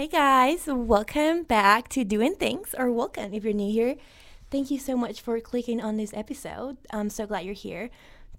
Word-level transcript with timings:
Hey 0.00 0.08
guys, 0.08 0.66
welcome 0.66 1.42
back 1.42 1.88
to 1.88 2.04
Doing 2.04 2.34
Things, 2.34 2.74
or 2.78 2.90
welcome 2.90 3.34
if 3.34 3.44
you're 3.44 3.52
new 3.52 3.70
here. 3.70 3.96
Thank 4.50 4.70
you 4.70 4.78
so 4.78 4.96
much 4.96 5.20
for 5.20 5.38
clicking 5.40 5.78
on 5.78 5.98
this 5.98 6.14
episode. 6.14 6.78
I'm 6.90 7.10
so 7.10 7.26
glad 7.26 7.44
you're 7.44 7.52
here. 7.52 7.90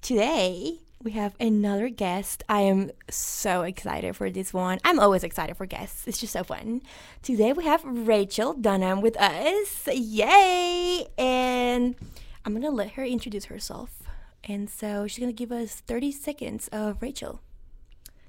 Today, 0.01 0.79
we 1.03 1.11
have 1.11 1.35
another 1.39 1.89
guest. 1.89 2.43
I 2.49 2.61
am 2.61 2.89
so 3.11 3.61
excited 3.61 4.15
for 4.15 4.31
this 4.31 4.51
one. 4.51 4.79
I'm 4.83 4.99
always 4.99 5.23
excited 5.23 5.55
for 5.55 5.67
guests, 5.67 6.07
it's 6.07 6.17
just 6.17 6.33
so 6.33 6.43
fun. 6.43 6.81
Today, 7.21 7.53
we 7.53 7.63
have 7.65 7.83
Rachel 7.85 8.55
Dunnam 8.55 9.03
with 9.03 9.15
us. 9.17 9.87
Yay! 9.93 11.05
And 11.15 11.93
I'm 12.43 12.53
gonna 12.53 12.71
let 12.71 12.93
her 12.93 13.05
introduce 13.05 13.45
herself. 13.45 14.01
And 14.43 14.67
so, 14.67 15.05
she's 15.05 15.19
gonna 15.19 15.31
give 15.31 15.51
us 15.51 15.75
30 15.75 16.11
seconds 16.11 16.69
of 16.69 17.03
Rachel. 17.03 17.39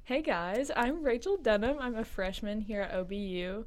Hey 0.05 0.21
guys, 0.23 0.71
I'm 0.75 1.03
Rachel 1.03 1.39
Dunnam. 1.39 1.77
I'm 1.81 1.95
a 1.97 2.05
freshman 2.05 2.61
here 2.61 2.83
at 2.83 2.93
OBU. 2.93 3.65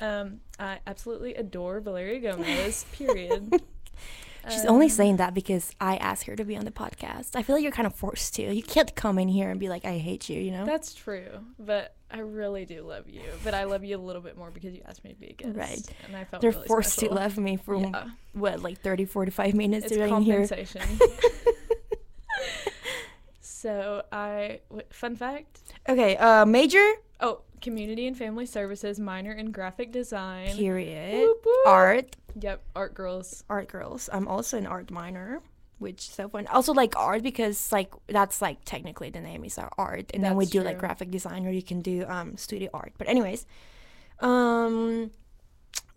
Um, 0.00 0.40
I 0.58 0.78
absolutely 0.86 1.34
adore 1.34 1.80
Valeria 1.80 2.18
Gomez, 2.32 2.84
period. 2.92 3.60
She's 4.48 4.64
only 4.64 4.86
Um, 4.86 4.90
saying 4.90 5.16
that 5.18 5.34
because 5.34 5.74
I 5.78 5.96
asked 5.98 6.24
her 6.24 6.34
to 6.34 6.44
be 6.46 6.56
on 6.56 6.64
the 6.64 6.70
podcast. 6.70 7.36
I 7.36 7.42
feel 7.42 7.54
like 7.56 7.62
you're 7.62 7.72
kind 7.72 7.86
of 7.86 7.94
forced 7.94 8.34
to. 8.36 8.54
You 8.54 8.62
can't 8.62 8.94
come 8.96 9.18
in 9.18 9.28
here 9.28 9.50
and 9.50 9.60
be 9.60 9.68
like, 9.68 9.84
I 9.84 9.98
hate 9.98 10.30
you, 10.30 10.40
you 10.40 10.50
know? 10.50 10.64
That's 10.64 10.94
true, 10.94 11.28
but 11.58 11.94
I 12.10 12.20
really 12.20 12.64
do 12.64 12.80
love 12.82 13.06
you. 13.10 13.20
But 13.44 13.52
I 13.52 13.64
love 13.64 13.84
you 13.84 13.98
a 13.98 14.00
little 14.00 14.22
bit 14.22 14.38
more 14.38 14.50
because 14.50 14.72
you 14.72 14.80
asked 14.88 15.04
me 15.04 15.12
to 15.12 15.20
be 15.20 15.26
a 15.26 15.32
guest. 15.34 15.54
Right. 15.54 15.86
And 16.06 16.16
I 16.16 16.24
felt 16.24 16.40
They're 16.40 16.52
really 16.52 16.66
forced 16.68 16.94
special. 16.94 17.10
to 17.16 17.20
love 17.20 17.36
me 17.36 17.58
for 17.58 17.76
Yeah, 17.76 18.06
what, 18.32 18.62
like 18.62 18.80
30, 18.80 19.04
45 19.04 19.52
minutes 19.54 19.86
it's 19.86 19.94
during 19.94 20.22
here. 20.22 20.48
so 23.60 24.02
I, 24.12 24.60
w- 24.70 24.86
fun 24.90 25.16
fact. 25.16 25.60
Okay, 25.88 26.16
uh, 26.16 26.44
major, 26.46 26.86
Oh, 27.20 27.42
community 27.60 28.06
and 28.06 28.16
family 28.16 28.46
services, 28.46 28.98
minor 28.98 29.32
in 29.32 29.52
graphic 29.52 29.92
design. 29.92 30.56
period. 30.56 31.12
Whoop, 31.20 31.44
whoop. 31.44 31.66
Art, 31.66 32.16
Yep, 32.40 32.62
art 32.74 32.94
girls. 32.94 33.44
art 33.50 33.68
girls. 33.68 34.08
I'm 34.12 34.26
also 34.28 34.56
an 34.56 34.66
art 34.66 34.90
minor, 34.90 35.40
which 35.78 36.08
is 36.08 36.14
so 36.14 36.28
fun. 36.28 36.46
Also 36.46 36.72
like 36.72 36.96
art 36.96 37.22
because 37.22 37.70
like 37.72 37.92
that's 38.08 38.40
like 38.40 38.58
technically 38.64 39.10
the 39.10 39.20
name 39.20 39.44
is 39.44 39.58
our 39.58 39.70
art, 39.76 40.10
and 40.14 40.24
then 40.24 40.36
we 40.36 40.44
That's 40.44 40.52
do 40.52 40.62
like 40.62 40.78
graphic 40.78 41.10
design 41.10 41.46
or 41.46 41.50
you 41.50 41.62
can 41.62 41.80
do 41.82 42.04
um 42.08 42.36
studio 42.38 42.70
art. 42.72 42.92
But 42.96 43.08
anyways, 43.08 43.44
um. 44.20 45.10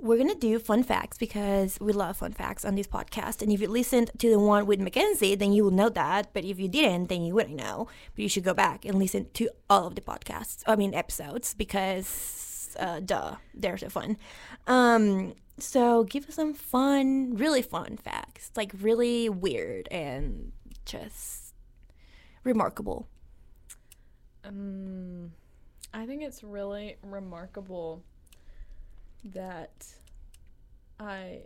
We're 0.03 0.17
gonna 0.17 0.35
do 0.35 0.59
fun 0.59 0.83
facts 0.83 1.17
because 1.17 1.79
we 1.79 1.93
love 1.93 2.17
fun 2.17 2.33
facts 2.33 2.65
on 2.65 2.75
this 2.75 2.87
podcast. 2.87 3.41
And 3.41 3.49
if 3.53 3.61
you 3.61 3.69
listened 3.69 4.11
to 4.17 4.29
the 4.29 4.37
one 4.37 4.65
with 4.65 4.81
Mackenzie, 4.81 5.33
then 5.33 5.53
you 5.53 5.63
will 5.63 5.71
know 5.71 5.87
that. 5.87 6.33
But 6.33 6.43
if 6.43 6.59
you 6.59 6.67
didn't, 6.67 7.07
then 7.07 7.23
you 7.23 7.33
wouldn't 7.33 7.55
know. 7.55 7.87
But 8.13 8.23
you 8.23 8.27
should 8.27 8.43
go 8.43 8.53
back 8.53 8.83
and 8.83 8.99
listen 8.99 9.27
to 9.35 9.49
all 9.69 9.87
of 9.87 9.95
the 9.95 10.01
podcasts. 10.01 10.61
I 10.67 10.75
mean 10.75 10.93
episodes 10.93 11.53
because 11.53 12.75
uh, 12.77 12.99
duh, 12.99 13.35
they're 13.53 13.77
so 13.77 13.87
fun. 13.87 14.17
Um, 14.67 15.35
so 15.57 16.03
give 16.03 16.27
us 16.27 16.35
some 16.35 16.53
fun, 16.53 17.37
really 17.37 17.61
fun 17.61 17.95
facts, 17.95 18.51
like 18.57 18.73
really 18.81 19.29
weird 19.29 19.87
and 19.89 20.51
just 20.83 21.53
remarkable. 22.43 23.07
Um, 24.43 25.31
I 25.93 26.05
think 26.05 26.23
it's 26.23 26.43
really 26.43 26.97
remarkable 27.01 28.03
that 29.25 29.85
I. 30.99 31.41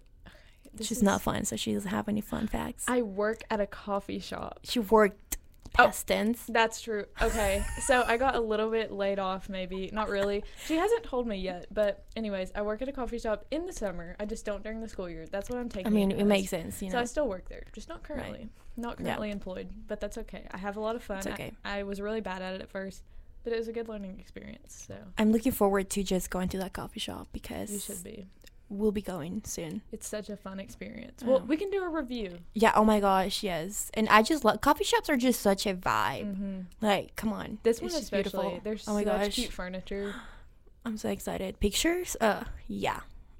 She's 0.80 0.92
is- 0.98 1.04
not 1.04 1.22
fun, 1.22 1.46
so 1.46 1.56
she 1.56 1.74
doesn't 1.74 1.90
have 1.90 2.08
any 2.08 2.22
fun 2.22 2.48
facts. 2.48 2.86
I 2.88 3.02
work 3.02 3.42
at 3.50 3.60
a 3.60 3.66
coffee 3.68 4.20
shop. 4.20 4.60
she 4.64 4.80
worked 4.80 5.38
Oh. 5.80 5.86
past 5.86 6.08
tense. 6.08 6.46
That's 6.48 6.82
true. 6.82 7.06
Okay, 7.22 7.64
so 7.86 8.04
I 8.08 8.18
got 8.18 8.36
a 8.36 8.40
little 8.40 8.70
bit 8.72 8.92
laid 8.92 9.20
off, 9.20 9.50
maybe. 9.50 9.90
Not 9.92 10.10
really. 10.10 10.44
She 10.66 10.76
hasn't 10.76 11.04
told 11.04 11.28
me 11.28 11.38
yet, 11.38 11.68
but 11.72 12.06
anyways, 12.16 12.52
I 12.56 12.62
work 12.62 12.82
at 12.82 12.88
a 12.90 12.92
coffee 12.92 13.20
shop 13.20 13.46
in 13.52 13.66
the 13.66 13.74
summer. 13.74 14.16
I 14.20 14.26
just 14.26 14.46
don't 14.46 14.64
during 14.64 14.82
the 14.82 14.88
school 14.88 15.10
year. 15.10 15.26
That's 15.32 15.50
what 15.50 15.60
I'm 15.60 15.70
taking. 15.70 15.88
I 15.88 15.90
mean, 15.90 16.12
it 16.12 16.24
makes 16.26 16.50
sense, 16.50 16.82
you 16.82 16.90
So. 16.92 17.00
I 17.00 17.04
still 17.06 17.28
work 17.28 17.50
there, 17.50 17.64
just 17.74 17.90
not 17.90 18.02
currently. 18.04 18.50
Not 18.76 19.00
Yeah. 19.00 19.06
currently 19.06 19.32
employed, 19.32 19.70
but 19.88 20.00
that's 20.00 20.18
okay. 20.20 20.48
I 20.52 20.58
have 20.58 20.78
a 20.78 20.80
lot 20.80 20.96
of 20.96 21.04
fun. 21.04 21.18
It's 21.18 21.28
I- 21.28 21.32
okay. 21.34 21.52
I, 21.66 21.84
was 21.84 22.00
really 22.02 22.22
bad 22.22 22.42
at 22.42 22.56
it 22.56 22.62
at 22.62 22.70
first, 22.70 23.04
but 23.48 23.54
it 23.56 23.60
was 23.60 23.70
a 23.70 23.72
good 23.72 23.88
learning 23.88 24.18
experience. 24.20 24.84
So 24.90 24.96
I'm 25.18 25.32
looking 25.32 25.54
forward 25.54 25.90
to 25.92 26.04
just 26.04 26.30
going 26.30 26.50
to 26.50 26.58
that 26.58 26.74
coffee 26.74 27.00
shop 27.00 27.30
because 27.32 27.72
you 27.72 27.80
should 27.80 28.04
be. 28.04 28.28
we'll 28.68 28.92
be 28.92 29.02
going 29.02 29.42
soon. 29.46 29.84
It's 29.94 30.06
such 30.06 30.30
a 30.30 30.36
fun 30.36 30.60
experience. 30.60 31.24
Well, 31.24 31.40
we 31.48 31.56
can 31.56 31.70
do 31.70 31.82
a 31.82 31.88
review. 31.88 32.40
Yeah. 32.54 32.74
Oh 32.76 32.84
my 32.84 33.00
gosh. 33.00 33.44
Yes. 33.44 33.90
And 33.94 34.10
I 34.10 34.22
just 34.22 34.44
love 34.44 34.60
coffee 34.60 34.84
shops 34.84 35.10
are 35.10 35.16
just 35.16 35.40
such 35.40 35.66
a 35.66 35.74
vibe. 35.74 36.36
hmm 36.36 36.60
Like, 36.82 37.16
come 37.16 37.32
on. 37.32 37.60
This 37.64 37.82
one 37.82 37.92
especially. 37.92 38.18
beautiful. 38.50 38.62
There's 38.66 38.86
Oh 38.86 38.94
my 38.94 39.06
gosh. 39.06 39.36
cute 39.36 39.54
furniture. 39.54 40.14
I'm 40.86 40.98
so 40.98 41.08
excited. 41.10 41.60
Pictures? 41.62 42.18
Uh, 42.20 42.44
yeah. 42.68 43.00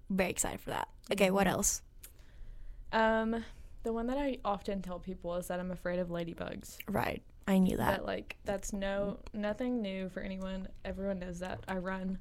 Very 0.10 0.30
excited 0.30 0.62
for 0.62 0.70
that. 0.70 0.88
Okay. 1.12 1.32
What 1.32 1.48
Mhm. 1.48 1.52
else? 1.52 1.82
Um, 2.94 3.44
the 3.84 3.92
one 3.92 4.08
that 4.08 4.18
I 4.18 4.38
often 4.46 4.82
tell 4.82 5.00
people 5.00 5.36
is 5.36 5.48
that 5.48 5.60
I'm 5.60 5.72
afraid 5.72 6.00
of 6.00 6.08
ladybugs. 6.08 6.78
Right. 6.88 7.22
I 7.48 7.60
knew 7.60 7.78
that. 7.78 8.00
That 8.00 8.06
like 8.06 8.36
that's 8.44 8.74
no 8.74 9.20
nothing 9.34 9.82
new 9.82 10.10
for 10.10 10.20
anyone. 10.22 10.68
Everyone 10.84 11.20
knows 11.20 11.40
that. 11.40 11.60
I 11.68 11.78
run 11.78 12.20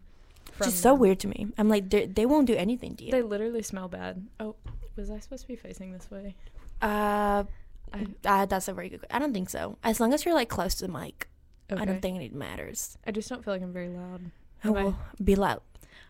from 0.53 0.67
Just 0.67 0.81
so 0.81 0.93
them. 0.93 1.01
weird 1.01 1.19
to 1.21 1.29
me. 1.29 1.49
I'm 1.59 1.69
like, 1.69 1.91
they 1.91 2.07
they 2.07 2.27
won't 2.27 2.47
do 2.47 2.55
anything 2.55 2.95
to 2.97 3.05
you. 3.05 3.11
They 3.11 3.23
literally 3.23 3.63
smell 3.63 3.89
bad. 3.89 4.27
Oh, 4.39 4.55
was 4.95 5.11
I 5.11 5.19
supposed 5.19 5.43
to 5.43 5.49
be 5.49 5.57
facing 5.57 5.93
this 5.93 6.11
way? 6.11 6.37
uh, 6.81 7.45
I 7.93 8.07
uh, 8.25 8.47
that's 8.47 8.69
a 8.69 8.73
very 8.73 8.89
good. 8.89 9.05
I 9.11 9.19
don't 9.19 9.33
think 9.33 9.51
so. 9.51 9.79
As 9.83 10.01
long 10.01 10.15
as 10.15 10.25
you're 10.25 10.35
like 10.35 10.49
close 10.49 10.77
to 10.77 10.87
the 10.87 10.93
mic, 10.93 11.29
okay. 11.71 11.83
I 11.83 11.85
don't 11.85 12.01
think 12.01 12.23
it 12.23 12.33
matters. 12.35 12.97
I 13.07 13.11
just 13.11 13.29
don't 13.29 13.45
feel 13.45 13.53
like 13.53 13.63
I'm 13.63 13.73
very 13.73 13.89
loud. 13.89 14.31
Oh, 14.65 14.73
well, 14.73 14.99
be 15.23 15.35
loud. 15.35 15.61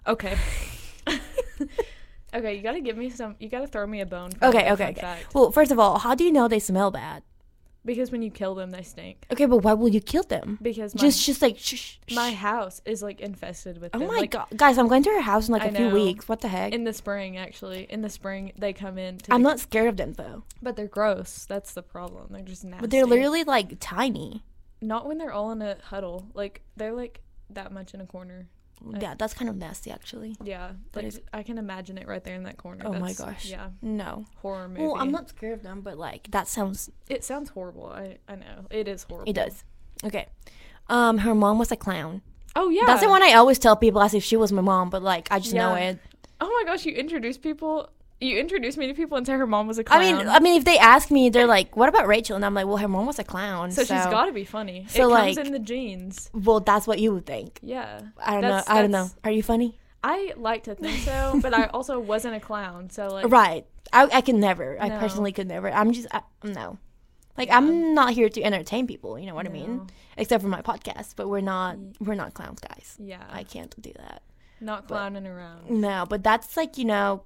Okay. 0.07 0.37
okay, 2.35 2.55
you 2.55 2.63
gotta 2.63 2.81
give 2.81 2.97
me 2.97 3.11
some. 3.11 3.37
You 3.39 3.49
gotta 3.49 3.67
throw 3.67 3.87
me 3.87 4.01
a 4.01 4.07
bone. 4.07 4.31
For 4.33 4.47
Okay, 4.47 4.71
okay, 4.73 4.91
okay. 4.91 5.01
Fact. 5.01 5.35
Well, 5.35 5.51
first 5.51 5.73
of 5.73 5.79
all, 5.79 5.99
how 5.99 6.15
do 6.15 6.25
you 6.25 6.33
know 6.33 6.49
they 6.49 6.59
smell 6.59 6.91
bad? 6.91 7.23
Because 7.87 8.11
when 8.11 8.21
you 8.21 8.31
kill 8.31 8.55
them, 8.55 8.71
they 8.73 8.83
stink. 8.83 9.25
Okay, 9.33 9.47
but 9.47 9.59
why 9.59 9.73
will 9.73 9.89
you 9.89 10.01
kill 10.01 10.25
them? 10.25 10.59
Because 10.61 10.95
my, 10.95 11.01
Just, 11.01 11.25
just 11.25 11.41
like, 11.41 11.57
shh, 11.57 11.75
shh, 11.77 12.15
my 12.15 12.33
house 12.33 12.83
is 12.85 13.03
like 13.03 13.21
infested 13.21 13.81
with 13.81 13.95
Oh 13.95 14.01
them. 14.01 14.09
my 14.09 14.15
like, 14.19 14.33
god, 14.33 14.49
guys! 14.57 14.77
I'm 14.77 14.89
going 14.89 15.03
to 15.05 15.11
her 15.11 15.21
house 15.23 15.47
in 15.49 15.53
like 15.53 15.63
I 15.63 15.67
a 15.67 15.73
few 15.73 15.89
know. 15.89 15.95
weeks. 15.95 16.29
What 16.29 16.41
the 16.41 16.49
heck? 16.49 16.73
In 16.75 16.85
the 16.85 16.93
spring, 16.93 17.37
actually, 17.39 17.85
in 17.89 18.03
the 18.03 18.11
spring 18.11 18.53
they 18.59 18.73
come 18.75 18.99
in. 18.99 19.19
To 19.19 19.33
I'm 19.33 19.43
the- 19.43 19.49
not 19.49 19.61
scared 19.61 19.89
of 19.89 19.97
them 19.97 20.13
though, 20.15 20.43
but 20.61 20.77
they're 20.77 20.89
gross. 20.89 21.47
That's 21.49 21.73
the 21.73 21.83
problem. 21.83 22.27
They're 22.31 22.43
just 22.43 22.65
nasty. 22.65 22.81
but 22.83 22.91
they're 22.91 23.07
literally 23.07 23.45
like 23.45 23.79
tiny. 23.81 24.43
not 24.83 25.07
when 25.07 25.17
they're 25.19 25.33
all 25.33 25.53
in 25.53 25.63
a 25.63 25.77
huddle. 25.85 26.27
Like 26.35 26.63
they're 26.77 26.93
like 26.93 27.23
that 27.51 27.71
much 27.73 27.95
in 27.95 28.01
a 28.01 28.07
corner. 28.07 28.49
Yeah, 29.01 29.15
that's 29.19 29.35
kind 29.35 29.49
of 29.49 29.57
nasty 29.57 29.91
actually. 29.91 30.37
Yeah, 30.43 30.73
That 30.93 31.05
like 31.05 31.07
is- 31.07 31.21
I 31.33 31.43
can 31.43 31.59
imagine 31.59 31.99
it 31.99 32.07
right 32.07 32.23
there 32.23 32.35
in 32.35 32.45
that 32.45 32.57
corner. 32.57 32.85
Oh 32.87 32.93
my 32.93 33.13
gosh. 33.15 33.47
Yeah, 33.47 33.71
No. 33.83 34.25
horror 34.37 34.69
movie. 34.69 34.83
Well, 34.83 34.97
I'm 34.97 35.11
not 35.11 35.29
scared 35.29 35.55
of 35.55 35.63
them, 35.63 35.81
but 35.81 35.99
like 35.99 36.31
that 36.31 36.47
sounds. 36.49 36.91
It 37.09 37.25
sounds 37.25 37.51
horrible. 37.51 37.87
I 37.87 38.19
I 38.29 38.37
know 38.37 38.67
it 38.71 38.87
is 38.89 39.03
horrible. 39.05 39.31
It 39.31 39.35
does. 39.35 39.65
Okay. 40.05 40.27
Um, 40.89 41.19
her 41.19 41.35
mom 41.35 41.59
was 41.59 41.73
a 41.73 41.77
clown. 41.77 42.23
Oh 42.55 42.69
yeah, 42.69 42.85
That's 42.87 43.03
the 43.03 43.09
one 43.09 43.23
I 43.23 43.33
always 43.35 43.59
tell 43.59 43.77
people 43.77 44.01
as 44.03 44.15
if 44.15 44.23
she 44.25 44.37
was 44.37 44.53
my 44.53 44.63
mom, 44.63 44.89
but 44.91 45.03
like 45.03 45.29
I 45.31 45.39
just 45.41 45.55
know 45.55 45.75
it. 45.75 45.99
Oh 46.41 46.49
my 46.49 46.71
gosh, 46.71 46.85
you 46.87 46.93
introduce 46.95 47.39
people. 47.39 47.91
You 48.21 48.39
introduce 48.39 48.77
me 48.79 48.87
to 48.87 48.95
people 48.95 49.19
and 49.19 49.27
say 49.27 49.35
her 49.35 49.47
mom 49.47 49.67
was 49.67 49.79
a 49.79 49.85
clown. 49.85 50.01
I 50.01 50.13
mean, 50.13 50.29
I 50.29 50.41
mean, 50.41 50.57
if 50.57 50.65
they 50.65 50.79
ask 50.79 51.11
me, 51.11 51.29
they're 51.29 51.47
like, 51.47 51.77
"What 51.77 51.89
about 51.91 52.07
Rachel?" 52.07 52.35
And 52.37 52.45
I'm 52.47 52.55
like, 52.55 52.67
"Well, 52.67 52.79
her 52.79 52.89
mom 52.89 53.05
was 53.07 53.19
a 53.19 53.25
clown." 53.25 53.71
so, 53.73 53.83
So, 53.85 53.95
she's 53.95 54.07
got 54.07 54.25
to 54.27 54.33
be 54.33 54.45
funny. 54.45 54.87
so, 54.89 55.03
it 55.03 55.07
like- 55.09 55.35
comes 55.37 55.47
in 55.49 55.53
the 55.53 55.59
genes. 55.59 56.31
Well, 56.33 56.61
that's 56.61 56.87
what 56.87 56.99
you 56.99 57.13
would 57.13 57.27
think. 57.27 57.59
Yeah. 57.63 58.01
I 58.19 58.33
don't 58.33 58.41
That's- 58.43 58.69
know. 58.69 58.75
I 58.75 58.81
don't 58.83 58.91
know. 58.91 59.11
Are 59.25 59.31
you 59.31 59.43
funny? 59.43 59.79
I 60.03 60.33
like 60.37 60.65
to 60.65 60.75
think 60.75 60.99
so, 61.01 61.39
but 61.43 61.53
I 61.53 61.65
also 61.67 61.99
wasn't 61.99 62.37
a 62.37 62.41
clown. 62.41 62.89
So 62.91 63.09
like, 63.09 63.29
right. 63.31 63.67
I 63.93 64.09
I 64.13 64.21
can 64.23 64.41
never. 64.41 64.77
I 64.81 64.89
personally 64.91 65.33
could 65.33 65.47
never. 65.49 65.71
I'm 65.71 65.93
just 65.93 66.07
I, 66.13 66.23
no. 66.43 66.79
Like 67.37 67.49
Yeah. 67.49 67.59
I'm 67.59 67.93
not 67.93 68.15
here 68.15 68.31
to 68.31 68.43
entertain 68.43 68.87
people. 68.87 69.19
You 69.19 69.27
know 69.27 69.35
what 69.35 69.45
I 69.47 69.51
mean? 69.51 69.89
Except 70.17 70.43
for 70.43 70.49
my 70.49 70.63
podcast, 70.63 71.17
but 71.17 71.29
we're 71.29 71.43
not. 71.43 71.77
We're 72.01 72.15
not 72.15 72.33
clowns, 72.33 72.61
guys. 72.61 72.97
Yeah. 72.99 73.23
I 73.31 73.43
can't 73.43 73.75
do 73.83 73.93
that. 73.99 74.23
not 74.61 74.89
but- 74.89 74.95
clowning 74.95 75.27
around. 75.27 75.69
No, 75.71 76.07
but 76.09 76.23
that's 76.25 76.57
like 76.57 76.79
you 76.79 76.87
know, 76.87 77.25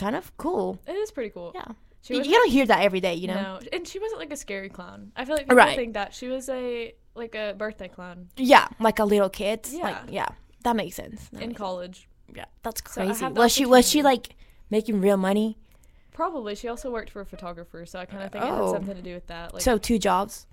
kind 0.00 0.16
of 0.16 0.36
cool. 0.36 0.78
It 0.86 0.92
is 0.96 1.10
pretty 1.10 1.30
cool. 1.30 1.52
Yeah. 1.54 1.64
She 2.02 2.14
You, 2.16 2.24
don't 2.24 2.50
hear 2.50 2.64
that 2.66 2.80
every 2.80 3.00
day, 3.00 3.14
you 3.14 3.28
know. 3.28 3.34
No, 3.34 3.60
and 3.74 3.86
she 3.86 3.98
wasn't 3.98 4.20
like 4.20 4.32
a 4.32 4.36
scary 4.36 4.70
clown. 4.70 5.12
I 5.16 5.24
feel 5.26 5.36
like 5.36 5.44
people 5.44 5.56
Right. 5.58 5.76
think 5.76 5.92
that 5.94 6.14
she 6.14 6.28
was 6.28 6.48
a 6.48 6.94
like 7.14 7.34
a 7.34 7.54
birthday 7.56 7.88
clown 7.88 8.28
Yeah, 8.36 8.68
like 8.78 8.98
a 8.98 9.04
little 9.04 9.28
kid. 9.28 9.66
Yeah. 9.70 9.82
Like 9.82 9.96
yeah, 10.10 10.28
that 10.64 10.74
makes 10.76 10.96
sense. 10.96 11.28
That 11.32 11.42
in 11.42 11.48
makes 11.50 11.58
college. 11.58 11.96
sense. 12.26 12.36
Yeah, 12.38 12.44
that's 12.62 12.80
crazy. 12.80 13.24
the 13.26 13.30
was 13.30 13.52
she 13.52 13.66
was 13.66 13.88
she 13.88 14.02
like 14.02 14.34
making 14.70 15.00
real 15.02 15.16
money? 15.18 15.58
Probably 16.12 16.54
she 16.54 16.68
also 16.68 16.90
worked 16.90 17.10
for 17.10 17.20
a 17.20 17.26
photographer, 17.26 17.84
so 17.86 17.98
I 17.98 18.06
kind 18.06 18.22
of 18.22 18.30
think 18.32 18.44
it 18.44 18.50
Oh. 18.50 18.66
had 18.66 18.72
something 18.76 18.96
to 18.96 19.02
do 19.02 19.14
with 19.14 19.26
that. 19.28 19.52
Like 19.54 19.62
so 19.62 19.78
two 19.78 19.98
jobs. 19.98 20.46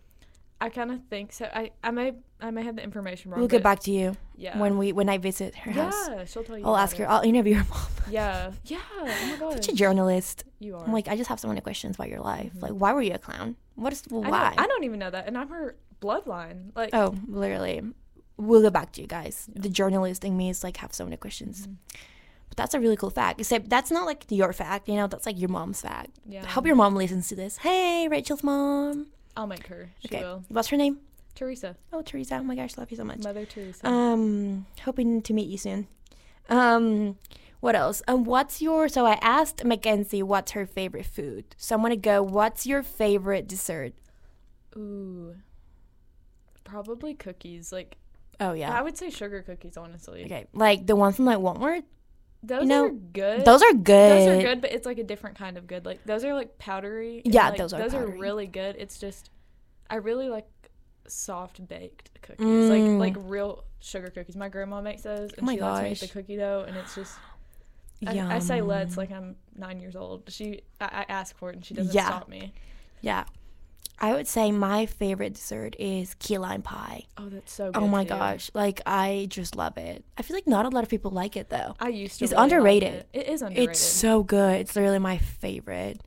I 0.59 0.69
kind 0.69 0.91
of 0.91 0.99
think 1.09 1.33
so. 1.33 1.45
I 1.53 1.71
I 1.83 1.91
may 1.91 2.13
I 2.41 2.49
may 2.51 2.63
have 2.63 2.75
the 2.75 2.83
information 2.83 3.31
wrong. 3.31 3.39
We'll 3.39 3.47
get 3.47 3.61
back 3.63 3.79
to 3.81 3.91
you 3.91 4.15
Yeah. 4.35 4.57
when 4.57 4.77
we 4.77 4.91
when 4.91 5.07
I 5.09 5.17
visit 5.19 5.55
her 5.55 5.71
yeah, 5.71 5.91
house. 5.91 6.31
she'll 6.31 6.43
tell 6.43 6.57
you. 6.57 6.65
I'll 6.65 6.75
ask 6.77 6.97
her. 6.97 7.07
I'll 7.09 7.21
interview 7.21 7.55
her 7.55 7.65
mom. 7.69 7.81
Yeah. 8.09 8.51
Yeah. 8.65 8.79
Oh 8.99 9.05
my 9.05 9.37
god. 9.39 9.53
Such 9.63 9.69
a 9.73 9.75
journalist. 9.75 10.45
You 10.59 10.75
are. 10.77 10.83
I'm 10.85 10.93
like, 10.93 11.07
I 11.07 11.15
just 11.15 11.29
have 11.29 11.39
so 11.39 11.47
many 11.47 11.61
questions 11.61 11.95
about 11.95 12.09
your 12.09 12.21
life. 12.21 12.53
Mhm. 12.55 12.61
Like, 12.63 12.71
why 12.71 12.93
were 12.93 13.01
you 13.01 13.13
a 13.13 13.17
clown? 13.19 13.55
What 13.75 13.93
is 13.93 14.03
well, 14.09 14.23
I 14.25 14.29
why? 14.29 14.49
don't, 14.49 14.59
I 14.61 14.67
don't 14.67 14.83
even 14.83 14.97
know 14.99 15.09
that, 15.11 15.27
and 15.27 15.37
I'm 15.37 15.49
her 15.49 15.75
bloodline. 16.01 16.71
Like 16.75 16.89
oh, 16.93 17.15
literally. 17.27 17.81
we'll 18.37 18.61
get 18.61 18.73
back 18.73 18.91
to 18.93 19.01
you 19.01 19.07
guys. 19.07 19.47
The 19.53 19.69
journalist 19.69 20.23
in 20.23 20.37
me 20.37 20.49
is 20.49 20.63
like 20.63 20.77
have 20.77 20.93
so 20.93 21.03
many 21.03 21.17
questions. 21.17 21.67
But 22.49 22.55
that's 22.57 22.73
a 22.73 22.79
really 22.79 22.95
cool 22.95 23.09
fact. 23.09 23.39
Except 23.41 23.69
that's 23.69 23.91
not 23.91 24.05
like 24.05 24.23
your 24.29 24.53
fact, 24.53 24.87
you 24.87 24.95
know, 24.95 25.07
that's 25.07 25.25
like 25.25 25.37
your 25.39 25.49
mom's 25.49 25.81
fact. 25.81 26.11
Yeah. 26.27 26.43
I 26.43 26.47
hope 26.47 26.65
your 26.65 26.75
mom 26.77 26.95
listens 26.95 27.27
to 27.29 27.35
this. 27.35 27.57
Hey, 27.57 28.07
Rachel's 28.07 28.41
mom. 28.43 29.07
I'll 29.37 29.47
make 29.47 29.67
her. 29.67 29.91
She 29.99 30.07
Okay. 30.09 30.21
will. 30.23 30.43
What's 30.49 30.67
her 30.69 30.77
name? 30.77 30.99
Teresa. 31.35 31.77
Oh, 31.93 32.01
Teresa. 32.01 32.37
Oh 32.39 32.43
my 32.43 32.55
gosh, 32.55 32.75
love 32.77 32.89
you 32.91 32.97
so 32.97 33.03
much. 33.03 33.19
Mother 33.19 33.45
Teresa. 33.45 33.87
Um, 33.87 34.65
hoping 34.83 35.21
to 35.21 35.33
meet 35.33 35.47
you 35.47 35.57
soon. 35.57 35.87
Um, 36.49 37.17
what 37.59 37.75
else? 37.75 38.01
Um, 38.07 38.23
what's 38.23 38.61
your? 38.61 38.89
So 38.89 39.05
I 39.05 39.19
asked 39.21 39.63
Mackenzie 39.63 40.23
what's 40.23 40.51
her 40.53 40.65
favorite 40.65 41.05
food. 41.05 41.55
So 41.57 41.75
I'm 41.75 41.81
gonna 41.83 41.95
go. 41.95 42.23
What's 42.23 42.65
your 42.65 42.81
favorite 42.83 43.47
dessert? 43.47 43.93
Ooh. 44.75 45.35
Probably 46.63 47.13
cookies. 47.13 47.71
Like 47.71 47.97
Oh 48.39 48.53
yeah. 48.53 48.71
I 48.71 48.81
would 48.81 48.97
say 48.97 49.09
sugar 49.09 49.41
cookies, 49.41 49.77
honestly. 49.77 50.25
Okay, 50.25 50.47
like 50.53 50.85
the 50.87 50.95
ones 50.95 51.15
from 51.15 51.25
like 51.25 51.37
Walmart. 51.39 51.83
Those 52.47 52.65
know, 52.67 52.85
are 52.85 52.89
good. 52.89 53.45
Those 53.45 53.61
are 53.61 53.73
good. 53.73 54.11
Those 54.11 54.27
are 54.27 54.41
good, 54.41 54.61
but 54.61 54.71
it's 54.71 54.85
like 54.85 54.97
a 54.97 55.03
different 55.03 55.37
kind 55.37 55.57
of 55.57 55.67
good. 55.67 55.85
Like 55.85 56.03
those 56.05 56.23
are 56.23 56.33
like 56.33 56.57
powdery. 56.57 57.21
Yeah, 57.25 57.49
like, 57.49 57.57
those 57.57 57.73
are 57.73 57.79
those 57.79 57.91
powdery. 57.93 58.13
are 58.13 58.17
really 58.19 58.47
good. 58.47 58.75
It's 58.79 58.97
just 58.99 59.29
I 59.89 59.95
really 59.95 60.29
like 60.29 60.47
soft 61.07 61.65
baked 61.67 62.09
cookies, 62.21 62.45
Mm. 62.45 62.97
like 62.99 63.15
like 63.15 63.25
real 63.29 63.63
sugar 63.79 64.09
cookies. 64.09 64.35
My 64.35 64.49
grandma 64.49 64.81
makes 64.81 65.01
those, 65.03 65.31
and 65.33 65.45
my 65.45 65.55
she 65.55 65.61
lets 65.61 65.83
me 65.83 65.91
eat 65.91 65.99
the 65.99 66.07
cookie 66.07 66.37
dough, 66.37 66.65
and 66.67 66.75
it's 66.77 66.95
just. 66.95 67.17
I, 68.05 68.35
I 68.35 68.39
say 68.39 68.61
let's 68.61 68.95
like 68.95 69.11
I'm 69.11 69.37
nine 69.55 69.79
years 69.79 69.95
old. 69.95 70.23
She 70.27 70.61
I, 70.79 70.85
I 70.85 71.05
ask 71.09 71.35
for 71.35 71.49
it 71.49 71.55
and 71.55 71.65
she 71.65 71.73
doesn't 71.73 71.95
Yeah. 71.95 72.05
stop 72.05 72.29
me. 72.29 72.53
Yeah. 73.01 73.23
I 73.99 74.13
would 74.13 74.27
say 74.27 74.51
my 74.51 74.85
favorite 74.85 75.33
dessert 75.33 75.75
is 75.79 76.13
key 76.19 76.37
lime 76.37 76.61
pie. 76.61 77.05
Oh, 77.17 77.29
that's 77.29 77.51
so 77.51 77.71
good. 77.71 77.81
Oh 77.81 77.87
my 77.87 78.03
too. 78.03 78.09
gosh, 78.09 78.51
like 78.53 78.79
I 78.85 79.25
just 79.29 79.55
love 79.55 79.77
it. 79.77 80.05
I 80.17 80.21
feel 80.21 80.35
like 80.37 80.45
not 80.47 80.65
a 80.65 80.69
lot 80.69 80.83
of 80.83 80.89
people 80.89 81.09
like 81.11 81.35
it 81.35 81.49
though. 81.49 81.75
I 81.79 81.89
used 81.89 82.19
to. 82.19 82.25
It's 82.25 82.31
really 82.33 82.43
underrated. 82.43 82.93
it. 82.93 83.07
It 83.13 83.27
is 83.29 83.41
underrated. 83.41 83.69
It's 83.71 83.79
so 83.79 84.21
good. 84.23 84.61
It's 84.61 84.75
literally 84.75 84.99
my 84.99 85.17
favorite. 85.17 86.01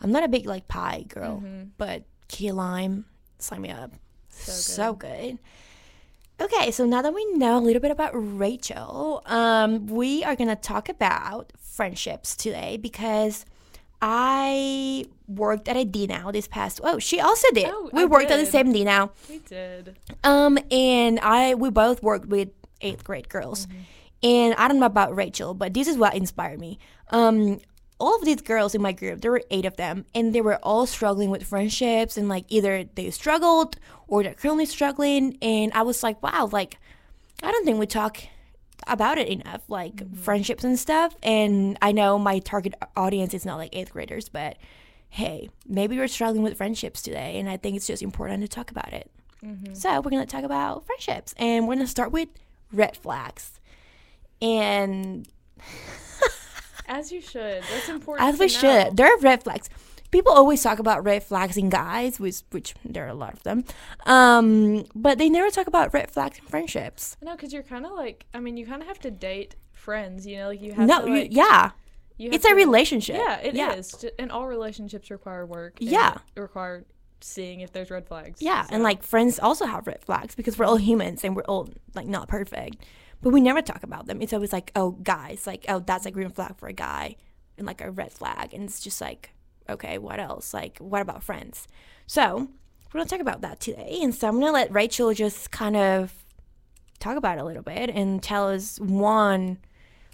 I'm 0.00 0.10
not 0.10 0.24
a 0.24 0.28
big 0.28 0.44
like 0.46 0.66
pie 0.68 1.04
girl, 1.08 1.40
Mhm. 1.44 1.70
but 1.78 2.04
key 2.28 2.50
lime, 2.52 3.04
sign 3.38 3.60
me 3.62 3.70
up. 3.70 3.92
So 4.28 4.52
good. 4.52 4.54
So 4.62 4.92
good. 4.94 5.38
Okay, 6.38 6.70
so 6.70 6.84
now 6.84 7.00
that 7.00 7.14
we 7.14 7.24
know 7.32 7.56
a 7.56 7.60
little 7.60 7.80
bit 7.80 7.90
about 7.90 8.10
Rachel, 8.12 9.22
um, 9.24 9.86
we 9.86 10.22
are 10.22 10.36
gonna 10.36 10.54
talk 10.56 10.88
about 10.90 11.52
friendships 11.58 12.36
today 12.36 12.76
because 12.76 13.46
I 14.08 15.04
worked 15.26 15.66
at 15.66 15.76
a 15.76 15.84
D 15.84 16.06
now 16.06 16.30
this 16.30 16.46
past. 16.46 16.80
Oh, 16.84 17.00
she 17.00 17.18
also 17.18 17.48
did. 17.50 17.66
Oh, 17.68 17.90
we 17.92 18.02
I 18.02 18.04
worked 18.04 18.30
at 18.30 18.36
the 18.36 18.44
did. 18.44 18.52
same 18.52 18.72
D 18.72 18.84
now. 18.84 19.10
We 19.28 19.38
did. 19.40 19.96
Um, 20.22 20.58
and 20.70 21.18
I 21.18 21.54
we 21.54 21.70
both 21.70 22.04
worked 22.04 22.26
with 22.26 22.50
eighth 22.82 23.02
grade 23.02 23.28
girls, 23.28 23.66
and 24.22 24.54
I 24.54 24.68
don't 24.68 24.78
know 24.78 24.86
about 24.86 25.16
Rachel, 25.16 25.54
but 25.54 25.74
this 25.74 25.88
is 25.88 25.98
what 25.98 26.14
inspired 26.14 26.60
me. 26.60 26.78
Um, 27.10 27.58
all 27.98 28.14
of 28.14 28.24
these 28.24 28.42
girls 28.42 28.76
in 28.76 28.80
my 28.80 28.92
group, 28.92 29.22
there 29.22 29.32
were 29.32 29.42
eight 29.50 29.64
of 29.64 29.76
them, 29.76 30.04
and 30.14 30.32
they 30.32 30.40
were 30.40 30.60
all 30.62 30.86
struggling 30.86 31.30
with 31.30 31.42
friendships, 31.42 32.16
and 32.16 32.28
like 32.28 32.44
either 32.48 32.84
they 32.94 33.10
struggled 33.10 33.74
or 34.06 34.22
they're 34.22 34.34
currently 34.34 34.66
struggling, 34.66 35.36
and 35.42 35.72
I 35.72 35.82
was 35.82 36.04
like, 36.04 36.22
wow, 36.22 36.48
like 36.52 36.78
I 37.42 37.50
don't 37.50 37.64
think 37.64 37.80
we 37.80 37.86
talk 37.86 38.18
about 38.86 39.18
it 39.18 39.28
enough, 39.28 39.62
like 39.68 39.96
mm-hmm. 39.96 40.14
friendships 40.16 40.64
and 40.64 40.78
stuff. 40.78 41.14
And 41.22 41.78
I 41.82 41.92
know 41.92 42.18
my 42.18 42.38
target 42.38 42.74
audience 42.96 43.34
is 43.34 43.44
not 43.44 43.56
like 43.56 43.74
eighth 43.74 43.92
graders, 43.92 44.28
but 44.28 44.56
hey, 45.08 45.48
maybe 45.66 45.96
you're 45.96 46.08
struggling 46.08 46.42
with 46.42 46.56
friendships 46.56 47.02
today, 47.02 47.38
and 47.38 47.48
I 47.48 47.56
think 47.56 47.76
it's 47.76 47.86
just 47.86 48.02
important 48.02 48.42
to 48.42 48.48
talk 48.48 48.70
about 48.70 48.92
it. 48.92 49.10
Mm-hmm. 49.44 49.74
So 49.74 50.00
we're 50.00 50.10
gonna 50.10 50.26
talk 50.26 50.44
about 50.44 50.86
friendships, 50.86 51.34
and 51.38 51.66
we're 51.66 51.74
gonna 51.76 51.86
start 51.86 52.12
with 52.12 52.28
red 52.72 52.96
flags. 52.96 53.60
And 54.42 55.26
As 56.88 57.10
you 57.10 57.20
should. 57.20 57.62
That's 57.70 57.88
important. 57.88 58.28
as 58.28 58.38
we 58.38 58.46
know. 58.46 58.52
should, 58.84 58.96
there 58.96 59.12
are 59.12 59.18
red 59.18 59.42
flags. 59.42 59.68
People 60.10 60.32
always 60.32 60.62
talk 60.62 60.78
about 60.78 61.04
red 61.04 61.22
flags 61.22 61.56
in 61.56 61.68
guys, 61.68 62.18
which 62.20 62.42
which 62.50 62.74
there 62.84 63.04
are 63.04 63.08
a 63.08 63.14
lot 63.14 63.32
of 63.34 63.42
them, 63.42 63.64
um, 64.06 64.84
but 64.94 65.18
they 65.18 65.28
never 65.28 65.50
talk 65.50 65.66
about 65.66 65.92
red 65.92 66.10
flags 66.10 66.38
in 66.38 66.44
friendships. 66.46 67.16
No, 67.22 67.32
because 67.36 67.52
you're 67.52 67.62
kind 67.62 67.84
of 67.86 67.92
like. 67.92 68.26
I 68.34 68.40
mean, 68.40 68.56
you 68.56 68.66
kind 68.66 68.82
of 68.82 68.88
have 68.88 68.98
to 69.00 69.10
date 69.10 69.56
friends. 69.72 70.26
You 70.26 70.38
know, 70.38 70.48
like 70.48 70.60
you 70.62 70.72
have 70.72 70.86
No, 70.86 71.02
to 71.04 71.10
you- 71.10 71.16
like. 71.22 71.28
yeah, 71.34 71.70
you 72.16 72.30
it's 72.32 72.44
a 72.44 72.54
relationship. 72.54 73.16
Yeah, 73.16 73.38
it 73.40 73.54
is. 73.54 73.58
yeah. 73.58 74.00
Ju- 74.00 74.10
And 74.18 74.30
all 74.32 74.46
relationships 74.46 75.10
require 75.10 75.44
work. 75.46 75.76
Yeah. 75.80 76.18
Require 76.36 76.84
seeing 77.20 77.60
if 77.60 77.72
there's 77.72 77.90
red 77.90 78.06
flags. 78.06 78.40
Yeah, 78.42 78.66
and 78.70 78.82
like 78.82 79.02
friends 79.02 79.38
also 79.38 79.66
have 79.66 79.86
red 79.86 80.02
flags 80.04 80.34
because 80.34 80.58
we're 80.58 80.66
all 80.66 80.76
humans 80.76 81.24
and 81.24 81.34
we're 81.34 81.42
all 81.44 81.68
like 81.94 82.06
not 82.06 82.28
perfect, 82.28 82.76
but 83.22 83.30
we 83.30 83.40
never 83.40 83.62
talk 83.62 83.82
about 83.82 84.06
them. 84.06 84.20
It's 84.22 84.32
always 84.32 84.52
like, 84.52 84.70
oh, 84.76 84.92
guys, 84.92 85.46
like, 85.46 85.64
oh, 85.68 85.80
that's 85.80 86.06
a 86.06 86.10
green 86.10 86.30
flag 86.30 86.56
for 86.58 86.68
a 86.68 86.72
guy, 86.74 87.16
and 87.58 87.66
like 87.66 87.80
a 87.80 87.90
red 87.90 88.12
flag, 88.12 88.52
and 88.54 88.64
it's 88.64 88.80
just 88.80 89.00
like, 89.00 89.32
okay, 89.68 89.98
what 89.98 90.20
else? 90.20 90.52
Like, 90.54 90.78
what 90.78 91.02
about 91.02 91.22
friends? 91.22 91.66
So 92.06 92.48
we're 92.92 93.00
gonna 93.00 93.06
talk 93.06 93.20
about 93.20 93.40
that 93.42 93.60
today, 93.60 93.98
and 94.02 94.14
so 94.14 94.28
I'm 94.28 94.38
gonna 94.40 94.52
let 94.52 94.72
Rachel 94.72 95.12
just 95.14 95.50
kind 95.50 95.76
of 95.76 96.12
talk 96.98 97.16
about 97.16 97.38
it 97.38 97.42
a 97.42 97.44
little 97.44 97.62
bit 97.62 97.90
and 97.90 98.22
tell 98.22 98.48
us 98.48 98.78
one. 98.80 99.58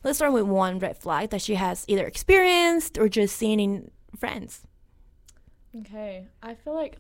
Let's 0.05 0.19
start 0.19 0.33
with 0.33 0.45
one 0.45 0.79
red 0.81 0.97
flag 0.97 1.31
that 1.31 1.43
she 1.43 1.55
has 1.55 1.85
either 1.87 2.07
experienced 2.07 2.99
or 2.99 3.09
just 3.09 3.37
seen 3.37 3.61
in 3.61 3.91
friends. 4.19 4.63
Okay. 5.79 6.27
I 6.43 6.55
feel 6.55 6.75
like 6.75 6.99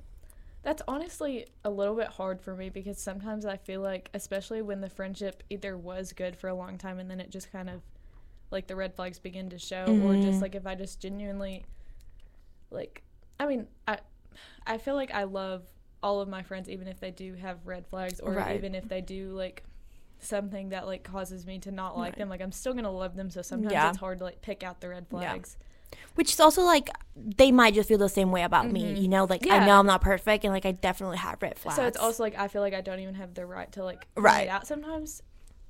that's 0.62 0.82
honestly 0.86 1.46
a 1.64 1.70
little 1.70 1.96
bit 1.96 2.06
hard 2.06 2.40
for 2.40 2.54
me 2.54 2.70
because 2.70 2.98
sometimes 2.98 3.44
I 3.44 3.56
feel 3.56 3.80
like, 3.80 4.08
especially 4.14 4.62
when 4.62 4.80
the 4.80 4.88
friendship 4.88 5.42
either 5.50 5.76
was 5.76 6.12
good 6.12 6.36
for 6.36 6.48
a 6.48 6.54
long 6.54 6.78
time 6.78 6.98
and 6.98 7.10
then 7.10 7.20
it 7.20 7.30
just 7.30 7.50
kind 7.50 7.68
of 7.68 7.82
like 8.50 8.68
the 8.68 8.76
red 8.76 8.94
flags 8.94 9.18
begin 9.18 9.48
to 9.50 9.58
show, 9.58 9.98
or 10.04 10.14
just 10.16 10.38
Mhm. 10.38 10.42
like 10.42 10.54
if 10.54 10.66
I 10.66 10.74
just 10.74 11.00
genuinely 11.00 11.64
like, 12.72 13.02
I 13.38 13.46
mean, 13.46 13.66
I 13.86 13.98
I 14.66 14.78
feel 14.78 14.94
like 14.94 15.12
I 15.12 15.24
love 15.24 15.62
all 16.02 16.20
of 16.20 16.28
my 16.28 16.42
friends 16.42 16.68
even 16.68 16.88
if 16.88 16.98
they 16.98 17.10
do 17.12 17.34
have 17.34 17.58
red 17.64 17.86
flags 17.86 18.18
or 18.18 18.32
Right. 18.32 18.56
even 18.56 18.74
if 18.74 18.88
they 18.88 19.00
do 19.00 19.32
like 19.34 19.62
something 20.18 20.70
that 20.70 20.86
like 20.86 21.02
causes 21.04 21.46
me 21.46 21.58
to 21.60 21.70
not 21.70 21.96
like 21.96 22.12
Right. 22.12 22.18
them 22.18 22.28
like 22.28 22.40
i'm 22.40 22.52
still 22.52 22.74
gonna 22.74 22.90
love 22.90 23.14
them 23.16 23.30
so 23.30 23.40
sometimes 23.42 23.72
Yeah. 23.72 23.88
it's 23.88 23.98
hard 23.98 24.18
to 24.18 24.24
like 24.24 24.40
pick 24.42 24.62
out 24.64 24.80
the 24.80 24.88
red 24.88 25.06
Yeah. 25.10 25.18
flags 25.18 25.56
which 26.14 26.32
is 26.32 26.40
also 26.40 26.62
like 26.62 26.88
they 27.16 27.52
might 27.52 27.74
just 27.74 27.88
feel 27.88 27.98
the 27.98 28.08
same 28.08 28.30
way 28.32 28.42
about 28.42 28.70
me 28.70 28.82
mm-hmm. 28.82 29.02
you 29.02 29.08
know 29.08 29.24
like 29.24 29.48
i 29.48 29.64
know 29.64 29.78
i'm 29.78 29.86
not 29.86 30.00
perfect 30.00 30.44
and 30.44 30.52
like 30.52 30.64
i 30.66 30.72
definitely 30.72 31.18
have 31.18 31.40
red 31.42 31.58
flags 31.58 31.76
So 31.76 31.86
it's 31.86 31.96
also 31.98 32.22
like 32.22 32.36
I 32.38 32.48
feel 32.48 32.62
like 32.62 32.74
I 32.74 32.80
don't 32.80 33.00
even 33.00 33.14
have 33.16 33.34
the 33.34 33.46
right 33.46 33.70
to 33.72 33.84
like 33.84 34.06
point 34.14 34.24
Right. 34.24 34.46
it 34.46 34.48
out 34.50 34.66
sometimes. 34.66 35.22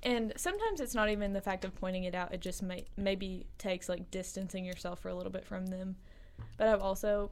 And 0.03 0.33
sometimes 0.37 0.81
it's 0.81 0.95
not 0.95 1.11
even 1.11 1.33
the 1.33 1.41
fact 1.41 1.65
of 1.65 1.75
pointing 1.77 2.05
it 2.05 2.15
out. 2.15 2.33
It 2.35 2.41
just 2.41 2.63
may 2.63 2.87
maybe 2.97 3.47
takes 3.59 3.89
like 3.89 4.11
distancing 4.11 4.65
yourself 4.65 4.99
for 5.01 5.09
a 5.11 5.15
little 5.15 5.31
bit 5.33 5.45
from 5.45 5.67
them. 5.67 5.97
But 6.57 6.69
I've 6.69 6.83
also 6.83 7.31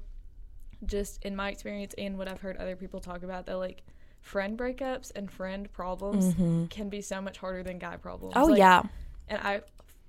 just 0.87 1.25
in 1.25 1.37
my 1.37 1.51
experience 1.51 1.95
and 1.99 2.19
what 2.19 2.29
I've 2.29 2.41
heard 2.41 2.57
other 2.57 2.77
people 2.77 3.01
talk 3.01 3.23
about 3.23 3.47
that 3.47 3.59
like 3.59 3.83
friend 4.21 4.59
breakups 4.59 5.13
and 5.15 5.31
friend 5.31 5.71
problems 5.73 6.37
can 6.71 6.89
be 6.89 7.01
so 7.03 7.21
much 7.21 7.39
harder 7.39 7.63
than 7.63 7.79
guy 7.79 7.97
problems. 7.97 8.35
oh 8.37 8.49
Like, 8.49 8.59
yeah 8.59 8.83
and 9.29 9.41
I 9.43 9.63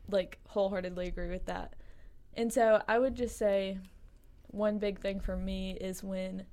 like 0.09 0.39
wholeheartedly 0.47 1.07
agree 1.07 1.29
with 1.29 1.45
that. 1.45 1.75
And 2.35 2.51
so 2.51 2.81
I 2.87 2.99
would 2.99 3.15
just 3.15 3.37
say 3.37 3.77
one 4.47 4.79
big 4.79 4.99
thing 4.99 5.19
for 5.19 5.35
me 5.37 5.71
is 5.79 6.03
when 6.03 6.45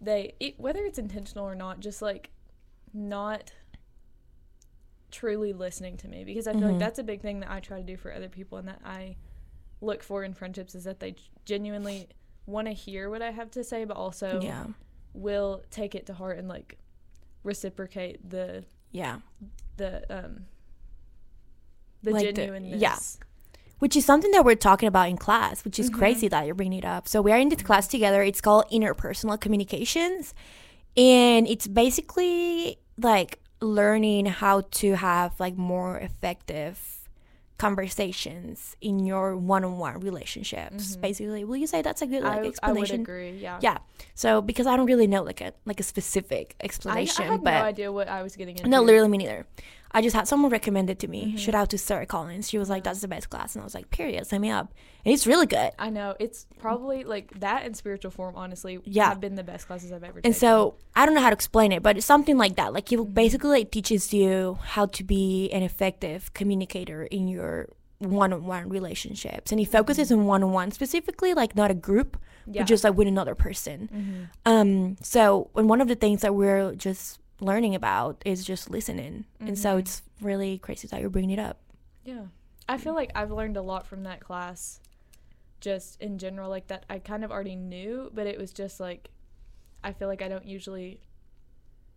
they 0.00 0.34
it, 0.40 0.58
whether 0.60 0.84
it's 0.84 0.98
intentional 0.98 1.46
or 1.46 1.54
not 1.54 1.80
just 1.80 2.02
like 2.02 2.30
not 2.94 3.52
truly 5.10 5.52
listening 5.52 5.96
to 5.98 6.08
me 6.08 6.24
because 6.24 6.46
I 6.46 6.52
feel 6.54 6.62
Mhm. 6.62 6.70
like 6.70 6.78
that's 6.78 6.98
a 6.98 7.04
big 7.04 7.22
thing 7.22 7.40
that 7.40 7.50
I 7.50 7.60
try 7.60 7.78
to 7.78 7.84
do 7.86 7.96
for 7.96 8.12
other 8.12 8.28
people 8.28 8.58
and 8.58 8.68
that 8.68 8.80
I 8.84 9.16
look 9.80 10.02
for 10.02 10.24
in 10.24 10.32
friendships 10.34 10.74
is 10.74 10.84
that 10.84 11.00
they 11.00 11.14
genuinely 11.44 12.08
want 12.46 12.66
to 12.66 12.72
hear 12.72 13.10
what 13.10 13.22
I 13.22 13.30
have 13.30 13.50
to 13.52 13.62
say 13.64 13.84
but 13.84 13.96
also 13.96 14.40
yeah 14.42 14.64
will 15.12 15.62
take 15.70 15.94
it 15.94 16.06
to 16.06 16.14
heart 16.14 16.38
and 16.38 16.48
like 16.48 16.78
reciprocate 17.42 18.28
the 18.28 18.64
yeah 18.92 19.18
the 19.76 20.04
um 20.10 20.46
the 22.02 22.10
Like 22.12 22.26
the- 22.26 22.32
genuineness. 22.32 22.80
yeah. 22.80 22.98
which 23.78 23.96
is 23.96 24.04
something 24.04 24.30
that 24.32 24.44
we're 24.44 24.54
talking 24.54 24.86
about 24.86 25.08
in 25.08 25.16
class 25.16 25.64
which 25.64 25.78
is 25.78 25.90
Mhm. 25.90 25.94
crazy 25.98 26.28
that 26.28 26.46
you're 26.46 26.54
bringing 26.54 26.78
it 26.78 26.84
up 26.84 27.08
so 27.08 27.20
we 27.22 27.32
are 27.32 27.38
in 27.38 27.48
this 27.48 27.62
class 27.62 27.86
together 27.88 28.22
it's 28.22 28.40
called 28.40 28.64
interpersonal 28.70 29.38
communications 29.40 30.34
and 30.96 31.46
it's 31.46 31.66
basically 31.66 32.78
like 32.98 33.38
learning 33.60 34.26
how 34.26 34.62
to 34.70 34.94
have 34.96 35.38
like 35.40 35.56
more 35.56 35.98
effective 35.98 36.95
conversations 37.58 38.76
in 38.80 39.00
your 39.06 39.36
one-on-one 39.36 40.00
relationships 40.00 40.96
Mhm. 40.96 41.00
basically 41.00 41.44
will 41.44 41.56
you 41.56 41.66
say 41.66 41.80
that's 41.82 42.02
a 42.02 42.06
good 42.06 42.22
like 42.22 42.32
I, 42.32 42.36
I 42.36 42.40
would 42.40 42.46
explanation 42.48 43.00
agree. 43.00 43.38
Yeah. 43.38 43.58
yeah 43.62 43.78
so 44.14 44.42
because 44.42 44.66
i 44.66 44.76
don't 44.76 44.86
really 44.86 45.06
know 45.06 45.22
like 45.22 45.40
a 45.40 45.52
like 45.64 45.80
a 45.80 45.82
specific 45.82 46.54
I, 46.60 46.62
I 46.62 46.64
explanation 46.66 47.24
had 47.26 47.42
but 47.44 47.52
no 47.58 47.64
idea 47.64 47.92
what 47.92 48.08
I 48.08 48.22
was 48.22 48.36
getting 48.36 48.56
into. 48.56 48.68
no 48.68 48.82
literally 48.82 49.08
me 49.08 49.18
neither 49.18 49.46
I 49.92 50.02
just 50.02 50.14
had 50.16 50.28
someone 50.28 50.50
recommend 50.50 50.90
it 50.90 50.98
to 51.00 51.08
me. 51.08 51.32
Mhm. 51.34 51.38
Shout 51.38 51.54
out 51.54 51.70
to 51.70 51.78
Sarah 51.78 52.06
Collins. 52.06 52.48
She 52.48 52.58
was 52.58 52.68
like, 52.68 52.84
"That's 52.84 53.00
the 53.00 53.08
best 53.08 53.30
class," 53.30 53.54
and 53.54 53.62
I 53.62 53.64
was 53.64 53.74
like, 53.74 53.90
"Period, 53.90 54.26
sign 54.26 54.40
me 54.42 54.50
up." 54.50 54.74
And 55.04 55.14
it's 55.14 55.26
really 55.26 55.46
good. 55.46 55.70
I 55.78 55.90
know 55.90 56.14
it's 56.18 56.46
probably 56.58 57.04
like 57.04 57.38
that 57.40 57.64
and 57.64 57.76
spiritual 57.76 58.10
form. 58.10 58.34
Honestly, 58.36 58.78
Yeah. 58.84 59.08
have 59.08 59.20
been 59.20 59.36
the 59.36 59.44
best 59.44 59.66
classes 59.66 59.92
I've 59.92 60.02
ever. 60.04 60.20
Done. 60.20 60.28
And 60.28 60.34
taken. 60.34 60.40
so 60.40 60.74
I 60.94 61.06
don't 61.06 61.14
know 61.14 61.20
how 61.22 61.30
to 61.30 61.34
explain 61.34 61.72
it, 61.72 61.82
but 61.82 61.96
it's 61.96 62.06
something 62.06 62.36
like 62.36 62.56
that. 62.56 62.72
Like 62.72 62.90
it 62.92 62.98
Mhm. 62.98 63.14
basically 63.14 63.50
like 63.50 63.70
teaches 63.70 64.12
you 64.12 64.58
how 64.62 64.86
to 64.86 65.04
be 65.04 65.48
an 65.52 65.62
effective 65.62 66.34
communicator 66.34 67.04
in 67.04 67.28
your 67.28 67.68
one-on-one 67.98 68.68
relationships, 68.68 69.50
and 69.52 69.60
it 69.60 69.66
focuses 69.68 70.12
on 70.12 70.26
one-on-one 70.26 70.70
specifically, 70.70 71.32
like 71.32 71.56
not 71.56 71.70
a 71.70 71.74
group, 71.74 72.18
yeah, 72.46 72.60
but 72.62 72.68
just 72.68 72.84
like 72.84 72.94
with 72.94 73.08
another 73.08 73.34
person. 73.34 73.88
Mhm. 74.44 74.50
Um, 74.50 74.96
so 75.02 75.48
and 75.56 75.66
one 75.68 75.80
of 75.80 75.88
the 75.88 75.94
things 75.94 76.20
that 76.20 76.34
we're 76.34 76.74
just 76.74 77.18
learning 77.40 77.74
about 77.74 78.22
is 78.24 78.44
just 78.44 78.70
listening, 78.70 79.24
and 79.40 79.58
so 79.58 79.76
Mhm. 79.76 79.80
it's 79.80 80.02
really 80.20 80.58
crazy 80.58 80.88
that 80.88 81.00
you're 81.00 81.10
bringing 81.10 81.30
it 81.30 81.38
up. 81.38 81.58
yeah. 82.04 82.26
I 82.68 82.78
feel 82.78 82.94
like 82.94 83.12
I've 83.14 83.30
learned 83.30 83.56
a 83.56 83.62
lot 83.62 83.86
from 83.86 84.02
that 84.04 84.18
class, 84.20 84.80
just 85.60 86.00
in 86.02 86.18
general, 86.18 86.50
like 86.50 86.66
that 86.66 86.84
I 86.90 86.98
kind 86.98 87.24
of 87.24 87.30
already 87.30 87.54
knew, 87.54 88.10
but 88.12 88.26
it 88.26 88.38
was 88.38 88.52
just 88.52 88.80
like, 88.80 89.10
I 89.84 89.92
feel 89.92 90.08
like 90.08 90.20
I 90.20 90.28
don't 90.28 90.44
usually, 90.46 91.00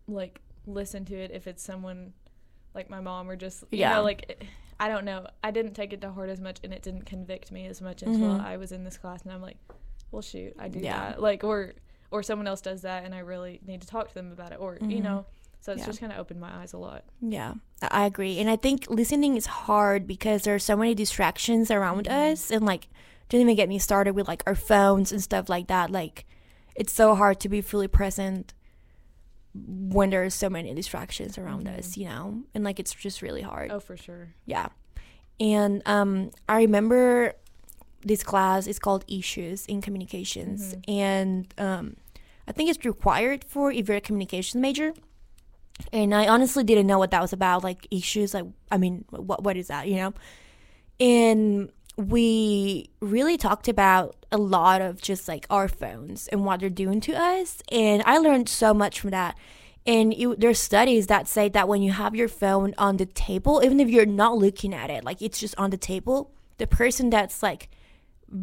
like 0.06 0.40
listen 0.66 1.04
to 1.06 1.14
it 1.16 1.30
if 1.32 1.46
it's 1.46 1.62
someone, 1.62 2.12
like 2.74 2.88
my 2.88 3.00
mom 3.00 3.28
or 3.28 3.34
just 3.36 3.62
you 3.70 3.78
Yeah. 3.80 3.94
know 3.96 4.02
like. 4.04 4.46
I 4.78 4.88
don't 4.88 5.04
know. 5.04 5.26
I 5.44 5.50
didn't 5.50 5.74
take 5.74 5.92
it 5.92 6.00
to 6.00 6.10
heart 6.10 6.30
as 6.30 6.40
much, 6.40 6.58
and 6.64 6.72
it 6.72 6.82
didn't 6.82 7.02
convict 7.04 7.52
me 7.52 7.66
as 7.66 7.82
much 7.82 8.02
until 8.02 8.28
Mhm. 8.30 8.40
I 8.40 8.56
was 8.56 8.72
in 8.72 8.82
this 8.84 8.96
class, 8.96 9.22
and 9.24 9.32
I'm 9.32 9.42
like, 9.42 9.58
well, 10.10 10.22
shoot, 10.22 10.54
I 10.58 10.68
do 10.68 10.78
Yeah. 10.78 11.10
that. 11.10 11.20
Like, 11.20 11.44
or 11.44 11.74
or 12.10 12.22
someone 12.22 12.46
else 12.46 12.60
does 12.60 12.82
that, 12.82 13.04
and 13.04 13.14
I 13.14 13.20
really 13.20 13.60
need 13.66 13.80
to 13.82 13.86
talk 13.86 14.08
to 14.08 14.14
them 14.14 14.32
about 14.32 14.52
it, 14.52 14.58
or 14.60 14.78
you 14.80 14.98
Mhm. 14.98 15.02
know. 15.02 15.26
So 15.60 15.72
it's 15.72 15.80
Yeah. 15.80 15.86
just 15.86 16.00
kind 16.00 16.10
of 16.12 16.18
opened 16.18 16.40
my 16.40 16.50
eyes 16.62 16.72
a 16.72 16.78
lot. 16.78 17.04
Yeah, 17.20 17.54
I 17.82 18.06
agree. 18.06 18.38
And 18.40 18.48
I 18.48 18.56
think 18.56 18.88
listening 18.88 19.36
is 19.36 19.44
hard 19.46 20.06
because 20.06 20.42
there 20.42 20.54
are 20.54 20.58
so 20.58 20.74
many 20.74 20.94
distractions 20.94 21.70
around 21.70 22.06
Mhm. 22.06 22.32
us. 22.32 22.50
And 22.50 22.64
like, 22.64 22.88
don't 23.28 23.42
even 23.42 23.56
get 23.56 23.68
me 23.68 23.78
started 23.78 24.14
with 24.14 24.26
like 24.26 24.42
our 24.46 24.54
phones 24.54 25.12
and 25.12 25.22
stuff 25.22 25.48
like 25.50 25.66
that. 25.68 25.90
Like, 25.90 26.24
it's 26.74 26.92
so 26.94 27.14
hard 27.14 27.40
to 27.40 27.48
be 27.50 27.60
fully 27.60 27.88
present 27.88 28.54
when 29.54 30.10
there's 30.10 30.34
so 30.34 30.48
many 30.48 30.72
distractions 30.74 31.36
around 31.36 31.66
Mhm. 31.66 31.78
us, 31.78 31.96
you 31.96 32.06
know? 32.08 32.44
And 32.54 32.64
like, 32.64 32.78
it's 32.80 32.94
just 32.94 33.20
really 33.20 33.42
hard. 33.42 33.70
Oh, 33.70 33.80
for 33.80 33.96
sure. 33.96 34.34
Yeah. 34.46 34.68
And 35.38 35.82
um, 35.86 36.30
I 36.48 36.62
remember 36.62 37.34
this 38.02 38.22
class 38.22 38.66
is 38.66 38.78
called 38.78 39.04
Issues 39.08 39.66
in 39.66 39.80
Communications. 39.80 40.74
Mhm. 40.74 40.82
And 40.88 41.54
um, 41.58 41.96
I 42.48 42.52
think 42.52 42.70
it's 42.70 42.84
required 42.84 43.44
for 43.44 43.70
if 43.70 43.88
you're 43.88 43.98
a 43.98 44.00
communications 44.00 44.60
major. 44.60 44.92
And 45.92 46.14
I 46.14 46.26
honestly 46.28 46.64
didn't 46.64 46.86
know 46.86 46.98
what 46.98 47.10
that 47.10 47.22
was 47.22 47.32
about. 47.32 47.64
Like 47.64 47.86
issues, 47.90 48.34
like 48.34 48.44
I 48.70 48.78
mean, 48.78 49.04
what 49.10 49.42
what 49.42 49.56
is 49.56 49.68
that? 49.68 49.88
You 49.88 49.96
know? 49.96 50.14
And 50.98 51.70
we 51.96 52.90
really 53.00 53.36
talked 53.36 53.68
about 53.68 54.16
a 54.32 54.38
lot 54.38 54.80
of 54.80 55.00
just 55.00 55.28
like 55.28 55.46
our 55.50 55.68
phones 55.68 56.28
and 56.28 56.44
what 56.44 56.60
they're 56.60 56.68
doing 56.70 57.00
to 57.02 57.12
us. 57.14 57.62
And 57.70 58.02
I 58.06 58.18
learned 58.18 58.48
so 58.48 58.72
much 58.72 59.00
from 59.00 59.10
that. 59.10 59.36
And 59.86 60.12
it, 60.12 60.40
there's 60.40 60.58
studies 60.58 61.06
that 61.06 61.26
say 61.26 61.48
that 61.48 61.68
when 61.68 61.82
you 61.82 61.92
have 61.92 62.14
your 62.14 62.28
phone 62.28 62.74
on 62.78 62.98
the 62.98 63.06
table, 63.06 63.62
even 63.64 63.80
if 63.80 63.88
you're 63.88 64.06
not 64.06 64.36
looking 64.36 64.74
at 64.74 64.90
it, 64.90 65.04
like 65.04 65.22
it's 65.22 65.40
just 65.40 65.58
on 65.58 65.70
the 65.70 65.78
table, 65.78 66.30
the 66.58 66.66
person 66.66 67.10
that's 67.10 67.42
like 67.42 67.70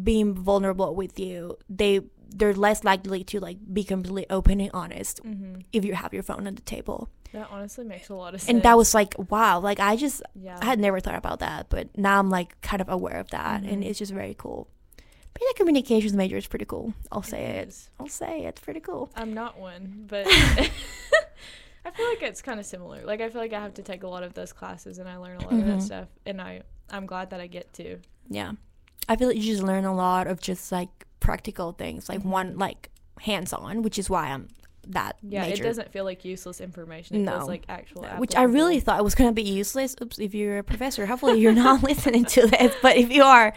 being 0.02 0.34
vulnerable 0.34 0.94
with 0.94 1.18
you, 1.18 1.56
they 1.68 2.00
they're 2.30 2.54
less 2.54 2.84
likely 2.84 3.24
to 3.24 3.40
like 3.40 3.56
be 3.72 3.82
completely 3.84 4.26
open 4.30 4.60
and 4.60 4.70
honest 4.74 5.22
Mm-hmm. 5.24 5.60
if 5.72 5.84
you 5.84 5.94
have 5.94 6.12
your 6.12 6.22
phone 6.22 6.46
on 6.46 6.54
the 6.54 6.62
table. 6.62 7.08
That 7.32 7.48
honestly 7.50 7.84
makes 7.84 8.08
a 8.10 8.14
lot 8.14 8.34
of 8.34 8.40
sense. 8.40 8.50
And 8.50 8.62
that 8.62 8.76
was 8.76 8.94
like 8.94 9.14
wow, 9.30 9.60
like 9.60 9.80
I 9.80 9.96
just 9.96 10.22
yeah. 10.34 10.58
I 10.60 10.64
had 10.66 10.78
never 10.78 11.00
thought 11.00 11.14
about 11.16 11.40
that, 11.40 11.68
but 11.70 11.96
now 11.96 12.18
I'm 12.18 12.30
like 12.30 12.60
kind 12.60 12.80
of 12.82 12.88
aware 12.88 13.18
of 13.18 13.28
that, 13.30 13.62
and 13.64 13.82
Mhm. 13.82 13.86
it's 13.86 13.98
just 13.98 14.12
very 14.12 14.34
cool. 14.38 14.68
Being 15.34 15.50
a 15.52 15.54
communications 15.54 16.14
major 16.14 16.36
is 16.36 16.46
pretty 16.48 16.64
cool. 16.64 16.94
I'll 17.12 17.22
say 17.22 17.42
it. 17.44 17.68
is. 17.68 17.90
I'll 18.00 18.08
say 18.08 18.44
it. 18.44 18.48
it's 18.48 18.60
pretty 18.60 18.80
cool. 18.80 19.10
I'm 19.14 19.34
not 19.34 19.58
one, 19.58 20.04
but 20.08 20.26
I 21.84 21.90
feel 21.92 22.08
like 22.08 22.22
it's 22.22 22.42
kind 22.42 22.60
of 22.60 22.66
similar. 22.66 23.04
Like 23.04 23.20
I 23.20 23.28
feel 23.30 23.40
like 23.40 23.52
I 23.52 23.60
have 23.60 23.74
to 23.74 23.82
take 23.82 24.02
a 24.02 24.08
lot 24.08 24.22
of 24.22 24.34
those 24.34 24.52
classes, 24.52 24.98
and 24.98 25.08
I 25.08 25.16
learn 25.16 25.36
a 25.38 25.44
lot 25.44 25.52
of 25.54 25.60
Mhm. 25.60 25.66
that 25.66 25.82
stuff, 25.82 26.08
and 26.26 26.40
I 26.40 26.62
I'm 26.90 27.06
glad 27.06 27.30
that 27.30 27.40
I 27.40 27.46
get 27.46 27.72
to. 27.74 27.98
Yeah, 28.28 28.52
I 29.08 29.16
feel 29.16 29.28
like 29.28 29.36
you 29.36 29.42
just 29.42 29.62
learn 29.62 29.84
a 29.84 29.94
lot 29.94 30.26
of 30.26 30.40
just 30.40 30.72
like 30.72 30.88
practical 31.20 31.72
things, 31.72 32.08
like 32.08 32.20
Mhm. 32.20 32.26
one 32.26 32.58
like 32.58 32.90
hands 33.20 33.52
on, 33.52 33.82
which 33.82 33.98
is 33.98 34.08
why 34.08 34.28
I'm 34.28 34.48
that 34.86 35.16
Yeah, 35.22 35.42
major. 35.42 35.62
it 35.64 35.66
doesn't 35.66 35.92
feel 35.92 36.04
like 36.04 36.24
useless 36.24 36.60
information. 36.62 37.16
It 37.16 37.18
No. 37.20 37.32
feels 37.38 37.48
like 37.48 37.64
actual. 37.68 38.04
which 38.16 38.34
I 38.36 38.44
really 38.44 38.80
thought 38.80 39.04
was 39.04 39.14
gonna 39.14 39.32
be 39.32 39.42
useless. 39.42 39.94
Oops, 40.00 40.18
if 40.18 40.34
you're 40.34 40.58
a 40.58 40.64
professor, 40.64 41.04
hopefully 41.06 41.38
you're 41.40 41.52
not 41.52 41.82
listening 41.90 42.24
to 42.26 42.46
this. 42.46 42.74
But 42.80 42.96
if 42.96 43.10
you 43.10 43.22
are, 43.22 43.52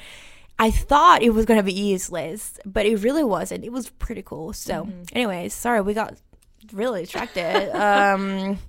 I 0.59 0.71
thought 0.71 1.23
it 1.23 1.29
was 1.29 1.45
gonna 1.45 1.63
be 1.63 1.73
useless, 1.73 2.59
but 2.65 2.85
it 2.85 2.97
really 2.97 3.23
wasn't. 3.23 3.63
It 3.63 3.71
was 3.71 3.89
pretty 3.91 4.21
cool. 4.23 4.51
So, 4.53 4.85
Mhm. 4.85 5.07
anyways, 5.13 5.53
sorry 5.53 5.79
we 5.81 5.93
got 5.93 6.15
really 6.73 7.01
distracted. 7.03 7.69
um, 7.75 8.59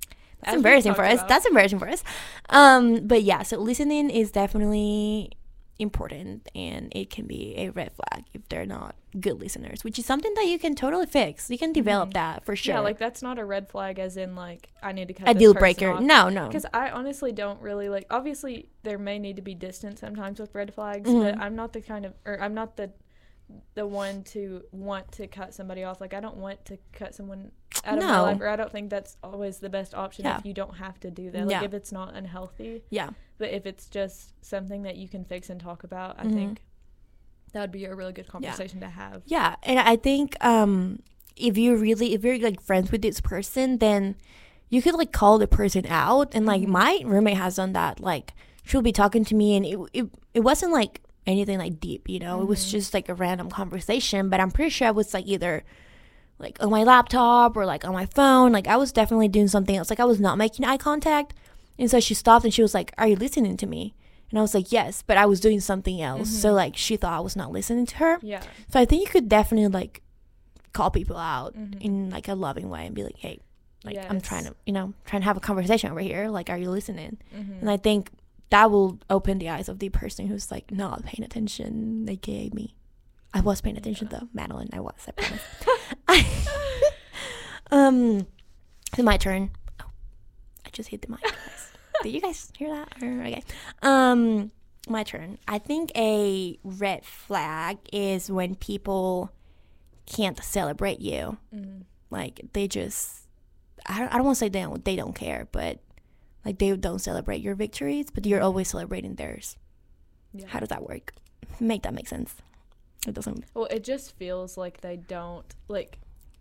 that's 0.40 0.52
we 0.52 0.56
embarrassing 0.56 0.94
for 0.94 1.04
us. 1.04 1.14
about. 1.14 1.28
That's 1.28 1.46
embarrassing 1.46 1.78
for 1.80 1.88
us. 1.88 2.04
Um, 2.48 3.06
but 3.06 3.22
yeah, 3.24 3.42
so 3.42 3.58
listening 3.58 4.08
is 4.10 4.30
definitely 4.30 5.32
important, 5.82 6.48
and 6.54 6.90
it 6.94 7.10
can 7.10 7.26
be 7.26 7.54
a 7.58 7.68
red 7.70 7.92
flag 7.92 8.24
if 8.32 8.48
they're 8.48 8.64
not 8.66 8.94
good 9.20 9.38
listeners, 9.38 9.84
which 9.84 9.98
is 9.98 10.06
something 10.06 10.32
that 10.34 10.46
you 10.46 10.58
can 10.58 10.74
totally 10.74 11.04
fix. 11.04 11.50
You 11.50 11.58
can 11.58 11.72
develop 11.72 12.10
Mhm. 12.10 12.14
that 12.14 12.44
for 12.46 12.56
sure. 12.56 12.74
Yeah, 12.76 12.80
like 12.80 12.96
that's 12.98 13.20
not 13.20 13.38
a 13.38 13.44
red 13.44 13.68
flag, 13.68 13.98
as 13.98 14.16
in 14.16 14.34
like 14.34 14.70
I 14.82 14.92
need 14.92 15.08
to 15.08 15.14
cut 15.14 15.28
a 15.28 15.34
deal 15.34 15.52
breaker. 15.52 15.90
off. 15.90 16.00
No, 16.00 16.30
no. 16.30 16.46
Because 16.46 16.64
I 16.72 16.88
honestly 16.90 17.30
don't 17.32 17.60
really 17.60 17.90
like. 17.90 18.06
Obviously, 18.10 18.68
there 18.84 18.98
may 18.98 19.18
need 19.18 19.36
to 19.36 19.42
be 19.42 19.54
distance 19.54 20.00
sometimes 20.00 20.40
with 20.40 20.54
red 20.54 20.72
flags, 20.72 21.10
Mhm. 21.10 21.22
but 21.22 21.38
I'm 21.42 21.54
not 21.54 21.74
the 21.74 21.82
kind 21.82 22.06
of, 22.06 22.14
or 22.24 22.40
I'm 22.40 22.54
not 22.54 22.76
the, 22.76 22.90
the 23.74 23.86
one 23.86 24.22
to 24.24 24.62
want 24.72 25.10
to 25.12 25.26
cut 25.26 25.54
somebody 25.54 25.84
off. 25.84 26.00
Like 26.00 26.14
I 26.14 26.20
don't 26.20 26.36
want 26.36 26.64
to 26.66 26.78
cut 26.92 27.14
someone 27.14 27.52
out 27.84 27.98
of 27.98 28.04
my 28.04 28.20
life, 28.20 28.40
or 28.40 28.48
I 28.48 28.56
don't 28.56 28.70
think 28.70 28.90
that's 28.90 29.16
always 29.22 29.58
the 29.58 29.70
best 29.70 29.94
option 29.94 30.24
Yeah. 30.24 30.38
if 30.38 30.46
you 30.46 30.54
don't 30.54 30.76
have 30.76 31.00
to 31.00 31.10
do 31.10 31.30
that. 31.30 31.42
Like 31.46 31.50
Yeah. 31.50 31.64
if 31.64 31.74
it's 31.74 31.90
not 31.92 32.14
unhealthy, 32.14 32.82
Yeah. 32.90 33.10
but 33.38 33.50
if 33.50 33.66
it's 33.66 33.86
just 33.88 34.34
something 34.44 34.82
that 34.82 34.96
you 34.96 35.08
can 35.08 35.24
fix 35.24 35.50
and 35.50 35.60
talk 35.60 35.82
about, 35.84 36.18
I 36.18 36.24
Mhm. 36.24 36.34
think 36.34 36.62
that 37.52 37.60
would 37.60 37.72
be 37.72 37.84
a 37.84 37.94
really 37.94 38.12
good 38.12 38.28
conversation 38.28 38.80
to 38.80 38.88
have. 38.88 39.22
Yeah, 39.26 39.56
and 39.62 39.78
I 39.78 39.96
think 39.96 40.36
um 40.44 41.00
if 41.36 41.56
you 41.58 41.76
really 41.76 42.14
if 42.14 42.22
you're 42.24 42.38
like 42.38 42.60
friends 42.60 42.92
with 42.92 43.02
this 43.02 43.20
person, 43.20 43.78
then 43.78 44.16
you 44.68 44.80
could 44.82 44.94
like 44.94 45.12
call 45.12 45.38
the 45.38 45.46
person 45.48 45.86
out 45.86 46.34
and 46.34 46.46
like 46.46 46.62
Mhm. 46.62 46.68
my 46.68 47.00
roommate 47.04 47.36
has 47.36 47.56
done 47.56 47.72
that. 47.72 48.00
Like 48.00 48.32
she'll 48.64 48.82
be 48.82 48.92
talking 48.92 49.24
to 49.24 49.34
me 49.34 49.56
and 49.56 49.66
it 49.66 49.78
it, 49.92 50.06
it 50.34 50.40
wasn't 50.40 50.72
like 50.72 51.00
anything 51.26 51.58
like 51.58 51.78
deep, 51.80 52.08
you 52.08 52.18
know. 52.18 52.40
It 52.42 52.46
was 52.46 52.64
Mhm. 52.66 52.70
just 52.70 52.94
like 52.94 53.08
a 53.08 53.14
random 53.14 53.48
conversation, 53.50 54.28
but 54.28 54.40
I'm 54.40 54.50
pretty 54.50 54.70
sure 54.70 54.88
I 54.88 54.90
was 54.92 55.14
like 55.14 55.26
either 55.26 55.64
like 56.38 56.60
on 56.62 56.70
my 56.70 56.82
laptop 56.82 57.56
or 57.56 57.64
like 57.66 57.84
on 57.84 57.92
my 57.92 58.06
phone. 58.06 58.50
Like 58.52 58.66
I 58.66 58.76
was 58.76 58.90
definitely 58.92 59.28
doing 59.28 59.48
something 59.48 59.76
else. 59.76 59.90
Like 59.90 60.00
I 60.00 60.04
was 60.04 60.18
not 60.20 60.38
making 60.38 60.64
eye 60.64 60.76
contact. 60.76 61.34
And 61.78 61.90
so 61.90 62.00
she 62.00 62.14
stopped 62.14 62.44
and 62.44 62.52
she 62.52 62.62
was 62.62 62.74
like, 62.74 62.92
"Are 62.98 63.06
you 63.08 63.16
listening 63.16 63.56
to 63.58 63.66
me?" 63.66 63.94
And 64.30 64.38
I 64.38 64.42
was 64.42 64.54
like, 64.54 64.72
"Yes," 64.72 65.02
but 65.06 65.16
I 65.16 65.26
was 65.26 65.40
doing 65.40 65.60
something 65.60 66.00
else. 66.02 66.28
So 66.30 66.50
Mhm. 66.50 66.54
like 66.56 66.76
she 66.76 66.96
thought 66.96 67.12
I 67.12 67.20
was 67.20 67.36
not 67.36 67.52
listening 67.52 67.86
to 67.86 67.96
her. 67.96 68.18
Yeah. 68.22 68.42
So 68.70 68.80
I 68.80 68.84
think 68.84 69.02
you 69.02 69.08
could 69.08 69.28
definitely 69.28 69.68
like 69.68 70.02
call 70.72 70.90
people 70.90 71.16
out 71.16 71.54
Mhm. 71.56 71.80
in 71.80 72.10
like 72.10 72.28
a 72.28 72.34
loving 72.34 72.68
way 72.70 72.86
and 72.86 72.94
be 72.94 73.04
like, 73.04 73.16
hey, 73.18 73.38
like 73.84 73.98
I'm 74.10 74.20
trying 74.20 74.44
to, 74.44 74.54
you 74.66 74.72
know, 74.72 74.92
trying 75.06 75.22
to 75.22 75.26
have 75.26 75.36
a 75.36 75.40
conversation 75.40 75.90
over 75.90 76.00
here. 76.00 76.28
Like, 76.28 76.50
are 76.50 76.58
you 76.58 76.70
listening? 76.70 77.18
Mhm. 77.34 77.60
And 77.60 77.70
I 77.70 77.76
think 77.76 78.10
that 78.52 78.70
will 78.70 78.98
open 79.10 79.38
the 79.38 79.48
eyes 79.48 79.68
of 79.68 79.78
the 79.80 79.88
person 79.88 80.26
who's 80.28 80.50
like 80.50 80.70
not 80.70 81.04
paying 81.04 81.24
attention, 81.24 82.06
aka 82.08 82.50
me. 82.52 82.76
I 83.34 83.40
was 83.40 83.60
paying 83.62 83.76
attention 83.78 84.08
Yeah. 84.12 84.18
though, 84.20 84.28
Madeline. 84.34 84.68
I 84.72 84.80
was. 84.80 84.94
I 85.08 85.12
promise. 85.12 86.26
um, 87.70 88.26
it's 88.92 89.02
my 89.02 89.16
turn. 89.16 89.50
Oh, 89.80 89.86
I 90.66 90.70
just 90.70 90.90
hit 90.90 91.02
the 91.02 91.08
mic. 91.08 91.20
Did 92.02 92.12
you 92.14 92.20
guys 92.20 92.52
hear 92.58 92.70
that? 92.70 92.88
Okay. 93.02 93.42
Um, 93.82 94.50
my 94.88 95.02
turn. 95.02 95.38
I 95.48 95.58
think 95.58 95.92
a 95.96 96.58
red 96.64 97.04
flag 97.04 97.78
is 97.92 98.30
when 98.30 98.54
people 98.56 99.32
can't 100.06 100.42
celebrate 100.42 101.00
you. 101.00 101.38
Mhm. 101.54 101.84
Like 102.10 102.40
they 102.52 102.68
just, 102.68 103.28
I 103.86 104.00
don't, 104.00 104.08
I 104.12 104.16
don't 104.16 104.26
want 104.26 104.36
to 104.36 104.40
say 104.40 104.48
they 104.48 104.60
don't, 104.62 104.84
they 104.84 104.96
don't 104.96 105.14
care, 105.14 105.48
but 105.52 105.78
like 106.44 106.58
they 106.58 106.74
don't 106.76 106.98
celebrate 107.00 107.40
your 107.40 107.54
victories, 107.54 108.06
but 108.12 108.26
you're 108.26 108.40
always 108.42 108.68
celebrating 108.68 109.14
theirs. 109.16 109.56
Yeah. 110.34 110.46
How 110.48 110.60
does 110.60 110.68
that 110.70 110.88
work? 110.88 111.12
Make 111.60 111.82
that 111.82 111.94
make 111.94 112.08
sense? 112.08 112.34
It 113.06 113.14
doesn't. 113.14 113.44
Well, 113.54 113.66
it 113.70 113.84
just 113.84 114.16
feels 114.16 114.56
like 114.56 114.80
they 114.80 114.96
don't 114.96 115.44
like. 115.68 115.98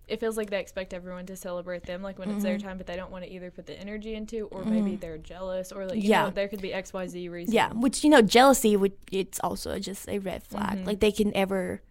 It 0.08 0.20
feels 0.20 0.36
like 0.36 0.50
they 0.50 0.60
expect 0.60 0.94
everyone 0.94 1.26
to 1.28 1.36
celebrate 1.38 1.86
them, 1.86 2.02
like 2.02 2.20
when 2.20 2.30
it's 2.30 2.44
their 2.44 2.58
Mhm. 2.58 2.64
time, 2.64 2.78
but 2.78 2.86
they 2.86 2.96
don't 2.98 3.12
want 3.12 3.24
to 3.24 3.32
either 3.32 3.50
put 3.50 3.66
the 3.66 3.80
energy 3.80 4.14
into, 4.14 4.48
or 4.48 4.66
maybe 4.66 4.92
Mhm. 4.92 5.00
they're 5.00 5.18
jealous, 5.18 5.72
or 5.72 5.86
like 5.86 6.04
you 6.04 6.10
Yeah. 6.10 6.26
know, 6.26 6.30
there 6.32 6.50
could 6.50 6.62
be 6.62 6.74
X, 6.74 6.92
Y, 6.92 7.08
Z 7.08 7.30
reason. 7.30 7.54
Yeah, 7.54 7.72
which 7.72 8.04
you 8.04 8.10
know, 8.10 8.22
jealousy 8.22 8.76
would 8.76 8.94
it's 9.12 9.40
also 9.42 9.80
just 9.80 10.10
a 10.10 10.20
red 10.20 10.44
flag. 10.44 10.80
Mhm. 10.80 10.86
Like 10.86 11.00
they 11.00 11.12
can 11.14 11.34
ever, 11.36 11.82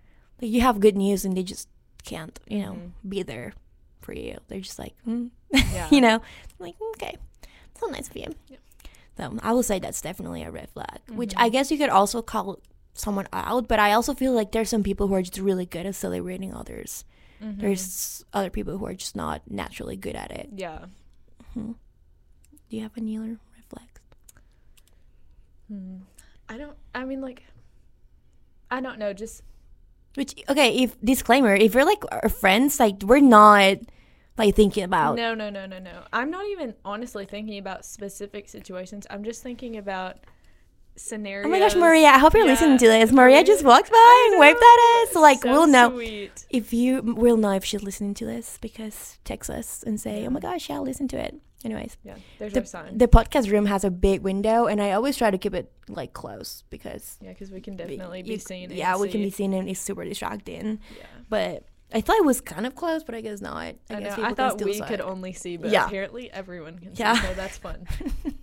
like 0.42 0.50
you 0.50 0.60
have 0.60 0.80
good 0.80 0.96
news 0.96 1.24
and 1.24 1.34
they 1.36 1.42
just 1.42 1.68
can't, 2.04 2.38
you 2.46 2.58
know, 2.60 2.72
Mhm. 2.74 2.90
be 3.08 3.22
there 3.22 3.54
for 4.00 4.12
you. 4.12 4.38
They're 4.48 4.60
just 4.60 4.78
like, 4.78 4.94
mm. 5.06 5.30
Yeah. 5.72 5.88
you 5.90 6.00
know, 6.02 6.20
like 6.58 6.74
okay, 6.96 7.16
so 7.80 7.87
nice 7.87 8.08
of 8.08 8.16
you. 8.16 8.34
Yep. 8.49 8.60
So 9.16 9.38
I 9.42 9.52
will 9.52 9.62
say 9.62 9.78
that's 9.78 10.00
definitely 10.00 10.42
a 10.42 10.50
red 10.50 10.68
flag. 10.70 11.00
Which 11.08 11.30
Mm-hmm. 11.30 11.42
I 11.42 11.49
guess 11.49 11.70
you 11.70 11.78
could 11.78 11.90
also 11.90 12.22
call 12.22 12.58
someone 12.94 13.26
out, 13.32 13.68
but 13.68 13.78
I 13.78 13.92
also 13.92 14.14
feel 14.14 14.32
like 14.32 14.52
there's 14.52 14.68
some 14.68 14.82
people 14.82 15.08
who 15.08 15.14
are 15.14 15.22
just 15.22 15.38
really 15.38 15.66
good 15.66 15.87
at 15.87 15.94
celebrating 15.94 16.52
others. 16.54 17.04
Mm-hmm. 17.42 17.60
There's 17.60 18.25
other 18.32 18.50
people 18.50 18.78
who 18.78 18.87
are 18.87 18.94
just 18.94 19.16
not 19.16 19.42
naturally 19.50 19.96
good 19.96 20.14
at 20.14 20.30
it. 20.30 20.50
yeah. 20.56 20.84
Do 21.54 21.75
you 22.76 22.82
have 22.82 22.92
any 22.96 23.16
other 23.18 23.38
red 23.54 23.64
flags? 23.68 24.00
Hmm. 25.68 25.96
I 26.49 26.56
don't. 26.56 26.76
I 26.94 27.04
mean, 27.04 27.20
like, 27.20 27.42
I 28.70 28.80
don't 28.80 28.99
know. 28.99 29.12
Just 29.12 29.42
Which 30.14 30.34
okay, 30.49 30.76
if 30.78 31.00
disclaimer, 31.00 31.54
if 31.54 31.75
you're 31.75 31.84
like 31.84 32.02
our 32.12 32.28
friends, 32.28 32.78
like 32.78 33.02
we're 33.02 33.20
not 33.20 33.78
like 34.47 34.54
thinking 34.56 34.85
about 34.85 35.16
no, 35.16 35.35
no, 35.35 35.50
no, 35.50 35.66
no, 35.66 35.78
no. 35.78 36.02
I'm 36.12 36.30
not 36.30 36.47
even 36.47 36.75
honestly 36.85 37.25
thinking 37.26 37.59
about 37.59 37.85
specific 37.85 38.49
situations. 38.49 39.06
I'm 39.11 39.25
just 39.25 39.42
thinking 39.42 39.76
about 39.76 40.16
scenarios. 40.97 41.47
Oh 41.47 41.49
my 41.50 41.59
gosh, 41.59 41.75
Maria! 41.76 42.09
I 42.09 42.18
hope 42.18 42.35
you're 42.35 42.44
Yeah, 42.44 42.52
listening 42.52 42.78
to 42.78 42.88
this. 42.88 43.12
Maria 43.12 43.42
just 43.44 43.64
walked 43.64 43.90
by 43.90 44.28
and 44.30 44.40
waved 44.40 44.59
at 44.59 45.09
us. 45.09 45.14
Like 45.14 45.42
So 45.42 45.50
we'll 45.50 45.66
know 45.66 45.90
Sweet. 45.92 46.47
if 46.50 46.73
you 46.73 47.00
we'll 47.02 47.37
know 47.37 47.52
if 47.52 47.64
she's 47.64 47.82
listening 47.82 48.14
to 48.14 48.26
this 48.26 48.59
because 48.61 49.18
text 49.25 49.49
us 49.50 49.82
and 49.82 50.00
say, 50.00 50.26
"Oh 50.26 50.30
my 50.30 50.40
gosh, 50.40 50.68
yeah, 50.68 50.78
listen 50.80 51.09
to 51.09 51.16
it." 51.18 51.37
Anyways, 51.62 51.99
Yeah. 52.02 52.14
There's 52.38 52.54
the, 52.54 52.64
sign. 52.64 52.97
the 52.97 53.06
podcast 53.06 53.50
room 53.52 53.66
has 53.66 53.85
a 53.85 53.90
big 53.90 54.23
window, 54.23 54.66
and 54.66 54.80
I 54.80 54.92
always 54.92 55.18
try 55.18 55.30
to 55.30 55.37
keep 55.37 55.54
it 55.54 55.70
like 55.88 56.14
close 56.14 56.64
because 56.70 57.18
yeah, 57.20 57.30
because 57.30 57.50
we 57.50 57.61
can 57.61 57.75
we- 57.75 57.85
definitely 57.85 58.18
you- 58.20 58.25
be 58.25 58.38
seen. 58.38 58.70
Yeah, 58.70 58.97
we 58.97 59.09
can 59.11 59.23
be 59.23 59.30
seen, 59.30 59.52
and 59.52 59.68
it's 59.68 59.80
super 59.80 60.04
distracting. 60.04 60.80
Yeah. 60.99 61.04
But 61.28 61.64
I 61.92 62.00
thought 62.00 62.16
it 62.16 62.25
was 62.25 62.40
kind 62.40 62.66
of 62.66 62.75
close, 62.75 63.02
but 63.04 63.14
I 63.14 63.20
guess 63.20 63.40
not. 63.40 63.56
I, 63.56 63.75
I, 63.90 64.00
guess 64.00 64.16
know. 64.16 64.25
I 64.25 64.35
thought 64.35 64.62
we 64.62 64.80
could 64.80 65.00
it. 65.00 65.00
only 65.00 65.32
see, 65.32 65.56
but 65.56 65.70
Yeah. 65.70 65.87
apparently 65.87 66.30
everyone 66.30 66.78
can 66.78 66.92
Yeah. 66.94 67.14
see. 67.14 67.26
So 67.26 67.35
that's 67.35 67.59
fun. 67.59 67.87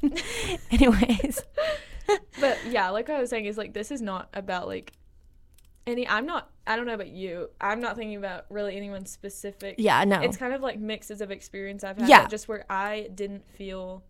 Anyways, 0.72 1.42
but 2.40 2.58
yeah, 2.70 2.90
like 2.90 3.08
what 3.08 3.18
I 3.18 3.22
was 3.22 3.30
saying 3.30 3.46
is 3.46 3.58
like 3.58 3.74
this 3.74 3.92
is 3.92 4.02
not 4.02 4.30
about 4.34 4.68
like 4.68 4.94
any. 5.86 6.08
I'm 6.08 6.26
not. 6.26 6.50
I 6.66 6.76
don't 6.76 6.86
know 6.86 6.94
about 6.94 7.08
you. 7.10 7.50
I'm 7.62 7.80
not 7.80 7.96
thinking 7.96 8.18
about 8.18 8.46
really 8.50 8.76
anyone 8.76 9.06
specific. 9.06 9.76
yeah, 9.78 10.04
no, 10.04 10.20
It's 10.22 10.36
kind 10.38 10.54
of 10.54 10.62
like 10.62 10.80
mixes 10.80 11.22
of 11.22 11.32
experience 11.32 11.84
I've 11.86 11.98
had. 11.98 12.10
Yeah. 12.10 12.28
Just 12.28 12.48
where 12.50 12.66
I 12.70 13.10
didn't 13.16 13.50
feel 13.50 14.04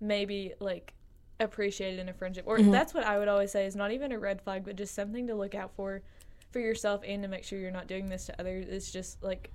maybe 0.00 0.54
like 0.60 0.94
appreciated 1.40 2.00
in 2.00 2.08
a 2.08 2.12
friendship, 2.12 2.44
or 2.48 2.58
Mhm. 2.58 2.72
that's 2.72 2.92
what 2.92 3.04
I 3.04 3.18
would 3.18 3.28
always 3.28 3.52
say 3.52 3.64
is 3.66 3.76
not 3.76 3.92
even 3.92 4.10
a 4.10 4.18
red 4.18 4.42
flag, 4.42 4.64
but 4.64 4.74
just 4.74 4.94
something 4.94 5.28
to 5.28 5.36
look 5.36 5.54
out 5.54 5.70
for 5.76 6.02
for 6.50 6.60
yourself 6.60 7.02
and 7.06 7.22
to 7.22 7.28
make 7.28 7.44
sure 7.44 7.58
you're 7.58 7.70
not 7.70 7.86
doing 7.86 8.08
this 8.08 8.26
to 8.26 8.40
others. 8.40 8.66
It's 8.68 8.90
just 8.90 9.22
like 9.22 9.50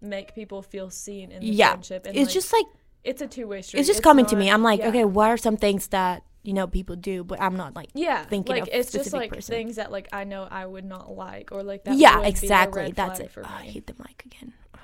make 0.00 0.34
people 0.34 0.62
feel 0.62 0.90
seen 0.90 1.32
in 1.32 1.40
the 1.40 1.46
Yeah. 1.48 1.70
friendship. 1.70 2.06
And 2.06 2.16
it's 2.16 2.28
like, 2.28 2.34
just 2.34 2.52
like 2.52 2.66
it's 3.04 3.22
a 3.22 3.26
two 3.26 3.46
way 3.46 3.62
street. 3.62 3.80
it's 3.80 3.88
just 3.88 4.02
coming 4.02 4.26
to 4.26 4.36
me. 4.36 4.50
I'm 4.50 4.62
like, 4.62 4.80
yeah. 4.80 4.88
okay, 4.88 5.04
what 5.04 5.30
are 5.30 5.36
some 5.36 5.56
things 5.56 5.88
that 5.88 6.22
you 6.42 6.52
know 6.52 6.66
people 6.68 6.94
do, 6.96 7.24
but 7.24 7.40
I'm 7.42 7.56
not 7.56 7.74
like. 7.74 7.90
Yeah, 7.94 8.24
thinking 8.24 8.54
like 8.54 8.62
of 8.64 8.68
it's 8.72 8.92
just 8.92 9.12
like 9.12 9.32
person. 9.32 9.52
things 9.54 9.76
that 9.76 9.90
like 9.90 10.08
I 10.12 10.24
know 10.24 10.46
I 10.48 10.64
would 10.64 10.84
not 10.84 11.10
like 11.10 11.50
or 11.50 11.62
like 11.64 11.84
that. 11.84 11.96
yeah, 11.96 12.16
would 12.16 12.22
be 12.22 12.26
a 12.26 12.30
exactly. 12.30 12.92
That's 12.92 13.18
it. 13.20 13.30
For 13.32 13.42
Oh, 13.44 13.48
I 13.48 13.62
hate 13.64 13.86
the 13.88 13.94
mic 13.98 14.24
again. 14.24 14.52
I'm 14.74 14.80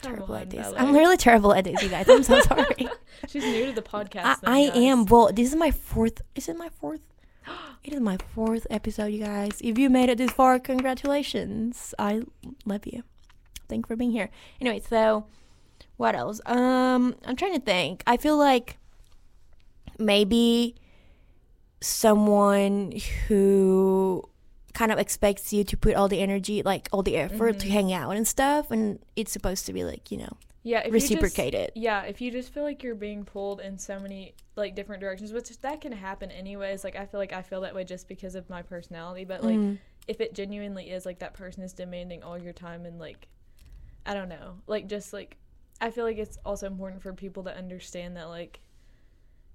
Come 0.00 0.12
terrible 0.14 0.34
on, 0.36 0.42
at 0.42 0.50
this. 0.50 0.72
I'm 0.76 0.94
really 0.94 1.16
terrible 1.16 1.52
at 1.52 1.64
this, 1.64 1.82
you 1.82 1.88
guys. 1.88 2.08
I'm 2.08 2.22
so 2.22 2.40
sorry. 2.52 2.88
She's 3.26 3.42
new 3.44 3.66
to 3.66 3.72
the 3.72 3.82
podcast. 3.82 4.38
I, 4.44 4.70
I 4.72 4.78
am. 4.78 5.06
Well, 5.06 5.32
this 5.32 5.48
is 5.48 5.56
my 5.56 5.72
fourth. 5.72 6.22
Is 6.36 6.48
it 6.48 6.56
my 6.56 6.68
fourth? 6.68 7.00
It 7.84 7.94
is 7.94 8.00
my 8.00 8.18
fourth 8.34 8.66
episode, 8.70 9.06
you 9.06 9.24
guys. 9.24 9.60
If 9.62 9.78
you 9.78 9.88
made 9.88 10.10
it 10.10 10.18
this 10.18 10.30
far, 10.32 10.58
congratulations. 10.58 11.94
I 11.98 12.22
love 12.66 12.86
you. 12.86 13.02
Thank 13.68 13.86
you 13.86 13.88
for 13.88 13.96
being 13.96 14.10
here. 14.10 14.28
Anyway, 14.60 14.82
so 14.86 15.24
what 15.96 16.14
else? 16.14 16.40
Um, 16.44 17.14
I'm 17.24 17.36
trying 17.36 17.54
to 17.54 17.60
think. 17.60 18.02
I 18.06 18.16
feel 18.18 18.36
like 18.36 18.76
maybe 19.98 20.74
someone 21.80 22.92
who 23.28 24.22
kind 24.74 24.92
of 24.92 24.98
expects 24.98 25.52
you 25.52 25.64
to 25.64 25.76
put 25.76 25.94
all 25.94 26.08
the 26.08 26.20
energy, 26.20 26.62
like 26.62 26.88
all 26.92 27.02
the 27.02 27.16
effort 27.16 27.58
to 27.60 27.66
Mhm. 27.66 27.70
hang 27.70 27.92
out 27.92 28.16
and 28.16 28.26
stuff, 28.28 28.70
and 28.70 28.98
it's 29.16 29.32
supposed 29.32 29.66
to 29.66 29.72
be 29.72 29.84
like 29.84 30.10
you 30.10 30.18
know 30.18 30.36
Yeah, 30.62 30.80
if 30.80 30.86
you 30.86 31.00
just- 31.00 31.10
reciprocated. 31.10 31.72
yeah, 31.74 32.02
if 32.02 32.20
you 32.20 32.30
just 32.30 32.52
feel 32.52 32.64
like 32.64 32.82
you're 32.82 32.94
being 32.94 33.24
pulled 33.24 33.60
in 33.60 33.78
so 33.78 33.98
many 33.98 34.34
like 34.58 34.74
different 34.74 35.00
directions, 35.00 35.32
which 35.32 35.48
that 35.60 35.80
can 35.80 35.92
happen 35.92 36.30
anyways. 36.30 36.84
Like 36.84 36.96
I 36.96 37.06
feel 37.06 37.18
like 37.20 37.32
I 37.32 37.42
feel 37.42 37.62
that 37.62 37.74
way 37.74 37.84
just 37.84 38.08
because 38.08 38.34
of 38.34 38.48
my 38.50 38.60
personality, 38.62 39.24
but 39.24 39.42
like 39.42 39.58
Mhm. 39.58 39.78
if 40.06 40.20
it 40.20 40.34
genuinely 40.34 40.90
is 40.90 41.06
like 41.06 41.20
that 41.20 41.34
person 41.34 41.62
is 41.62 41.72
demanding 41.72 42.22
all 42.22 42.36
your 42.38 42.52
time 42.52 42.84
and 42.84 42.98
like 42.98 43.28
I 44.04 44.14
don't 44.14 44.28
know, 44.28 44.58
like 44.66 44.86
just 44.88 45.12
like 45.12 45.36
I 45.80 45.90
feel 45.90 46.04
like 46.04 46.18
it's 46.18 46.38
also 46.44 46.66
important 46.66 47.02
for 47.02 47.12
people 47.12 47.44
to 47.44 47.56
understand 47.56 48.16
that 48.16 48.28
like 48.28 48.60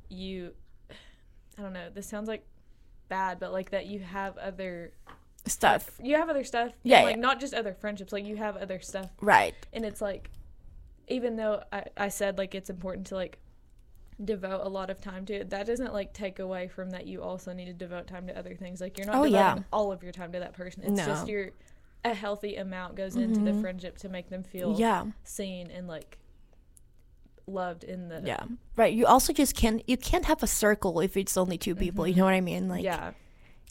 you 0.09 0.53
I 1.57 1.61
don't 1.61 1.73
know, 1.73 1.89
this 1.93 2.07
sounds 2.07 2.27
like 2.27 2.45
bad, 3.09 3.39
but 3.39 3.51
like 3.51 3.69
that 3.71 3.85
you 3.85 3.99
have 3.99 4.37
other 4.37 4.93
stuff. 5.45 5.99
You 6.01 6.15
have 6.15 6.29
other 6.29 6.43
stuff. 6.43 6.67
and, 6.71 6.73
Yeah, 6.83 7.03
like 7.03 7.15
yeah. 7.15 7.21
not 7.21 7.39
just 7.39 7.53
other 7.53 7.73
friendships, 7.73 8.11
like 8.13 8.25
you 8.25 8.37
have 8.37 8.57
other 8.57 8.79
stuff 8.79 9.09
Right. 9.21 9.53
and 9.73 9.85
it's 9.85 10.01
like 10.01 10.29
even 11.09 11.35
though 11.35 11.61
I, 11.71 11.83
I 11.97 12.07
said 12.07 12.37
like 12.37 12.55
it's 12.55 12.69
important 12.69 13.07
to 13.07 13.15
like 13.15 13.37
devote 14.25 14.62
a 14.63 14.69
lot 14.69 14.89
of 14.89 14.99
time 15.01 15.25
to 15.25 15.33
it 15.33 15.49
that 15.49 15.65
doesn't 15.65 15.93
like 15.93 16.13
take 16.13 16.39
away 16.39 16.67
from 16.67 16.89
that 16.91 17.05
you 17.07 17.21
also 17.21 17.53
need 17.53 17.65
to 17.65 17.73
devote 17.73 18.07
time 18.07 18.25
to 18.27 18.38
other 18.38 18.55
things 18.55 18.79
like 18.81 18.97
you're 18.97 19.07
not 19.07 19.15
Oh, 19.15 19.23
devoting 19.25 19.33
yeah. 19.33 19.59
all 19.71 19.91
of 19.91 20.01
your 20.03 20.12
time 20.12 20.31
to 20.31 20.39
that 20.39 20.53
person 20.53 20.83
it's 20.83 21.05
just 21.05 21.25
No. 21.27 21.31
your 21.33 21.49
a 22.05 22.13
healthy 22.13 22.55
amount 22.57 22.95
goes 22.95 23.15
into 23.15 23.39
the 23.41 23.51
Mhm. 23.51 23.62
friendship 23.62 23.97
to 23.99 24.09
make 24.09 24.29
them 24.29 24.43
feel 24.43 24.75
Yeah. 24.77 25.05
seen 25.23 25.71
and 25.71 25.88
like 25.88 26.17
loved 27.45 27.83
in 27.83 28.07
the 28.07 28.21
Yeah. 28.23 28.43
Right. 28.77 28.93
You 28.93 29.05
also 29.05 29.33
just 29.33 29.55
can't 29.55 29.83
you 29.88 29.97
can't 29.97 30.25
have 30.25 30.41
a 30.43 30.47
circle 30.47 30.99
if 31.01 31.17
it's 31.17 31.36
only 31.36 31.57
two 31.57 31.75
people. 31.75 32.07
You 32.07 32.13
Mhm. 32.13 32.17
know 32.17 32.23
what 32.25 32.33
I 32.33 32.41
mean? 32.41 32.67
Like 32.69 32.83
yeah 32.83 33.12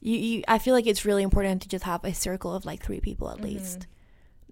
you, 0.01 0.17
you 0.19 0.45
I 0.49 0.59
feel 0.59 0.75
like 0.75 0.87
it's 0.87 1.05
really 1.05 1.23
important 1.23 1.63
to 1.63 1.69
just 1.69 1.85
have 1.85 2.05
a 2.05 2.13
circle 2.13 2.53
of 2.55 2.65
like 2.65 2.83
three 2.83 3.01
people 3.01 3.31
at 3.31 3.39
Mhm. 3.39 3.45
least 3.45 3.87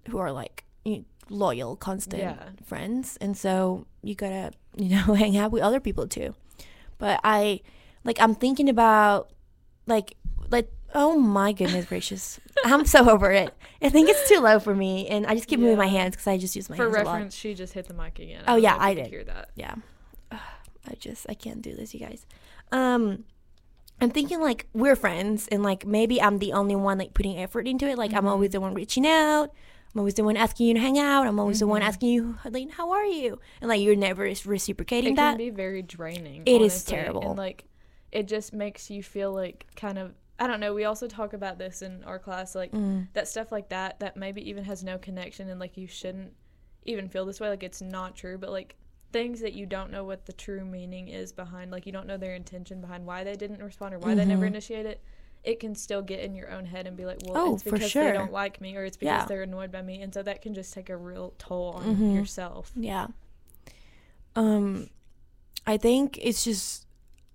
who 0.09 0.17
are 0.17 0.31
like 0.31 0.65
you 0.83 1.05
loyal, 1.31 1.75
constant 1.75 2.21
Yeah. 2.21 2.49
friends. 2.63 3.17
And 3.21 3.35
so 3.37 3.85
you 4.03 4.13
gotta, 4.15 4.51
you 4.77 4.89
know, 4.89 5.13
hang 5.15 5.37
out 5.37 5.51
with 5.51 5.63
other 5.63 5.79
people 5.79 6.07
too. 6.07 6.35
But 6.97 7.19
I 7.23 7.61
like 8.03 8.19
I'm 8.21 8.35
thinking 8.35 8.69
about 8.69 9.31
like 9.87 10.15
like 10.49 10.69
oh 10.93 11.17
my 11.17 11.51
goodness 11.53 11.85
gracious. 11.85 12.39
I'm 12.65 12.85
so 12.85 13.09
over 13.09 13.31
it. 13.31 13.53
I 13.81 13.89
think 13.89 14.09
it's 14.09 14.27
too 14.29 14.39
low 14.41 14.59
for 14.59 14.75
me 14.75 15.07
and 15.07 15.25
I 15.25 15.33
just 15.35 15.47
keep 15.47 15.59
moving 15.59 15.77
my 15.77 15.87
hands 15.87 16.15
because 16.15 16.27
I 16.27 16.37
just 16.37 16.55
use 16.55 16.69
my 16.69 16.75
for 16.75 16.83
hands 16.83 16.95
a 16.95 17.03
lot. 17.03 17.13
reference 17.13 17.35
she 17.35 17.53
just 17.53 17.73
hit 17.73 17.87
the 17.87 17.93
mic 17.93 18.19
again 18.19 18.43
Oh, 18.47 18.53
don't 18.55 18.63
yeah, 18.63 18.71
know 18.71 18.75
if 18.77 18.81
you 18.81 18.87
I 18.87 18.93
did. 18.95 19.07
hear 19.07 19.23
that 19.23 19.49
yeah 19.55 19.75
i 20.31 20.93
just 20.99 21.25
i 21.29 21.33
can't 21.35 21.61
do 21.61 21.75
this 21.75 21.93
you 21.93 21.99
guys 21.99 22.25
um 22.71 23.23
i'm 24.01 24.09
thinking 24.09 24.39
like 24.41 24.67
we're 24.73 24.95
friends 24.95 25.47
and 25.51 25.61
like 25.63 25.85
maybe 25.85 26.21
i'm 26.21 26.39
the 26.39 26.53
only 26.53 26.75
one 26.75 26.97
like 26.97 27.13
putting 27.13 27.37
effort 27.37 27.67
into 27.67 27.87
it 27.87 27.97
like 27.97 28.13
i'm 28.13 28.23
Mhm. 28.23 28.29
always 28.29 28.49
the 28.51 28.59
one 28.59 28.73
reaching 28.73 29.05
out 29.07 29.51
i'm 29.93 29.99
always 29.99 30.13
the 30.15 30.23
one 30.23 30.37
asking 30.37 30.67
you 30.67 30.73
to 30.73 30.79
hang 30.79 30.97
out 30.97 31.27
i'm 31.27 31.39
always 31.39 31.59
the 31.59 31.67
one 31.67 31.81
Mhm. 31.81 31.85
asking 31.85 32.09
you 32.09 32.37
like 32.49 32.71
how 32.71 32.91
are 32.91 33.05
you 33.05 33.39
and 33.61 33.69
like 33.69 33.81
you're 33.81 33.95
never 33.95 34.23
reciprocating 34.45 35.13
it 35.13 35.15
that 35.17 35.31
can 35.31 35.37
be 35.37 35.49
very 35.49 35.81
draining. 35.81 36.43
It 36.45 36.61
is 36.61 36.73
honestly, 36.73 36.95
terrible. 36.95 37.21
and 37.29 37.37
like 37.37 37.65
it 38.11 38.27
just 38.27 38.53
makes 38.53 38.89
you 38.89 39.01
feel 39.03 39.31
like 39.31 39.65
kind 39.75 39.97
of 39.97 40.13
I 40.39 40.47
don't 40.47 40.59
know. 40.59 40.73
We 40.73 40.85
also 40.85 41.07
talk 41.07 41.33
about 41.33 41.59
this 41.59 41.83
in 41.83 42.03
our 42.03 42.17
class, 42.17 42.55
like 42.55 42.71
Mm. 42.71 43.09
that 43.13 43.27
stuff 43.27 43.51
like 43.51 43.69
that 43.69 43.99
that 43.99 44.17
maybe 44.17 44.41
even 44.49 44.63
has 44.63 44.83
no 44.83 44.97
connection 44.97 45.49
and 45.49 45.59
like 45.59 45.77
you 45.77 45.85
shouldn't 45.85 46.33
even 46.83 47.09
feel 47.09 47.25
this 47.27 47.39
way. 47.39 47.47
Like 47.47 47.61
it's 47.61 47.79
not 47.81 48.15
true, 48.15 48.39
but 48.39 48.49
like 48.49 48.75
things 49.13 49.39
that 49.41 49.53
you 49.53 49.67
don't 49.67 49.91
know 49.91 50.03
what 50.03 50.25
the 50.25 50.33
true 50.33 50.65
meaning 50.65 51.09
is 51.09 51.31
behind, 51.31 51.69
like 51.71 51.85
you 51.85 51.91
don't 51.91 52.07
know 52.07 52.17
their 52.17 52.33
intention 52.33 52.81
behind 52.81 53.05
why 53.05 53.23
they 53.23 53.35
didn't 53.35 53.61
respond 53.61 53.93
or 53.93 53.99
why 53.99 54.15
they 54.15 54.25
never 54.25 54.45
Mhm. 54.45 54.47
initiate 54.47 54.87
it. 54.87 55.03
It 55.43 55.59
can 55.59 55.73
still 55.75 56.01
get 56.03 56.19
in 56.19 56.35
your 56.35 56.51
own 56.51 56.65
head 56.65 56.85
and 56.85 56.95
be 56.95 57.05
like, 57.05 57.19
well, 57.25 57.33
Oh, 57.37 57.53
it's 57.55 57.63
because 57.63 57.89
sure. 57.89 58.05
they 58.05 58.11
don't 58.13 58.31
like 58.31 58.61
me 58.61 58.75
or 58.77 58.83
it's 58.85 58.95
because 58.97 59.21
Yeah. 59.21 59.25
they're 59.25 59.41
annoyed 59.43 59.71
by 59.71 59.81
me, 59.81 60.01
and 60.01 60.13
so 60.13 60.21
that 60.23 60.41
can 60.41 60.53
just 60.53 60.73
take 60.73 60.89
a 60.89 60.95
real 60.97 61.33
toll 61.39 61.73
on 61.77 61.95
Mhm. 61.95 62.13
yourself. 62.15 62.71
yeah 62.75 63.07
um 64.35 64.89
i 65.67 65.75
think 65.77 66.17
it's 66.21 66.43
just 66.43 66.85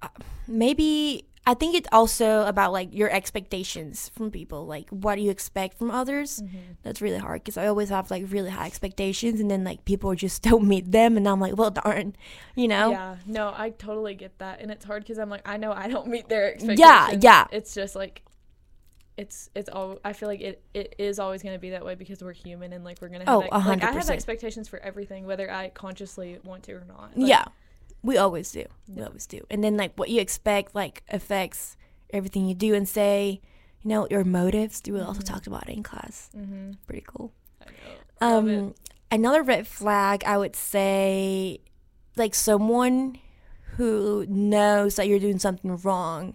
uh, 0.02 0.08
maybe 0.48 1.26
i 1.46 1.54
think 1.54 1.74
it's 1.74 1.88
also 1.92 2.44
about 2.46 2.72
like 2.72 2.92
your 2.92 3.10
expectations 3.10 4.10
from 4.14 4.30
people 4.30 4.66
like 4.66 4.88
what 4.90 5.14
do 5.14 5.22
you 5.22 5.30
expect 5.30 5.78
from 5.78 5.90
others 5.90 6.40
mm-hmm. 6.40 6.58
that's 6.82 7.00
really 7.00 7.18
hard 7.18 7.42
because 7.46 7.56
I 7.56 7.68
always 7.68 7.88
have 7.90 8.10
like 8.10 8.24
really 8.28 8.50
high 8.50 8.66
expectations, 8.66 9.40
and 9.40 9.50
then 9.50 9.64
like 9.64 9.84
people 9.84 10.14
just 10.14 10.42
don't 10.48 10.64
meet 10.64 10.90
them, 10.90 11.16
and 11.16 11.26
I'm 11.28 11.40
like, 11.40 11.56
well, 11.56 11.70
darn, 11.70 12.16
you 12.54 12.68
know? 12.68 12.90
Yeah, 12.90 13.16
no, 13.26 13.54
I 13.56 13.70
totally 13.70 14.14
get 14.14 14.38
that, 14.38 14.60
and 14.60 14.70
it's 14.70 14.84
hard 14.84 15.02
because 15.02 15.18
I'm 15.18 15.30
like, 15.30 15.48
I 15.48 15.56
know 15.56 15.72
I 15.72 15.88
don't 15.88 16.08
meet 16.08 16.28
their 16.28 16.52
expectations. 16.52 16.80
Yeah, 16.80 17.18
yeah. 17.20 17.46
It's 17.52 17.74
just 17.74 17.94
like, 17.96 18.22
it's 19.16 19.48
it's 19.54 19.68
all. 19.68 19.98
I 20.04 20.12
feel 20.12 20.28
like 20.28 20.40
it 20.40 20.62
it 20.74 20.96
is 20.98 21.18
always 21.18 21.42
going 21.42 21.54
to 21.54 21.60
be 21.60 21.70
that 21.70 21.84
way 21.84 21.94
because 21.94 22.22
we're 22.22 22.32
human 22.32 22.72
and 22.72 22.84
like 22.84 22.98
we're 23.00 23.08
gonna 23.08 23.24
have 23.24 23.34
Oh, 23.34 23.40
ex- 23.40 23.50
a 23.52 23.54
like 23.54 23.62
hundred 23.62 23.88
I 23.88 23.92
have 23.92 24.10
expectations 24.10 24.68
for 24.68 24.78
everything, 24.80 25.24
whether 25.24 25.50
I 25.50 25.70
consciously 25.70 26.38
want 26.44 26.64
to 26.64 26.72
or 26.72 26.84
not. 26.86 27.16
Like, 27.16 27.28
yeah, 27.28 27.44
we 28.02 28.16
always 28.16 28.50
do, 28.52 28.64
we 28.88 29.02
always 29.02 29.26
do, 29.26 29.40
and 29.50 29.62
then 29.64 29.76
like 29.76 29.92
what 29.96 30.08
you 30.08 30.20
expect 30.20 30.74
like 30.74 31.02
affects 31.10 31.76
everything 32.12 32.46
you 32.46 32.54
do 32.54 32.74
and 32.74 32.88
say. 32.88 33.40
You 33.82 33.90
know 33.90 34.08
your 34.10 34.24
motives. 34.24 34.82
We 34.84 34.98
also 35.00 35.20
Mhm. 35.20 35.24
talked 35.26 35.46
about 35.46 35.68
it 35.68 35.76
in 35.76 35.82
class. 35.84 36.28
Mm-hmm. 36.36 36.72
Pretty 36.88 37.04
cool. 37.06 37.30
I 37.62 37.66
know. 37.66 38.36
Love 38.36 38.48
it. 38.48 38.58
Um, 38.58 38.74
another 39.12 39.42
red 39.44 39.66
flag 39.68 40.24
I 40.26 40.36
would 40.38 40.56
say, 40.56 41.60
like 42.16 42.34
someone 42.34 43.18
who 43.76 44.26
knows 44.28 44.96
that 44.96 45.06
you're 45.06 45.20
doing 45.20 45.38
something 45.38 45.76
wrong 45.84 46.34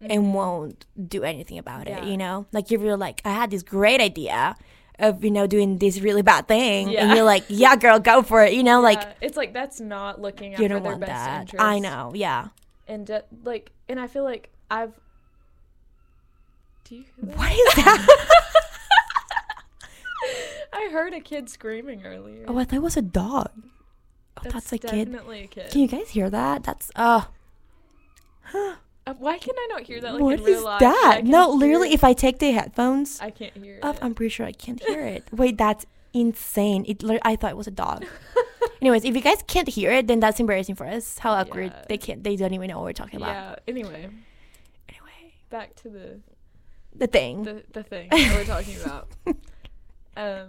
and 0.00 0.32
won't 0.34 0.86
do 1.08 1.24
anything 1.24 1.58
about 1.58 1.88
it, 1.88 1.96
Mm-hmm. 1.98 2.08
You 2.10 2.16
know? 2.16 2.46
Like 2.52 2.70
if 2.70 2.80
you're 2.80 2.96
like, 2.96 3.22
I 3.24 3.32
had 3.32 3.50
this 3.50 3.64
great 3.64 4.00
idea 4.00 4.54
of, 4.98 5.24
you 5.24 5.30
know, 5.30 5.46
doing 5.46 5.78
this 5.78 6.00
really 6.00 6.22
bad 6.22 6.48
thing 6.48 6.90
Yeah. 6.90 7.04
and 7.04 7.12
you're 7.16 7.24
like, 7.24 7.44
yeah, 7.48 7.76
girl, 7.76 7.98
go 7.98 8.22
for 8.22 8.44
it, 8.44 8.52
you 8.52 8.62
know, 8.62 8.80
like 8.80 9.02
it's 9.20 9.36
like 9.36 9.52
that's 9.52 9.80
not 9.80 10.20
looking 10.20 10.54
out 10.54 10.60
you 10.60 10.68
don't 10.68 10.82
their 10.82 10.92
want 10.92 11.00
best 11.00 11.10
that. 11.12 11.40
interest. 11.42 11.62
I 11.64 11.78
know, 11.78 12.12
yeah. 12.14 12.48
and 12.86 13.06
ju- 13.06 13.20
like, 13.44 13.72
and 13.88 14.00
I 14.00 14.06
feel 14.06 14.24
like 14.24 14.50
I've. 14.70 14.92
Do 16.84 16.96
you? 16.96 17.04
What 17.20 17.52
is 17.52 17.74
that? 17.84 18.26
I 20.72 20.88
heard 20.92 21.14
a 21.14 21.20
kid 21.20 21.48
screaming 21.48 22.04
earlier. 22.04 22.44
oh, 22.48 22.58
I 22.58 22.64
thought 22.64 22.76
it 22.76 22.82
was 22.82 22.96
a 22.96 23.02
dog. 23.02 23.50
Oh, 24.36 24.42
that's, 24.50 24.72
a 24.72 24.78
kid. 24.78 25.10
definitely 25.10 25.44
a 25.44 25.46
kid. 25.46 25.70
Can 25.70 25.80
you 25.80 25.88
guys 25.88 26.10
hear 26.10 26.28
that? 26.30 26.64
That's 26.64 26.90
uh 26.96 27.24
Uh, 28.54 28.76
why 29.18 29.38
can 29.38 29.54
I 29.56 29.66
not 29.70 29.82
hear 29.82 30.00
that? 30.00 30.14
Like 30.14 30.22
what 30.22 30.40
in 30.40 30.48
is 30.48 30.62
life? 30.62 30.80
That? 30.80 31.22
No, 31.24 31.50
literally 31.50 31.90
it. 31.90 31.94
if 31.94 32.04
I 32.04 32.12
take 32.12 32.38
the 32.38 32.50
headphones 32.52 33.20
I 33.20 33.30
can't 33.30 33.56
hear 33.56 33.78
up, 33.82 33.96
it. 33.96 34.02
I'm 34.04 34.14
pretty 34.14 34.30
sure 34.30 34.46
I 34.46 34.52
can't 34.52 34.82
hear 34.82 35.00
it. 35.04 35.24
Wait, 35.32 35.56
that's 35.58 35.86
insane. 36.12 36.84
It 36.88 37.02
I 37.22 37.36
thought 37.36 37.50
it 37.50 37.56
was 37.56 37.66
a 37.66 37.72
dog. 37.72 38.04
Anyways, 38.80 39.04
if 39.04 39.14
you 39.14 39.20
guys 39.22 39.42
can't 39.46 39.68
hear 39.68 39.90
it, 39.92 40.06
then 40.06 40.20
that's 40.20 40.38
embarrassing 40.40 40.74
for 40.76 40.86
us. 40.86 41.18
How 41.18 41.32
awkward. 41.32 41.72
Yeah. 41.74 41.84
They 41.88 41.98
can't 41.98 42.22
they 42.24 42.36
don't 42.36 42.52
even 42.54 42.68
know 42.68 42.76
what 42.78 42.84
we're 42.84 42.92
talking 42.92 43.16
about. 43.16 43.28
yeah. 43.30 43.56
Anyway, 43.66 44.08
Anyway, 44.88 45.34
back 45.50 45.74
to 45.76 45.88
the 45.88 46.20
the 46.94 47.06
thing. 47.06 47.44
the, 47.44 47.62
the 47.72 47.82
thing 47.82 48.08
that 48.12 48.34
we're 48.36 48.44
talking 48.44 48.76
about. 48.84 49.08
Um, 50.16 50.48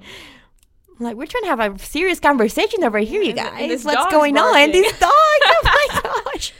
like 0.99 1.15
we're 1.15 1.27
trying 1.27 1.43
to 1.43 1.49
have 1.55 1.59
a 1.59 1.77
serious 1.79 2.19
conversation 2.19 2.83
over 2.83 2.97
here, 2.99 3.21
you 3.21 3.33
guys. 3.33 3.53
and 3.61 3.69
this 3.71 3.85
What's 3.85 4.11
going 4.11 4.37
on? 4.37 4.53
barking. 4.53 4.71
These 4.73 4.91
dogs. 4.99 5.11
Oh 5.11 5.61
my 5.63 6.01
gosh. 6.33 6.53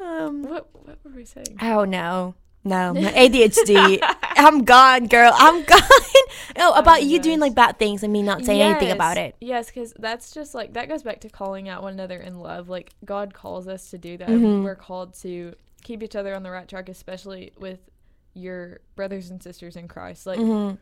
Um 0.00 0.42
what 0.42 0.68
what 1.02 1.12
were 1.12 1.16
we 1.18 1.24
saying? 1.24 1.56
Oh 1.60 1.84
no. 1.84 2.34
No, 2.64 2.94
my 2.94 3.00
ADHD. 3.12 3.98
I'm 4.22 4.64
gone, 4.64 5.08
girl. 5.08 5.32
I'm 5.34 5.62
gone. 5.64 5.80
oh, 6.58 6.72
about 6.74 6.98
Oh, 7.00 7.02
you 7.02 7.18
doing 7.18 7.40
like 7.40 7.54
bad 7.56 7.76
things 7.78 8.04
and 8.04 8.12
me 8.12 8.22
not 8.22 8.44
saying 8.44 8.62
anything 8.62 8.90
about 8.92 9.16
it. 9.18 9.34
Yes, 9.40 9.66
because 9.66 9.92
that's 9.98 10.32
just 10.32 10.54
like 10.54 10.74
that 10.74 10.88
goes 10.88 11.02
back 11.02 11.20
to 11.22 11.28
calling 11.28 11.68
out 11.68 11.82
one 11.82 11.92
another 11.94 12.18
in 12.20 12.38
love. 12.38 12.68
Like 12.68 12.92
God 13.04 13.34
calls 13.34 13.66
us 13.66 13.90
to 13.90 13.98
do 13.98 14.16
that. 14.18 14.28
Mhm. 14.28 14.62
We're 14.62 14.76
called 14.76 15.14
to 15.22 15.54
keep 15.82 16.02
each 16.04 16.14
other 16.14 16.36
on 16.36 16.44
the 16.44 16.50
right 16.52 16.68
track, 16.68 16.88
especially 16.88 17.52
with 17.58 17.80
your 18.34 18.78
brothers 18.94 19.30
and 19.30 19.42
sisters 19.42 19.74
in 19.74 19.88
Christ. 19.88 20.24
Like, 20.26 20.38
Mhm. 20.38 20.78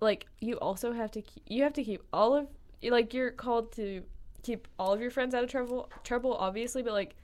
like 0.00 0.26
you 0.40 0.56
also 0.58 0.92
have 0.92 1.10
to 1.12 1.20
keep, 1.20 1.42
you 1.46 1.62
have 1.62 1.74
to 1.74 1.84
keep 1.84 2.02
all 2.12 2.34
of 2.34 2.46
like 2.82 3.12
you're 3.12 3.32
called 3.32 3.72
to 3.72 4.02
keep 4.42 4.66
all 4.78 4.94
of 4.94 5.00
your 5.02 5.10
friends 5.10 5.34
out 5.34 5.44
of 5.44 5.50
trouble. 5.50 5.90
Trouble, 6.04 6.34
obviously, 6.36 6.82
but 6.82 6.94
like 6.94 7.14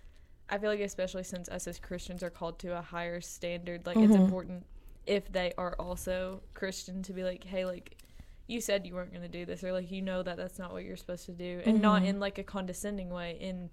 I 0.48 0.58
feel 0.58 0.70
like 0.70 0.80
especially 0.80 1.24
since 1.24 1.48
us 1.48 1.66
as 1.66 1.78
Christians 1.78 2.22
are 2.22 2.30
called 2.30 2.58
to 2.60 2.76
a 2.78 2.82
higher 2.82 3.20
standard, 3.20 3.86
like 3.86 3.96
it's 3.98 4.14
Mhm. 4.14 4.20
important 4.20 4.66
if 5.06 5.30
they 5.32 5.52
are 5.58 5.74
also 5.78 6.42
Christian 6.54 7.02
to 7.04 7.12
be 7.12 7.22
like, 7.24 7.44
hey, 7.44 7.64
like 7.64 7.96
you 8.46 8.60
said 8.60 8.86
you 8.86 8.94
weren't 8.94 9.10
going 9.10 9.22
to 9.22 9.28
do 9.28 9.46
this 9.46 9.64
or 9.64 9.72
like 9.72 9.90
you 9.90 10.02
know 10.02 10.22
that 10.22 10.36
that's 10.36 10.58
not 10.58 10.70
what 10.72 10.84
you're 10.84 10.96
supposed 10.98 11.24
to 11.26 11.32
do 11.32 11.62
and 11.64 11.80
not 11.80 12.02
Mhm. 12.02 12.06
in 12.06 12.20
like 12.20 12.38
a 12.38 12.42
condescending 12.42 13.08
way 13.10 13.38
in 13.40 13.70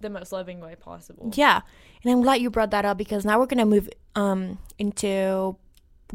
the 0.00 0.10
most 0.10 0.32
loving 0.32 0.60
way 0.60 0.74
possible. 0.74 1.30
Yeah, 1.34 1.60
and 2.02 2.12
I'm 2.12 2.22
glad 2.22 2.40
you 2.40 2.50
brought 2.50 2.70
that 2.72 2.84
up 2.84 2.96
because 2.98 3.24
now 3.24 3.38
we're 3.38 3.46
gonna 3.46 3.66
move 3.66 3.88
um 4.16 4.58
into 4.78 5.56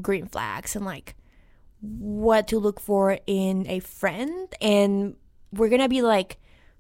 green 0.02 0.28
flags 0.28 0.76
and 0.76 0.84
like 0.86 1.16
what 1.82 2.48
to 2.50 2.58
look 2.60 2.80
for 2.80 3.20
in 3.28 3.68
a 3.68 3.80
friend, 3.80 4.54
and 4.60 5.16
we're 5.54 5.70
gonna 5.70 5.88
be 5.88 6.02
like 6.02 6.38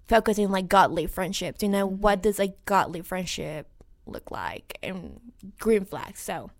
focusing 0.08 0.50
like 0.50 0.68
godly 0.68 1.08
friendships. 1.08 1.64
You 1.64 1.70
know, 1.70 1.86
what 1.86 2.22
does 2.22 2.40
a 2.40 2.54
godly 2.66 3.02
friendship 3.02 3.68
look 4.06 4.30
like, 4.32 4.78
and 4.84 5.20
green 5.60 5.86
flags. 5.86 6.20
So 6.22 6.52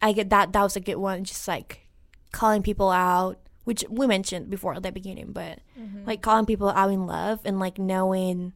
I 0.00 0.12
get 0.12 0.30
that. 0.30 0.52
That 0.52 0.62
was 0.62 0.76
a 0.76 0.80
good 0.80 0.96
one. 0.96 1.24
Just 1.24 1.46
like 1.46 1.86
calling 2.32 2.62
people 2.62 2.90
out, 2.90 3.38
which 3.64 3.84
we 3.90 4.06
mentioned 4.06 4.48
before 4.50 4.74
at 4.74 4.82
the 4.82 4.92
beginning, 4.92 5.32
but 5.32 5.60
Mhm. 5.78 6.06
like 6.06 6.22
calling 6.22 6.46
people 6.46 6.70
out 6.70 6.90
in 6.90 7.06
love 7.06 7.40
and 7.44 7.58
like 7.60 7.78
knowing 7.78 8.52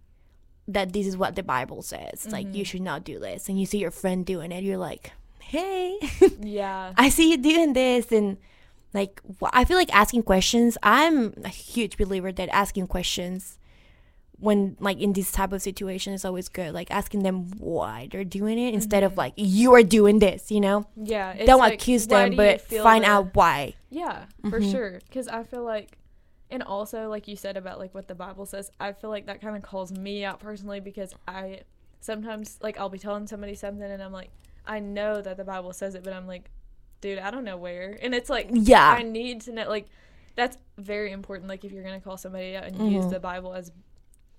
that 0.69 0.93
this 0.93 1.07
is 1.07 1.17
what 1.17 1.35
the 1.37 1.43
Bible 1.43 1.83
says. 1.83 2.27
Like 2.31 2.47
Mm-hmm. 2.47 2.57
you 2.57 2.65
should 2.65 2.83
not 2.83 3.05
do 3.05 3.19
this, 3.19 3.49
and 3.49 3.59
you 3.61 3.67
see 3.67 3.79
your 3.79 3.91
friend 3.91 4.25
doing 4.25 4.51
it, 4.53 4.65
you're 4.65 4.77
like, 4.79 5.13
hey, 5.41 5.99
yeah. 6.41 6.93
I 6.97 7.09
see 7.11 7.31
you 7.31 7.37
doing 7.37 7.73
this, 7.75 8.11
and 8.13 8.39
like 8.95 9.21
I 9.53 9.65
feel 9.65 9.77
like 9.77 9.95
asking 9.95 10.23
questions. 10.23 10.79
I'm 10.83 11.35
a 11.45 11.49
huge 11.49 11.97
believer 11.99 12.33
that 12.33 12.49
asking 12.51 12.87
questions 12.87 13.59
when 14.41 14.77
like 14.81 14.99
in 15.01 15.13
this 15.13 15.31
type 15.31 15.53
of 15.53 15.61
situation 15.63 16.13
is 16.15 16.25
always 16.25 16.49
good. 16.49 16.73
Like 16.75 16.91
asking 16.91 17.23
them 17.23 17.51
why 17.59 18.09
they're 18.11 18.25
doing 18.25 18.59
it 18.59 18.75
instead 18.75 19.03
of 19.03 19.17
like 19.17 19.35
you 19.37 19.75
are 19.75 19.83
doing 19.83 20.19
this. 20.19 20.51
You 20.51 20.61
know, 20.61 20.87
Yeah. 20.97 21.31
Mm-hmm. 21.33 21.41
it's 21.41 21.47
don't 21.47 21.59
like, 21.61 21.75
accuse 21.75 22.07
them, 22.07 22.31
do 22.31 22.37
but 22.37 22.61
find 22.63 23.05
the- 23.05 23.09
out 23.09 23.35
why. 23.35 23.75
Yeah, 23.91 24.25
for 24.49 24.61
Mhm. 24.61 24.71
sure. 24.73 25.01
Because 25.07 25.29
I 25.29 25.43
feel 25.45 25.63
like, 25.65 25.99
and 26.51 26.63
also 26.63 27.09
like 27.09 27.29
you 27.29 27.37
said 27.37 27.57
about 27.57 27.79
like 27.79 27.95
what 27.95 28.09
the 28.09 28.15
Bible 28.15 28.47
says, 28.47 28.71
I 28.81 28.93
feel 28.93 29.11
like 29.11 29.27
that 29.27 29.41
kind 29.41 29.57
of 29.57 29.63
calls 29.63 29.93
me 29.93 30.25
out 30.25 30.41
personally 30.41 30.81
because 30.81 31.15
I 31.29 31.61
sometimes 32.01 32.59
like 32.63 32.79
I'll 32.79 32.89
be 32.89 32.99
telling 32.99 33.27
somebody 33.27 33.55
something 33.55 33.83
and 33.91 34.03
I'm 34.03 34.13
like, 34.13 34.31
I 34.67 34.81
know 34.81 35.21
that 35.21 35.37
the 35.37 35.45
Bible 35.45 35.73
says 35.73 35.95
it, 35.95 36.03
but 36.03 36.13
I'm 36.13 36.27
like, 36.27 36.51
dude, 37.01 37.19
I 37.19 37.31
don't 37.31 37.45
know 37.45 37.57
where. 37.57 37.99
And 38.03 38.15
it's 38.15 38.31
like, 38.31 38.49
Yeah. 38.53 38.89
I 38.89 39.03
need 39.03 39.43
to 39.43 39.53
know. 39.53 39.69
Like, 39.69 39.87
that's 40.37 40.57
very 40.79 41.13
important. 41.13 41.49
Like 41.49 41.65
if 41.65 41.73
you're 41.73 41.83
gonna 41.85 42.01
call 42.01 42.17
somebody 42.17 42.57
out 42.57 42.65
and 42.65 42.91
use 42.93 43.05
Mhm. 43.07 43.11
the 43.11 43.21
Bible 43.21 43.53
as 43.53 43.71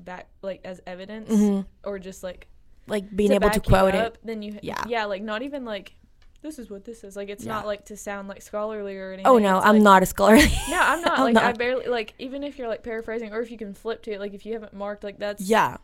back 0.06 0.28
like 0.42 0.62
as 0.66 0.82
evidence 0.88 1.30
Mhm. 1.30 1.66
or 1.84 2.00
just 2.00 2.24
like 2.24 2.48
Like 2.88 3.16
being 3.16 3.32
able 3.32 3.42
to 3.42 3.48
back 3.48 3.56
you 3.56 3.62
quote 3.62 3.96
it. 3.96 4.02
up, 4.02 4.18
then 4.24 4.42
you 4.42 4.60
Yeah. 4.62 4.84
yeah 4.88 5.06
like 5.06 5.22
not 5.22 5.42
even 5.42 5.66
like 5.66 5.96
this 6.42 6.58
is 6.58 6.70
what 6.72 6.84
this 6.86 7.04
is 7.04 7.16
like 7.16 7.30
it's 7.30 7.46
Yeah. 7.46 7.54
not 7.54 7.66
like 7.68 7.86
to 7.86 7.96
sound 7.98 8.28
like 8.28 8.42
scholarly 8.42 8.98
or 8.98 9.14
anything 9.14 9.28
Oh 9.28 9.38
no, 9.38 9.58
It's 9.58 9.66
I'm 9.68 9.76
like- 9.76 9.84
not 9.84 10.04
a 10.04 10.06
scholarly. 10.08 10.42
no 10.70 10.80
i'm 10.80 11.02
not 11.02 11.14
I'm 11.20 11.34
like 11.34 11.38
i 11.44 11.48
not. 11.48 11.58
barely 11.60 11.86
like 11.88 12.14
even 12.20 12.44
if 12.44 12.58
you're 12.58 12.68
like 12.68 12.84
paraphrasing 12.84 13.32
or 13.34 13.42
if 13.42 13.52
you 13.52 13.58
can 13.58 13.74
flip 13.74 14.02
to 14.04 14.12
it 14.12 14.20
like 14.20 14.34
if 14.34 14.46
you 14.46 14.54
haven't 14.54 14.74
marked 14.74 15.04
like 15.04 15.20
that's 15.20 15.42
yeah. 15.44 15.78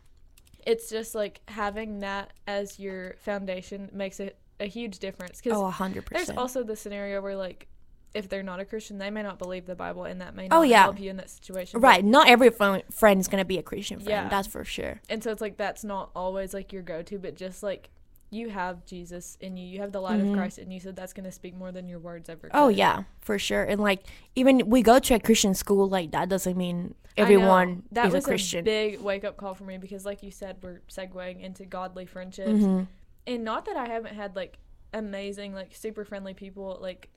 it's 0.65 0.89
just 0.89 1.13
like 1.15 1.41
having 1.47 1.99
that 1.99 2.32
as 2.47 2.80
your 2.80 3.15
foundation 3.19 3.89
makes 3.93 4.19
it 4.19 4.38
a 4.60 4.65
huge 4.65 4.97
difference 4.97 5.39
because 5.39 5.58
Oh, 5.58 5.65
a 5.65 5.71
hundred 5.71 6.06
there's 6.12 6.32
also 6.32 6.63
the 6.63 6.75
scenario 6.75 7.21
where 7.21 7.36
like 7.36 7.67
if 8.13 8.28
they're 8.30 8.41
not 8.43 8.60
a 8.60 8.65
christian 8.65 8.98
they 8.98 9.10
may 9.10 9.22
not 9.22 9.38
believe 9.38 9.65
the 9.65 9.76
bible 9.76 10.06
and 10.06 10.22
that 10.22 10.34
may 10.36 10.48
not 10.48 10.58
Oh, 10.58 10.62
yeah. 10.63 10.84
help 10.84 11.00
you 11.00 11.10
in 11.10 11.17
that 11.17 11.30
situation 11.30 11.80
but- 11.80 11.88
Right. 11.88 12.04
Not 12.06 12.30
every 12.30 12.50
friend, 12.50 13.20
is 13.20 13.28
gonna 13.28 13.46
be 13.46 13.58
a 13.58 13.63
Christian 13.63 13.98
friend. 14.00 14.10
Yeah. 14.10 14.30
That's 14.30 14.48
for 14.48 14.63
sure. 14.63 15.02
and 15.10 15.24
so 15.24 15.32
it's 15.32 15.41
like 15.41 15.58
that's 15.58 15.84
not 15.84 16.10
always 16.15 16.54
like 16.54 16.72
your 16.74 16.82
go-to 16.84 17.20
but 17.20 17.36
just 17.36 17.62
like 17.63 17.89
you 18.30 18.50
have 18.50 18.86
jesus 18.86 19.38
in 19.39 19.56
you 19.56 19.65
you 19.65 19.80
have 19.80 19.91
the 19.93 20.02
light 20.02 20.20
Mhm. 20.20 20.32
of 20.32 20.36
christ 20.38 20.58
in 20.60 20.70
you 20.70 20.80
so 20.82 20.91
that's 20.91 21.13
going 21.13 21.24
to 21.24 21.32
speak 21.32 21.56
more 21.56 21.72
than 21.72 21.88
your 21.88 22.00
words 22.00 22.28
ever 22.30 22.50
Could. 22.50 22.52
Oh 22.54 22.67
yeah, 22.67 23.04
for 23.22 23.39
sure. 23.39 23.63
And 23.63 23.80
like 23.82 24.04
even 24.36 24.70
we 24.70 24.82
go 24.82 25.00
to 25.00 25.13
a 25.13 25.20
Christian 25.20 25.54
school, 25.54 25.88
like 25.88 26.12
that 26.12 26.28
doesn't 26.28 26.58
mean 26.58 26.93
everyone 27.15 27.84
that 27.91 28.08
is 28.08 28.13
was 28.13 28.26
a 28.26 28.28
Christian. 28.28 28.63
big 28.65 29.00
wake-up 29.02 29.38
call 29.38 29.54
for 29.54 29.63
me 29.63 29.78
because 29.78 30.06
like 30.06 30.22
you 30.24 30.32
said 30.32 30.58
we're 30.62 30.82
segueing 30.89 31.41
into 31.41 31.65
godly 31.65 32.06
friendships 32.06 32.50
hmm 32.63 32.84
and 33.26 33.43
not 33.43 33.65
that 33.65 33.76
i 33.76 33.88
haven't 33.88 34.13
had 34.15 34.36
like 34.36 34.58
amazing 34.93 35.54
like 35.54 35.74
super 35.76 36.06
friendly 36.06 36.34
people 36.34 36.78
like 36.82 37.10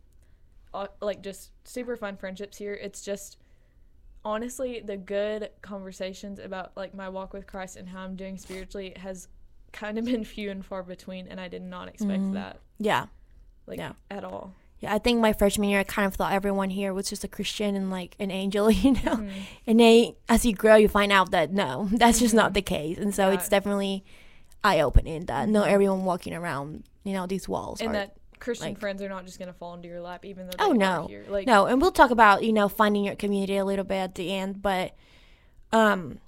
uh, 0.74 0.87
like 1.00 1.22
just 1.22 1.50
super 1.64 1.96
fun 1.96 2.16
friendships 2.16 2.56
here 2.59 2.74
it's 2.74 3.02
just 3.02 3.38
honestly 4.24 4.80
the 4.85 4.96
good 4.96 5.50
conversations 5.62 6.38
about 6.38 6.72
like 6.76 6.94
my 6.94 7.09
walk 7.09 7.33
with 7.33 7.46
christ 7.46 7.76
and 7.76 7.88
how 7.88 8.00
i'm 8.00 8.16
doing 8.16 8.37
spiritually 8.37 8.92
has 8.96 9.28
kind 9.72 9.98
of 9.98 10.04
been 10.11 10.24
few 10.24 10.50
and 10.50 10.64
far 10.64 10.83
between 10.83 11.26
and 11.28 11.40
i 11.40 11.48
did 11.48 11.62
not 11.62 11.88
expect 11.88 12.20
Mhm. 12.22 12.35
that 12.35 12.59
Yeah, 12.78 13.06
like 13.66 13.78
Yeah. 13.78 13.92
at 14.11 14.24
all 14.24 14.54
yeah. 14.83 14.94
I 14.94 14.98
think 14.98 15.20
my 15.20 15.35
freshman 15.35 15.68
year, 15.68 15.80
I 15.80 15.85
kind 15.85 16.06
of 16.06 16.14
thought 16.14 16.33
everyone 16.33 16.70
here 16.70 16.94
was 16.94 17.11
just 17.11 17.22
a 17.22 17.28
Christian 17.28 17.76
and 17.76 17.90
like 17.90 18.16
an 18.18 18.30
angel, 18.30 18.70
you 18.85 18.92
know. 18.92 19.16
Mhm. 19.16 19.30
And 19.66 19.78
they, 19.78 20.16
as 20.26 20.46
you 20.46 20.54
grow, 20.54 20.76
you 20.76 20.88
find 20.88 21.12
out 21.12 21.33
that 21.33 21.52
no, 21.52 21.90
that's 21.92 22.18
just 22.18 22.33
not 22.33 22.52
Mhm. 22.52 22.54
the 22.54 22.62
case. 22.62 22.96
And 22.96 23.14
so 23.14 23.28
Yeah. 23.28 23.35
it's 23.35 23.50
definitely 23.50 24.02
eye 24.64 24.80
opening 24.80 25.26
that 25.26 25.50
not 25.50 25.66
Mhm. 25.68 25.72
everyone 25.72 26.04
walking 26.04 26.33
around, 26.33 26.85
you 27.04 27.12
know, 27.12 27.26
these 27.26 27.46
walls 27.46 27.83
and 27.83 27.90
are 27.90 27.92
that 27.92 28.16
christian 28.40 28.68
like- 28.70 28.79
friends 28.81 29.00
are 29.03 29.09
not 29.09 29.24
just 29.26 29.38
going 29.38 29.46
to 29.48 29.53
fall 29.55 29.74
into 29.74 29.87
your 29.88 30.00
lap 30.00 30.24
even 30.24 30.46
though 30.46 30.53
Oh, 30.59 30.72
no. 30.72 31.07
here 31.09 31.24
like 31.29 31.46
no 31.46 31.66
and 31.66 31.81
we'll 31.81 31.92
talk 31.92 32.11
about 32.11 32.42
you 32.42 32.53
know 32.53 32.68
finding 32.68 33.05
your 33.05 33.14
community 33.14 33.57
a 33.57 33.64
little 33.64 33.85
bit 33.85 33.96
at 33.98 34.14
the 34.16 34.33
end 34.35 34.61
but 34.62 34.94
um 35.72 36.18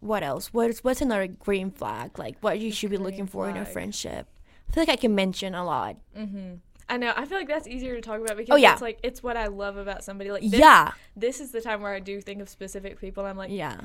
what 0.00 0.22
else 0.22 0.52
what's 0.52 0.84
what's 0.84 1.00
another 1.00 1.26
green 1.26 1.70
flag 1.70 2.18
like 2.18 2.36
what 2.40 2.58
you 2.58 2.70
should 2.70 2.90
be 2.90 2.96
looking 2.98 3.26
for 3.26 3.48
in 3.48 3.56
a 3.56 3.64
friendship 3.64 4.26
i 4.68 4.72
feel 4.72 4.82
like 4.82 4.88
i 4.90 4.96
can 4.96 5.14
mention 5.14 5.54
a 5.54 5.64
lot 5.64 5.96
hmm 6.16 6.54
I 6.86 6.98
know. 6.98 7.14
I 7.16 7.24
feel 7.24 7.38
like 7.38 7.48
that's 7.48 7.66
easier 7.66 7.94
to 7.94 8.02
talk 8.02 8.20
about 8.20 8.36
because 8.36 8.52
Oh, 8.52 8.56
yeah. 8.56 8.74
it's 8.74 8.82
like 8.82 8.98
it's 9.02 9.22
what 9.22 9.38
I 9.38 9.46
love 9.46 9.78
about 9.78 10.04
somebody. 10.04 10.30
Like 10.30 10.42
this, 10.42 10.60
yeah 10.60 10.90
this 11.16 11.40
is 11.40 11.50
the 11.50 11.62
time 11.62 11.80
where 11.80 11.94
I 11.94 11.98
do 11.98 12.20
think 12.20 12.42
of 12.42 12.48
specific 12.50 13.00
people. 13.00 13.24
I'm 13.24 13.38
like, 13.38 13.48
yeah 13.50 13.80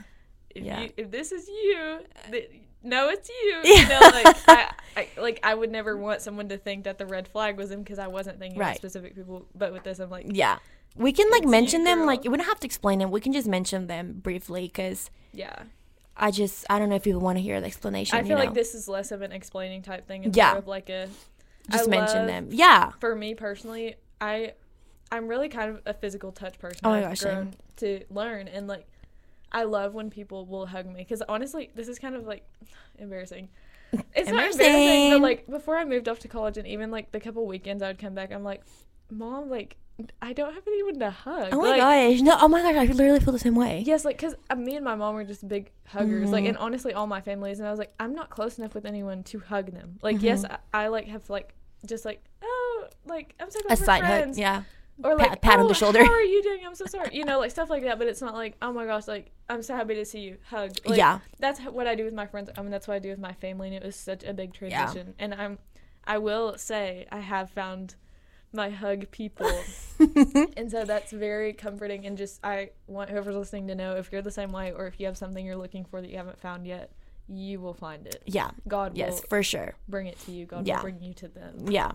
if, 0.50 0.66
yeah. 0.66 0.82
you, 0.82 0.90
if 0.98 1.10
this 1.10 1.32
is 1.32 1.48
you, 1.48 2.00
th- 2.30 2.52
no, 2.84 3.10
it's 3.10 3.30
you. 3.30 3.60
Yeah. 3.64 3.82
You 3.82 3.88
know, 3.90 4.00
like 4.00 4.38
I, 4.48 4.74
I, 4.98 5.08
like 5.20 5.40
I 5.44 5.54
would 5.54 5.72
never 5.72 5.96
want 5.98 6.22
someone 6.22 6.50
to 6.50 6.58
think 6.58 6.86
that 6.86 6.98
the 6.98 7.06
red 7.06 7.28
flag 7.28 7.58
was 7.58 7.72
him 7.72 7.82
because 7.84 8.00
I 8.00 8.08
wasn't 8.08 8.40
thinking 8.40 8.60
Right. 8.60 8.72
of 8.72 8.78
specific 8.78 9.16
people. 9.16 9.46
But 9.56 9.74
with 9.74 9.84
this, 9.84 10.00
I'm 10.00 10.10
like, 10.10 10.26
yeah 10.30 10.60
we 10.96 11.12
can 11.14 11.30
like 11.30 11.46
mention 11.46 11.84
them 11.84 12.00
girl. 12.00 12.08
like 12.08 12.24
we 12.24 12.36
don't 12.36 12.48
have 12.48 12.60
to 12.60 12.66
explain 12.66 12.98
them 12.98 13.12
we 13.12 13.22
can 13.22 13.32
just 13.32 13.48
mention 13.48 13.86
them 13.86 14.14
briefly 14.24 14.64
because 14.64 15.12
yeah, 15.32 15.56
I 16.18 16.32
just 16.32 16.66
I 16.68 16.80
don't 16.80 16.90
know 16.90 16.96
if 16.96 17.04
people 17.04 17.22
want 17.22 17.38
to 17.38 17.42
hear 17.44 17.62
the 17.62 17.68
explanation. 17.68 18.18
I 18.18 18.24
feel 18.24 18.38
know? 18.38 18.44
like 18.44 18.56
this 18.56 18.74
is 18.74 18.88
less 18.90 19.12
of 19.12 19.22
an 19.22 19.32
explaining 19.32 19.84
type 19.84 20.08
thing 20.08 20.26
and 20.26 20.36
Yeah. 20.36 20.50
more 20.50 20.58
of 20.58 20.68
like 20.68 20.90
a 20.90 21.08
just 21.70 21.88
I 21.88 21.92
mention 21.92 22.18
love- 22.18 22.28
them. 22.28 22.48
Yeah. 22.52 22.90
for 23.00 23.14
me 23.16 23.36
personally, 23.36 23.96
I 24.20 24.54
I'm 25.12 25.28
really 25.28 25.48
kind 25.48 25.70
of 25.70 25.82
a 25.86 25.94
physical 25.94 26.32
touch 26.32 26.58
person. 26.58 26.80
Oh 26.84 26.90
my 26.90 27.06
I've 27.08 27.20
gosh, 27.22 27.46
to 27.78 28.04
learn 28.10 28.48
and 28.48 28.68
like 28.68 28.88
I 29.52 29.64
love 29.64 29.94
when 29.94 30.10
people 30.10 30.46
will 30.46 30.66
hug 30.66 30.86
me 30.86 30.96
because 30.98 31.22
honestly, 31.28 31.72
this 31.76 31.88
is 31.88 32.00
kind 32.00 32.16
of 32.16 32.26
like 32.26 32.44
embarrassing. 32.98 33.50
It's 34.16 34.30
not 34.30 34.52
embarrassing, 34.52 35.12
but 35.12 35.22
like 35.22 35.48
before 35.48 35.78
I 35.78 35.86
moved 35.86 36.08
off 36.08 36.20
to 36.20 36.28
college 36.28 36.58
and 36.58 36.68
even 36.68 36.92
like 36.92 37.12
the 37.12 37.20
couple 37.20 37.46
weekends 37.48 37.82
I 37.82 37.88
would 37.88 38.00
come 38.00 38.14
back, 38.14 38.32
I'm 38.32 38.44
like, 38.44 38.62
Mom, 39.10 39.50
like 39.50 39.78
I 40.22 40.34
don't 40.34 40.54
have 40.54 40.64
anyone 40.68 41.00
to 41.00 41.10
hug. 41.10 41.50
Oh 41.52 41.58
my 41.62 41.78
like, 41.78 41.80
gosh. 41.82 42.22
No. 42.22 42.38
Oh 42.40 42.48
my 42.48 42.62
gosh. 42.62 42.76
I 42.90 42.92
literally 42.92 43.20
feel 43.20 43.34
the 43.34 43.40
same 43.40 43.56
way. 43.56 43.84
Yes, 43.86 44.06
like 44.06 44.18
because 44.18 44.36
uh, 44.50 44.56
me 44.56 44.76
and 44.76 44.86
my 44.86 44.96
mom 44.96 45.16
were 45.16 45.24
just 45.26 45.46
big 45.48 45.72
huggers, 45.88 46.30
like, 46.30 46.44
Mhm. 46.46 46.50
and 46.50 46.58
honestly, 46.58 46.94
all 46.94 47.08
my 47.08 47.20
families. 47.22 47.60
And 47.60 47.68
I 47.68 47.72
was 47.72 47.80
like, 47.80 47.94
I'm 48.00 48.14
not 48.14 48.30
close 48.30 48.58
enough 48.60 48.74
with 48.74 48.86
anyone 48.86 49.24
to 49.24 49.40
hug 49.40 49.72
them. 49.72 50.00
Like, 50.02 50.22
yes, 50.22 50.44
Mhm. 50.44 50.58
I, 50.74 50.84
I 50.86 50.88
like 50.88 51.08
have 51.08 51.30
like 51.30 51.54
just 51.86 52.06
like 52.06 52.24
oh, 52.42 52.88
like 53.06 53.36
I'm 53.40 53.50
so 53.50 53.60
glad 53.62 53.78
A 53.78 53.82
we're 53.82 53.86
side 53.86 54.04
hug. 54.04 54.38
Yeah. 54.38 54.64
Or 55.04 55.18
pat- 55.18 55.30
like 55.30 55.42
pat 55.42 55.60
on 55.60 55.66
"Oh, 55.66 55.68
the 55.68 55.74
shoulder." 55.74 56.04
How 56.04 56.12
are 56.12 56.22
you 56.22 56.42
doing? 56.44 56.60
I'm 56.66 56.76
so 56.76 56.86
sorry. 56.86 57.10
You 57.14 57.26
know, 57.26 57.40
like 57.40 57.52
stuff 57.52 57.70
like 57.70 57.84
that. 57.84 57.98
But 58.00 58.08
it's 58.08 58.22
not 58.22 58.34
like 58.34 58.56
oh 58.62 58.72
my 58.74 58.86
gosh, 58.86 59.08
like 59.08 59.32
I'm 59.50 59.62
so 59.64 59.76
happy 59.76 59.96
to 59.96 60.06
see 60.06 60.20
you. 60.22 60.38
Hug. 60.50 60.72
Like, 60.86 60.98
yeah. 60.98 61.20
that's 61.40 61.60
what 61.62 61.88
I 61.88 61.96
do 61.96 62.06
with 62.06 62.14
my 62.14 62.26
friends. 62.28 62.50
I 62.58 62.62
mean, 62.62 62.72
that's 62.72 62.88
what 62.88 62.96
I 62.96 63.00
do 63.00 63.10
with 63.10 63.20
my 63.20 63.34
family, 63.34 63.68
and 63.68 63.76
it 63.78 63.84
was 63.84 63.96
such 63.96 64.24
a 64.24 64.34
big 64.34 64.54
transition. 64.54 65.08
Yeah. 65.18 65.26
And 65.26 65.34
I'm, 65.34 65.58
I 66.06 66.18
will 66.18 66.58
say, 66.58 67.08
I 67.12 67.20
have 67.20 67.50
found 67.52 67.96
my 68.52 68.70
hug 68.70 69.12
people, 69.12 69.50
and 70.58 70.72
so 70.72 70.84
that's 70.86 71.12
very 71.12 71.54
comforting. 71.54 72.06
And 72.06 72.18
just 72.18 72.40
I 72.44 72.72
want 72.88 73.10
whoever's 73.10 73.36
listening 73.36 73.68
to 73.68 73.76
know 73.76 73.96
if 73.96 74.12
you're 74.12 74.22
the 74.22 74.32
same 74.32 74.52
way, 74.52 74.72
or 74.72 74.88
if 74.88 75.00
you 75.00 75.06
have 75.06 75.18
something 75.18 75.46
you're 75.46 75.56
looking 75.56 75.86
for 75.86 76.02
that 76.02 76.10
you 76.10 76.18
haven't 76.18 76.40
found 76.42 76.66
yet, 76.66 76.92
you 77.28 77.60
will 77.60 77.76
find 77.76 78.08
it. 78.08 78.24
yeah. 78.26 78.50
God 78.68 78.98
Yes, 78.98 79.22
will 79.22 79.28
for 79.30 79.44
sure. 79.44 79.76
bring 79.88 80.08
it 80.08 80.20
to 80.22 80.32
you. 80.32 80.46
God 80.46 80.66
Yeah. 80.66 80.78
will 80.78 80.82
bring 80.84 81.02
you 81.02 81.14
to 81.16 81.28
them. 81.28 81.66
Yeah, 81.68 81.92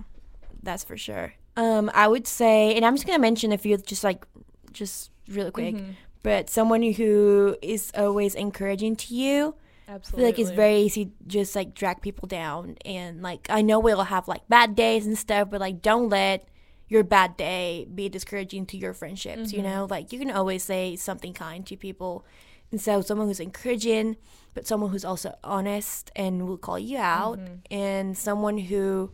that's 0.64 0.84
for 0.84 0.96
sure. 0.96 1.34
Um, 1.56 1.90
I 1.94 2.08
would 2.08 2.26
say, 2.26 2.74
and 2.74 2.84
I'm 2.84 2.94
just 2.96 3.06
gonna 3.06 3.18
mention 3.18 3.52
a 3.52 3.58
few, 3.58 3.76
just 3.76 4.02
like, 4.02 4.26
just 4.72 5.10
really 5.28 5.50
quick. 5.52 5.76
Mhm. 5.76 5.94
But 6.22 6.50
someone 6.50 6.82
who 6.82 7.56
is 7.62 7.92
always 7.96 8.34
encouraging 8.34 8.96
to 8.96 9.14
you, 9.14 9.54
I 9.86 9.92
Absolutely. 9.92 10.16
feel 10.22 10.28
like 10.30 10.38
it's 10.40 10.50
very 10.56 10.80
easy 10.80 11.04
to 11.06 11.10
just 11.26 11.54
like 11.54 11.74
drag 11.74 12.00
people 12.00 12.26
down. 12.26 12.76
And 12.84 13.22
like, 13.22 13.46
I 13.50 13.60
know 13.62 13.78
we'll 13.78 14.02
have 14.04 14.26
like 14.26 14.48
bad 14.48 14.74
days 14.74 15.06
and 15.06 15.16
stuff, 15.18 15.50
but 15.50 15.60
like, 15.60 15.82
don't 15.82 16.08
let 16.08 16.48
your 16.88 17.04
bad 17.04 17.36
day 17.36 17.86
be 17.94 18.08
discouraging 18.08 18.66
to 18.66 18.76
your 18.78 18.94
friendships. 18.94 19.52
You 19.52 19.60
Mhm. 19.60 19.64
know, 19.64 19.86
like 19.88 20.12
you 20.12 20.18
can 20.18 20.30
always 20.30 20.62
say 20.64 20.96
something 20.96 21.34
kind 21.34 21.64
to 21.66 21.76
people. 21.76 22.24
And 22.72 22.80
so, 22.80 23.02
someone 23.02 23.28
who's 23.28 23.38
encouraging, 23.40 24.16
but 24.54 24.66
someone 24.66 24.90
who's 24.90 25.04
also 25.04 25.34
honest 25.44 26.10
and 26.16 26.48
will 26.48 26.58
call 26.58 26.78
you 26.78 26.96
out, 26.98 27.38
Mhm. 27.38 27.58
and 27.70 28.18
someone 28.18 28.58
who 28.58 29.12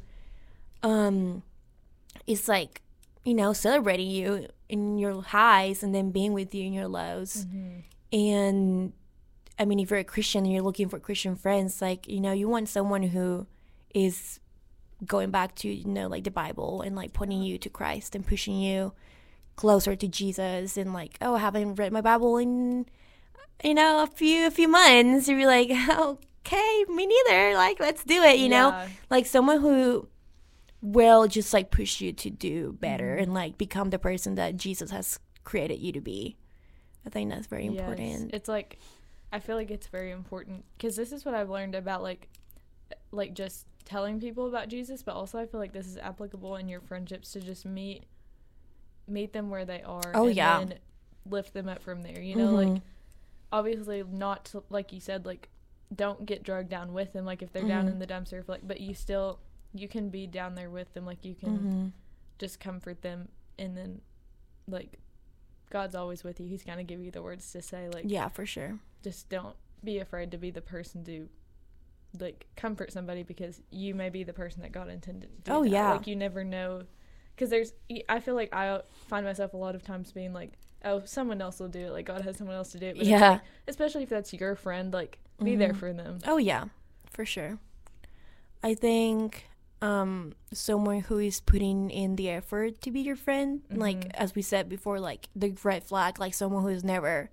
um 0.83 1.43
is 2.27 2.49
like 2.49 2.83
you 3.25 3.35
know 3.35 3.53
celebrating 3.53 4.11
you 4.11 4.47
in 4.69 4.99
your 4.99 5.21
highs 5.23 5.83
and 5.83 5.95
then 5.95 6.11
being 6.11 6.33
with 6.33 6.55
you 6.55 6.65
in 6.65 6.73
your 6.73 6.89
lows. 6.89 7.45
Mhm. 7.47 7.83
and 8.13 8.93
i 9.59 9.65
mean 9.65 9.79
if 9.79 9.91
you're 9.91 9.99
a 10.01 10.05
christian 10.05 10.45
and 10.45 10.53
you're 10.53 10.63
looking 10.63 10.89
for 10.89 10.99
christian 10.99 11.37
friends 11.37 11.81
like 11.83 12.09
you 12.09 12.21
know 12.21 12.33
you 12.33 12.49
want 12.49 12.69
someone 12.69 13.03
who 13.05 13.47
is 13.95 14.41
going 15.07 15.31
back 15.31 15.55
to 15.55 15.69
you 15.69 15.87
know 15.87 16.07
like 16.09 16.25
the 16.25 16.31
bible 16.31 16.83
and 16.83 16.97
like 16.97 17.13
pointing 17.13 17.43
you 17.43 17.57
to 17.59 17.69
christ 17.69 18.15
and 18.15 18.27
pushing 18.27 18.57
you 18.61 18.93
closer 19.57 19.95
to 19.95 20.09
jesus 20.09 20.77
and 20.77 20.93
like 20.93 21.17
oh 21.21 21.35
i 21.35 21.39
haven't 21.39 21.75
read 21.77 21.93
my 21.93 22.01
bible 22.01 22.37
in 22.39 22.87
you 23.63 23.75
know 23.75 24.03
a 24.03 24.07
few 24.07 24.47
a 24.47 24.51
few 24.51 24.67
months. 24.69 25.29
You'd 25.29 25.37
be 25.37 25.45
like 25.47 25.71
okay 25.91 26.85
me 26.89 27.05
neither. 27.07 27.55
Like 27.55 27.79
let's 27.79 28.03
do 28.05 28.23
it 28.23 28.39
you 28.39 28.49
know? 28.49 28.71
Like 29.11 29.27
someone 29.27 29.61
who 29.61 30.09
will 30.83 31.27
just 31.27 31.53
like 31.53 31.71
push 31.71 32.01
you 32.01 32.13
to 32.13 32.31
do 32.31 32.73
better 32.73 33.17
Mhm. 33.17 33.23
and 33.23 33.35
like 33.35 33.59
become 33.59 33.91
the 33.91 33.99
person 33.99 34.35
that 34.37 34.57
Jesus 34.57 34.91
has 34.91 35.19
created 35.45 35.79
you 35.79 35.93
to 35.93 36.01
be. 36.01 36.37
I 37.07 37.11
think 37.11 37.31
that's 37.31 37.47
very 37.47 37.65
Yes. 37.67 37.73
important. 37.79 38.35
It's 38.35 38.49
like 38.49 38.79
I 39.33 39.39
feel 39.39 39.57
like 39.57 39.71
it's 39.71 39.87
very 39.87 40.11
important 40.11 40.65
because 40.77 40.97
this 40.97 41.13
is 41.13 41.25
what 41.25 41.35
I've 41.35 41.51
learned 41.51 41.75
about 41.75 42.03
like 42.03 42.29
like 43.13 43.35
just 43.35 43.67
telling 43.85 44.21
people 44.21 44.47
about 44.49 44.69
Jesus, 44.69 45.03
but 45.03 45.15
also 45.15 45.39
I 45.39 45.47
feel 45.47 45.61
like 45.61 45.73
this 45.73 45.87
is 45.87 45.97
applicable 45.99 46.57
in 46.57 46.69
your 46.69 46.81
friendships 46.81 47.33
to 47.33 47.41
just 47.41 47.65
meet 47.65 48.05
meet 49.07 49.33
them 49.33 49.51
where 49.51 49.65
they 49.65 49.83
are. 49.83 50.13
Oh, 50.15 50.27
and 50.29 50.37
yeah. 50.37 50.59
then 50.65 50.79
lift 51.27 51.53
them 51.53 51.69
up 51.69 51.83
from 51.83 52.03
there. 52.03 52.21
You 52.21 52.37
know, 52.37 52.49
Mhm. 52.53 52.73
like 52.75 52.83
obviously 53.53 54.03
not 54.05 54.45
to, 54.47 54.63
like 54.71 54.93
you 54.93 55.01
said, 55.01 55.27
like 55.27 55.49
don't 55.95 56.25
get 56.25 56.43
drugged 56.45 56.71
down 56.71 56.93
with 56.93 57.13
them. 57.13 57.25
Like 57.25 57.43
if 57.43 57.53
they're 57.53 57.67
down 57.67 57.87
Mhm. 57.87 57.93
in 57.93 57.99
the 57.99 58.07
dumpster, 58.07 58.47
like 58.49 58.67
but 58.67 58.81
you 58.81 58.95
still 58.95 59.41
you 59.75 59.89
can 59.89 60.09
be 60.11 60.27
down 60.27 60.55
there 60.55 60.71
with 60.71 60.93
them. 60.95 61.05
Like 61.07 61.25
you 61.25 61.35
can 61.35 61.59
Mhm. 61.59 61.93
just 62.39 62.59
comfort 62.61 63.03
them, 63.03 63.29
and 63.59 63.77
then 63.77 64.01
like 64.67 64.99
God's 65.71 65.95
always 65.95 66.25
with 66.25 66.41
you. 66.41 66.47
He's 66.47 66.63
gonna 66.65 66.85
give 66.85 67.01
you 67.01 67.11
the 67.11 67.23
words 67.23 67.51
to 67.53 67.63
say. 67.63 67.89
Like 67.89 68.05
yeah, 68.09 68.29
for 68.29 68.45
sure. 68.47 68.79
just 69.03 69.29
don't 69.31 69.57
be 69.83 69.99
afraid 69.99 70.31
to 70.31 70.37
be 70.39 70.51
the 70.51 70.61
person 70.61 71.03
to 71.05 71.29
like 72.19 72.47
comfort 72.57 72.93
somebody 72.93 73.23
because 73.23 73.63
you 73.71 73.95
may 73.95 74.11
be 74.11 74.23
the 74.25 74.33
person 74.33 74.61
that 74.63 74.73
God 74.73 74.89
intended 74.91 75.31
to 75.37 75.43
do 75.43 75.53
Oh, 75.57 75.63
that. 75.63 75.71
yeah. 75.71 75.93
like 75.93 76.07
you 76.07 76.17
never 76.17 76.43
know 76.45 76.83
because 77.35 77.49
there's 77.51 77.73
I 78.09 78.19
feel 78.21 78.35
like 78.35 78.53
I 78.53 78.83
find 79.07 79.25
myself 79.25 79.55
a 79.55 79.57
lot 79.57 79.75
of 79.77 79.83
times 79.85 80.11
being 80.13 80.33
like 80.35 80.55
oh 80.85 81.03
someone 81.05 81.41
else 81.41 81.61
will 81.61 81.69
do 81.69 81.87
it 81.87 81.91
like 81.93 82.05
God 82.05 82.23
has 82.23 82.37
someone 82.37 82.57
else 82.57 82.73
to 82.73 82.79
do 82.81 82.87
it 82.87 82.97
but 82.99 83.07
Yeah. 83.07 83.31
like- 83.31 83.41
especially 83.69 84.03
if 84.03 84.09
that's 84.09 84.33
your 84.35 84.55
friend 84.57 84.93
like 84.93 85.19
be 85.43 85.55
there 85.57 85.73
Mhm. 85.73 85.77
for 85.77 85.93
them 85.93 86.19
Oh 86.27 86.37
yeah, 86.37 86.65
for 87.11 87.25
sure. 87.25 87.59
I 88.63 88.75
think 88.75 89.47
um 89.83 90.35
someone 90.53 91.01
who 91.01 91.19
is 91.19 91.41
putting 91.41 91.91
in 91.91 92.17
the 92.17 92.29
effort 92.29 92.81
to 92.83 92.91
be 92.91 93.01
your 93.01 93.17
friend, 93.17 93.63
like 93.71 94.05
Mhm. 94.09 94.11
as 94.15 94.35
we 94.35 94.43
said 94.43 94.69
before, 94.69 95.01
like 95.01 95.29
the 95.35 95.57
red 95.63 95.85
flag, 95.85 96.19
like 96.21 96.35
someone 96.35 96.63
who's 96.63 96.85
never 96.85 97.31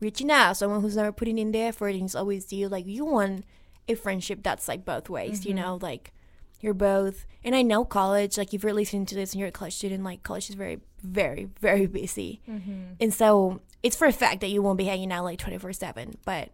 reaching 0.00 0.30
out, 0.30 0.56
someone 0.56 0.80
who's 0.80 0.96
never 0.96 1.12
putting 1.12 1.38
in 1.38 1.52
the 1.52 1.60
effort 1.60 1.94
and 1.94 2.04
is 2.04 2.16
always 2.16 2.52
you. 2.52 2.68
Like 2.68 2.86
you 2.86 3.04
want 3.04 3.44
a 3.88 3.94
friendship 3.94 4.40
that's 4.42 4.66
like 4.66 4.84
both 4.84 5.08
ways, 5.08 5.46
you 5.46 5.52
Mhm. 5.54 5.56
know, 5.56 5.78
like 5.80 6.12
you're 6.60 6.74
both. 6.74 7.26
And 7.44 7.54
I 7.54 7.62
know 7.62 7.84
college, 7.84 8.36
like 8.38 8.52
if 8.54 8.62
you're 8.62 8.72
listening 8.72 9.06
to 9.06 9.14
this 9.14 9.32
and 9.32 9.38
you're 9.40 9.48
a 9.50 9.52
college 9.52 9.74
student, 9.76 10.02
like 10.02 10.22
college 10.22 10.48
is 10.48 10.56
very, 10.56 10.80
very, 11.02 11.44
very 11.60 11.86
busy. 11.86 12.40
mm-hmm. 12.48 12.94
And 13.00 13.12
so 13.14 13.60
it's 13.82 13.94
for 13.96 14.06
a 14.06 14.12
fact 14.12 14.40
that 14.40 14.48
you 14.50 14.62
won't 14.62 14.78
be 14.78 14.84
hanging 14.86 15.12
out 15.12 15.24
like 15.24 15.38
24 15.38 15.72
7, 15.74 16.14
but 16.24 16.50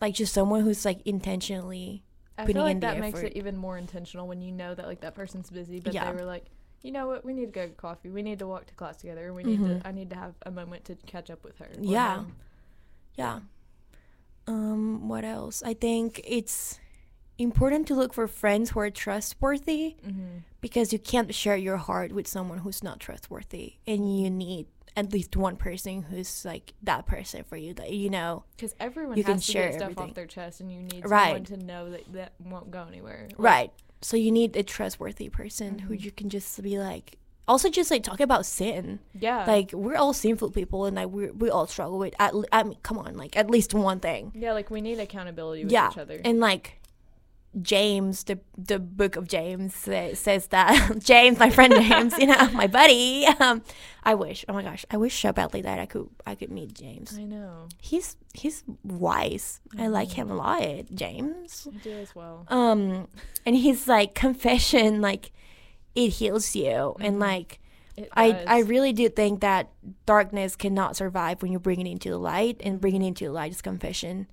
like 0.00 0.14
just 0.14 0.34
someone 0.34 0.62
who's 0.62 0.84
like 0.84 1.00
intentionally. 1.06 2.02
I 2.38 2.46
feel 2.46 2.62
like 2.62 2.80
that 2.80 2.98
makes 3.00 3.18
effort. 3.18 3.26
it 3.28 3.36
even 3.36 3.56
more 3.56 3.76
intentional 3.76 4.26
when 4.28 4.40
you 4.40 4.52
know 4.52 4.74
that 4.74 4.86
like 4.86 5.00
that 5.00 5.14
person's 5.14 5.50
busy 5.50 5.80
but 5.80 5.92
Yeah. 5.92 6.04
they 6.10 6.16
were 6.18 6.24
like 6.24 6.46
you 6.82 6.92
know 6.92 7.06
what 7.08 7.24
we 7.24 7.32
need 7.32 7.46
to 7.46 7.50
go 7.52 7.66
get 7.66 7.76
coffee 7.76 8.08
we 8.10 8.22
need 8.22 8.38
to 8.38 8.46
walk 8.46 8.66
to 8.66 8.74
class 8.74 8.96
together 8.98 9.34
we 9.34 9.42
need 9.42 9.58
Mhm. 9.60 9.82
to 9.82 9.88
I 9.88 9.92
need 9.92 10.10
to 10.10 10.16
have 10.16 10.34
a 10.46 10.50
moment 10.50 10.84
to 10.86 10.94
catch 11.06 11.28
up 11.30 11.42
with 11.44 11.58
her 11.58 11.68
Yeah. 11.80 12.18
him. 12.20 12.36
Yeah. 13.16 13.40
Um, 14.46 15.08
what 15.08 15.24
else? 15.24 15.62
I 15.62 15.74
think 15.74 16.20
it's 16.24 16.78
important 17.36 17.86
to 17.88 17.94
look 17.94 18.14
for 18.14 18.26
friends 18.26 18.70
who 18.70 18.80
are 18.80 18.90
trustworthy 18.90 19.96
Mhm. 20.06 20.42
because 20.60 20.92
you 20.92 20.98
can't 20.98 21.34
share 21.34 21.56
your 21.56 21.76
heart 21.76 22.12
with 22.12 22.26
someone 22.26 22.58
who's 22.58 22.82
not 22.82 22.98
trustworthy. 23.00 23.74
And 23.86 24.20
you 24.20 24.30
need 24.30 24.66
at 24.98 25.12
least 25.12 25.36
one 25.36 25.56
person 25.56 26.02
who's 26.02 26.44
like 26.44 26.74
that 26.82 27.06
person 27.06 27.44
for 27.44 27.56
you 27.56 27.72
that 27.74 27.90
you 27.92 28.10
know. 28.10 28.44
Because 28.56 28.74
everyone 28.80 29.16
You 29.16 29.22
has 29.24 29.32
can 29.32 29.38
to 29.40 29.52
share 29.52 29.68
get 29.68 29.74
stuff 29.74 29.82
everything. 29.90 30.08
off 30.10 30.14
their 30.14 30.26
chest, 30.26 30.60
and 30.60 30.72
you 30.72 30.82
need 30.82 31.08
Right. 31.08 31.26
someone 31.26 31.44
to 31.44 31.56
know 31.58 31.90
that 31.90 32.12
that 32.12 32.32
won't 32.44 32.70
go 32.70 32.84
anywhere. 32.88 33.28
Like, 33.30 33.38
Right. 33.38 33.72
So 34.00 34.16
you 34.16 34.30
need 34.30 34.56
a 34.56 34.62
trustworthy 34.62 35.28
person 35.28 35.80
who 35.80 35.94
Mhm. 35.94 36.02
you 36.04 36.10
can 36.12 36.28
just 36.28 36.60
be 36.62 36.78
like 36.78 37.18
also 37.48 37.70
just 37.70 37.90
like 37.90 38.02
talk 38.02 38.20
about 38.20 38.44
sin. 38.44 38.98
Yeah. 39.18 39.44
Like 39.46 39.72
we're 39.72 39.96
all 39.96 40.12
sinful 40.12 40.50
people 40.50 40.84
and 40.84 40.96
like 40.96 41.08
we 41.08 41.30
we 41.30 41.48
all 41.50 41.66
struggle 41.66 41.98
with 41.98 42.14
at 42.18 42.34
le- 42.34 42.44
I 42.52 42.62
mean 42.62 42.76
come 42.82 42.98
on, 42.98 43.16
like 43.16 43.36
at 43.36 43.50
least 43.50 43.72
one 43.74 44.00
thing. 44.00 44.32
yeah, 44.34 44.52
like 44.52 44.70
we 44.70 44.80
need 44.80 44.98
accountability 45.00 45.64
with 45.64 45.72
yeah 45.72 45.90
each 45.90 45.98
other. 45.98 46.20
and 46.24 46.40
like 46.40 46.80
james 47.62 48.24
the 48.24 48.38
the 48.58 48.78
book 48.78 49.16
of 49.16 49.26
james 49.26 49.74
sa- 49.74 50.12
says 50.14 50.48
that 50.48 50.98
james 51.02 51.38
my 51.38 51.48
friend 51.48 51.72
james 51.74 52.16
you 52.18 52.26
know 52.26 52.50
my 52.50 52.66
buddy 52.66 53.26
um 53.40 53.62
i 54.04 54.14
wish 54.14 54.44
oh 54.48 54.52
my 54.52 54.62
gosh 54.62 54.84
i 54.90 54.96
wish 54.98 55.18
so 55.20 55.32
badly 55.32 55.62
that 55.62 55.78
i 55.78 55.86
could 55.86 56.06
i 56.26 56.34
could 56.34 56.50
meet 56.50 56.74
james 56.74 57.16
I 57.18 57.24
know. 57.24 57.66
he's 57.80 58.16
he's 58.34 58.64
wise 58.84 59.60
i 59.78 59.86
like 59.86 60.10
Mhm. 60.10 60.14
him 60.14 60.30
a 60.30 60.34
lot 60.36 60.62
james 60.94 61.66
I 61.72 61.76
do 61.78 61.90
as 61.92 62.14
well. 62.14 62.44
um 62.48 63.08
and 63.46 63.56
he's 63.56 63.88
like 63.88 64.14
confession 64.14 65.00
like 65.00 65.32
it 65.94 66.10
heals 66.10 66.54
you 66.54 66.96
and 67.00 67.16
Mhm. 67.16 67.20
like 67.20 67.60
I, 68.12 68.44
I 68.46 68.58
really 68.60 68.92
do 68.92 69.08
think 69.08 69.40
that 69.40 69.70
darkness 70.06 70.54
cannot 70.54 70.94
survive 70.94 71.42
when 71.42 71.50
you 71.50 71.58
bring 71.58 71.80
it 71.84 71.90
into 71.90 72.10
the 72.10 72.18
light 72.18 72.60
and 72.62 72.80
bringing 72.80 73.02
it 73.02 73.08
into 73.08 73.24
the 73.24 73.32
light 73.32 73.50
is 73.50 73.60
confession 73.60 74.28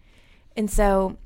and 0.55 0.69
so 0.69 1.17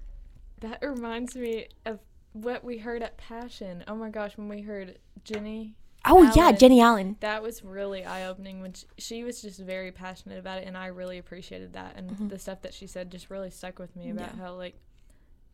that 0.62 0.80
reminds 0.82 1.36
me 1.36 1.68
of 1.86 2.00
what 2.34 2.64
we 2.64 2.78
heard 2.78 3.02
at 3.02 3.18
Passion. 3.18 3.84
Oh 3.88 3.96
my 3.96 4.10
gosh, 4.10 4.38
when 4.38 4.50
we 4.50 4.62
heard 4.62 4.98
Jennie 5.24 5.76
Oh 6.06 6.24
yeah, 6.34 6.54
Jennie 6.54 6.80
Allen. 6.80 7.18
that 7.20 7.44
was 7.44 7.62
really 7.64 8.06
eye 8.06 8.26
opening 8.26 8.62
when 8.62 8.74
she, 8.74 8.86
she 8.98 9.24
was 9.26 9.42
just 9.42 9.60
very 9.60 9.92
passionate 9.92 10.40
about 10.40 10.60
it, 10.60 10.68
and 10.68 10.78
I 10.78 10.88
really 10.88 11.18
appreciated 11.18 11.74
that. 11.74 11.96
And 11.98 12.12
Mhm. 12.12 12.30
the 12.30 12.40
stuff 12.40 12.62
that 12.62 12.74
she 12.74 12.88
said 12.88 13.12
just 13.12 13.30
really 13.30 13.50
stuck 13.50 13.80
with 13.80 13.96
me 13.98 14.10
about 14.10 14.34
Yeah. 14.36 14.44
how 14.44 14.54
like 14.54 14.80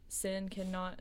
sin 0.07 0.49
cannot, 0.49 0.99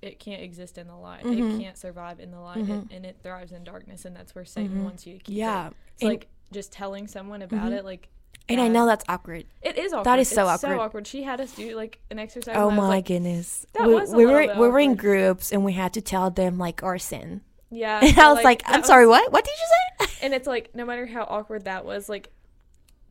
it 0.00 0.18
can't 0.18 0.42
exist 0.42 0.78
in 0.78 0.86
the 0.86 0.96
light. 0.96 1.22
Mhm. 1.24 1.56
It 1.56 1.62
can't 1.62 1.76
survive 1.76 2.18
in 2.18 2.30
the 2.30 2.40
light, 2.40 2.64
Mhm. 2.64 2.86
it, 2.90 2.96
and 2.96 3.04
it 3.06 3.18
thrives 3.22 3.52
in 3.52 3.62
darkness, 3.62 4.04
and 4.06 4.16
that's 4.16 4.34
where 4.34 4.44
Satan 4.46 4.78
Mhm. 4.80 4.84
wants 4.84 5.06
you 5.06 5.18
to 5.18 5.24
keep 5.24 5.36
Yeah, 5.36 5.66
it. 5.68 5.74
It's 5.94 6.02
and- 6.02 6.08
like 6.10 6.28
just 6.50 6.72
telling 6.72 7.06
someone 7.06 7.42
about 7.42 7.72
Mhm. 7.72 7.78
it, 7.78 7.84
like. 7.84 8.08
And 8.52 8.62
I 8.62 8.68
know 8.68 8.86
that's 8.86 9.04
awkward. 9.08 9.46
It 9.62 9.78
is 9.78 9.92
awkward. 9.92 10.04
That 10.04 10.18
is 10.18 10.28
so 10.28 10.48
It's 10.48 10.64
awkward. 10.64 10.76
so 10.76 10.80
awkward. 10.80 11.06
She 11.06 11.22
had 11.22 11.40
us 11.40 11.52
do 11.52 11.74
like 11.76 12.00
an 12.10 12.18
exercise. 12.18 12.54
Oh 12.56 12.68
was 12.68 12.76
my 12.76 12.88
like, 12.88 13.06
goodness. 13.06 13.66
that 13.74 13.86
we, 13.88 13.94
was 13.94 14.12
we 14.12 14.26
were 14.26 14.46
we 14.58 14.68
were 14.68 14.78
in 14.78 14.94
groups 14.94 15.52
and 15.52 15.64
we 15.64 15.72
had 15.72 15.92
to 15.94 16.00
tell 16.00 16.30
them 16.30 16.58
like 16.58 16.82
our 16.82 16.98
sin. 16.98 17.42
Yeah. 17.70 18.00
And 18.04 18.18
I 18.18 18.32
was 18.32 18.44
like, 18.44 18.62
that 18.64 18.74
I'm 18.74 18.84
sorry, 18.84 19.06
what? 19.06 19.32
What 19.32 19.44
did 19.44 19.52
you 19.52 19.66
say? 19.66 20.12
And 20.26 20.34
it's 20.34 20.46
like 20.46 20.74
no 20.74 20.84
matter 20.84 21.04
how 21.06 21.22
awkward 21.22 21.64
that 21.64 21.84
was, 21.84 22.08
like 22.08 22.30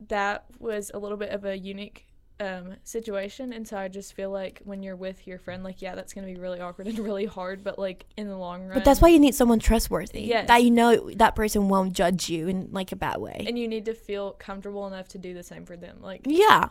that 0.08 0.44
was 0.58 0.90
a 0.94 0.98
little 0.98 1.18
bit 1.18 1.30
of 1.30 1.44
a 1.44 1.56
unique 1.58 2.06
um, 2.40 2.74
situation, 2.82 3.52
and 3.52 3.66
so 3.66 3.76
I 3.76 3.88
just 3.88 4.14
feel 4.14 4.30
like 4.30 4.60
when 4.64 4.82
you're 4.82 4.96
with 4.96 5.26
your 5.26 5.38
friend, 5.38 5.62
like 5.62 5.80
yeah, 5.82 5.94
that's 5.94 6.12
gonna 6.12 6.26
be 6.26 6.34
really 6.36 6.60
awkward 6.60 6.86
and 6.88 6.98
really 6.98 7.26
hard, 7.26 7.62
but 7.62 7.78
like 7.78 8.06
in 8.16 8.28
the 8.28 8.36
long 8.36 8.62
run, 8.66 8.74
But 8.74 8.84
that's 8.84 9.00
why 9.00 9.08
you 9.08 9.18
need 9.20 9.34
someone 9.34 9.58
trustworthy. 9.58 10.22
Yes. 10.22 10.48
That 10.48 10.62
you 10.64 10.70
know 10.70 11.10
that 11.16 11.36
person 11.36 11.68
won't 11.68 11.92
judge 11.92 12.28
you 12.28 12.48
in 12.48 12.68
like 12.72 12.92
a 12.92 12.96
bad 12.96 13.18
way. 13.18 13.44
and 13.46 13.58
you 13.58 13.68
need 13.68 13.84
to 13.86 13.94
feel 13.94 14.32
comfortable 14.32 14.86
enough 14.86 15.08
to 15.08 15.18
do 15.18 15.34
the 15.34 15.42
same 15.42 15.64
for 15.66 15.76
them. 15.76 15.98
Like 16.00 16.22
yeah. 16.24 16.68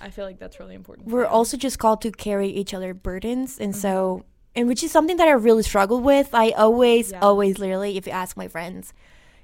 I 0.00 0.10
feel 0.10 0.24
like 0.24 0.38
that's 0.38 0.58
really 0.58 0.74
important. 0.74 1.08
We're 1.08 1.24
also 1.26 1.56
just 1.56 1.78
called 1.78 2.02
to 2.02 2.10
carry 2.10 2.48
each 2.48 2.74
other 2.74 2.92
burdens 2.92 3.58
and 3.58 3.74
so 3.74 4.24
and 4.56 4.68
which 4.68 4.82
is 4.84 4.90
something 4.92 5.16
that 5.16 5.28
I 5.28 5.32
really 5.32 5.62
struggle 5.62 6.00
with. 6.00 6.34
I 6.34 6.50
always, 6.50 7.10
Yeah. 7.12 7.20
always 7.20 7.58
literally 7.58 7.96
if 7.96 8.06
you 8.06 8.12
ask 8.12 8.36
my 8.36 8.48
friends, 8.48 8.92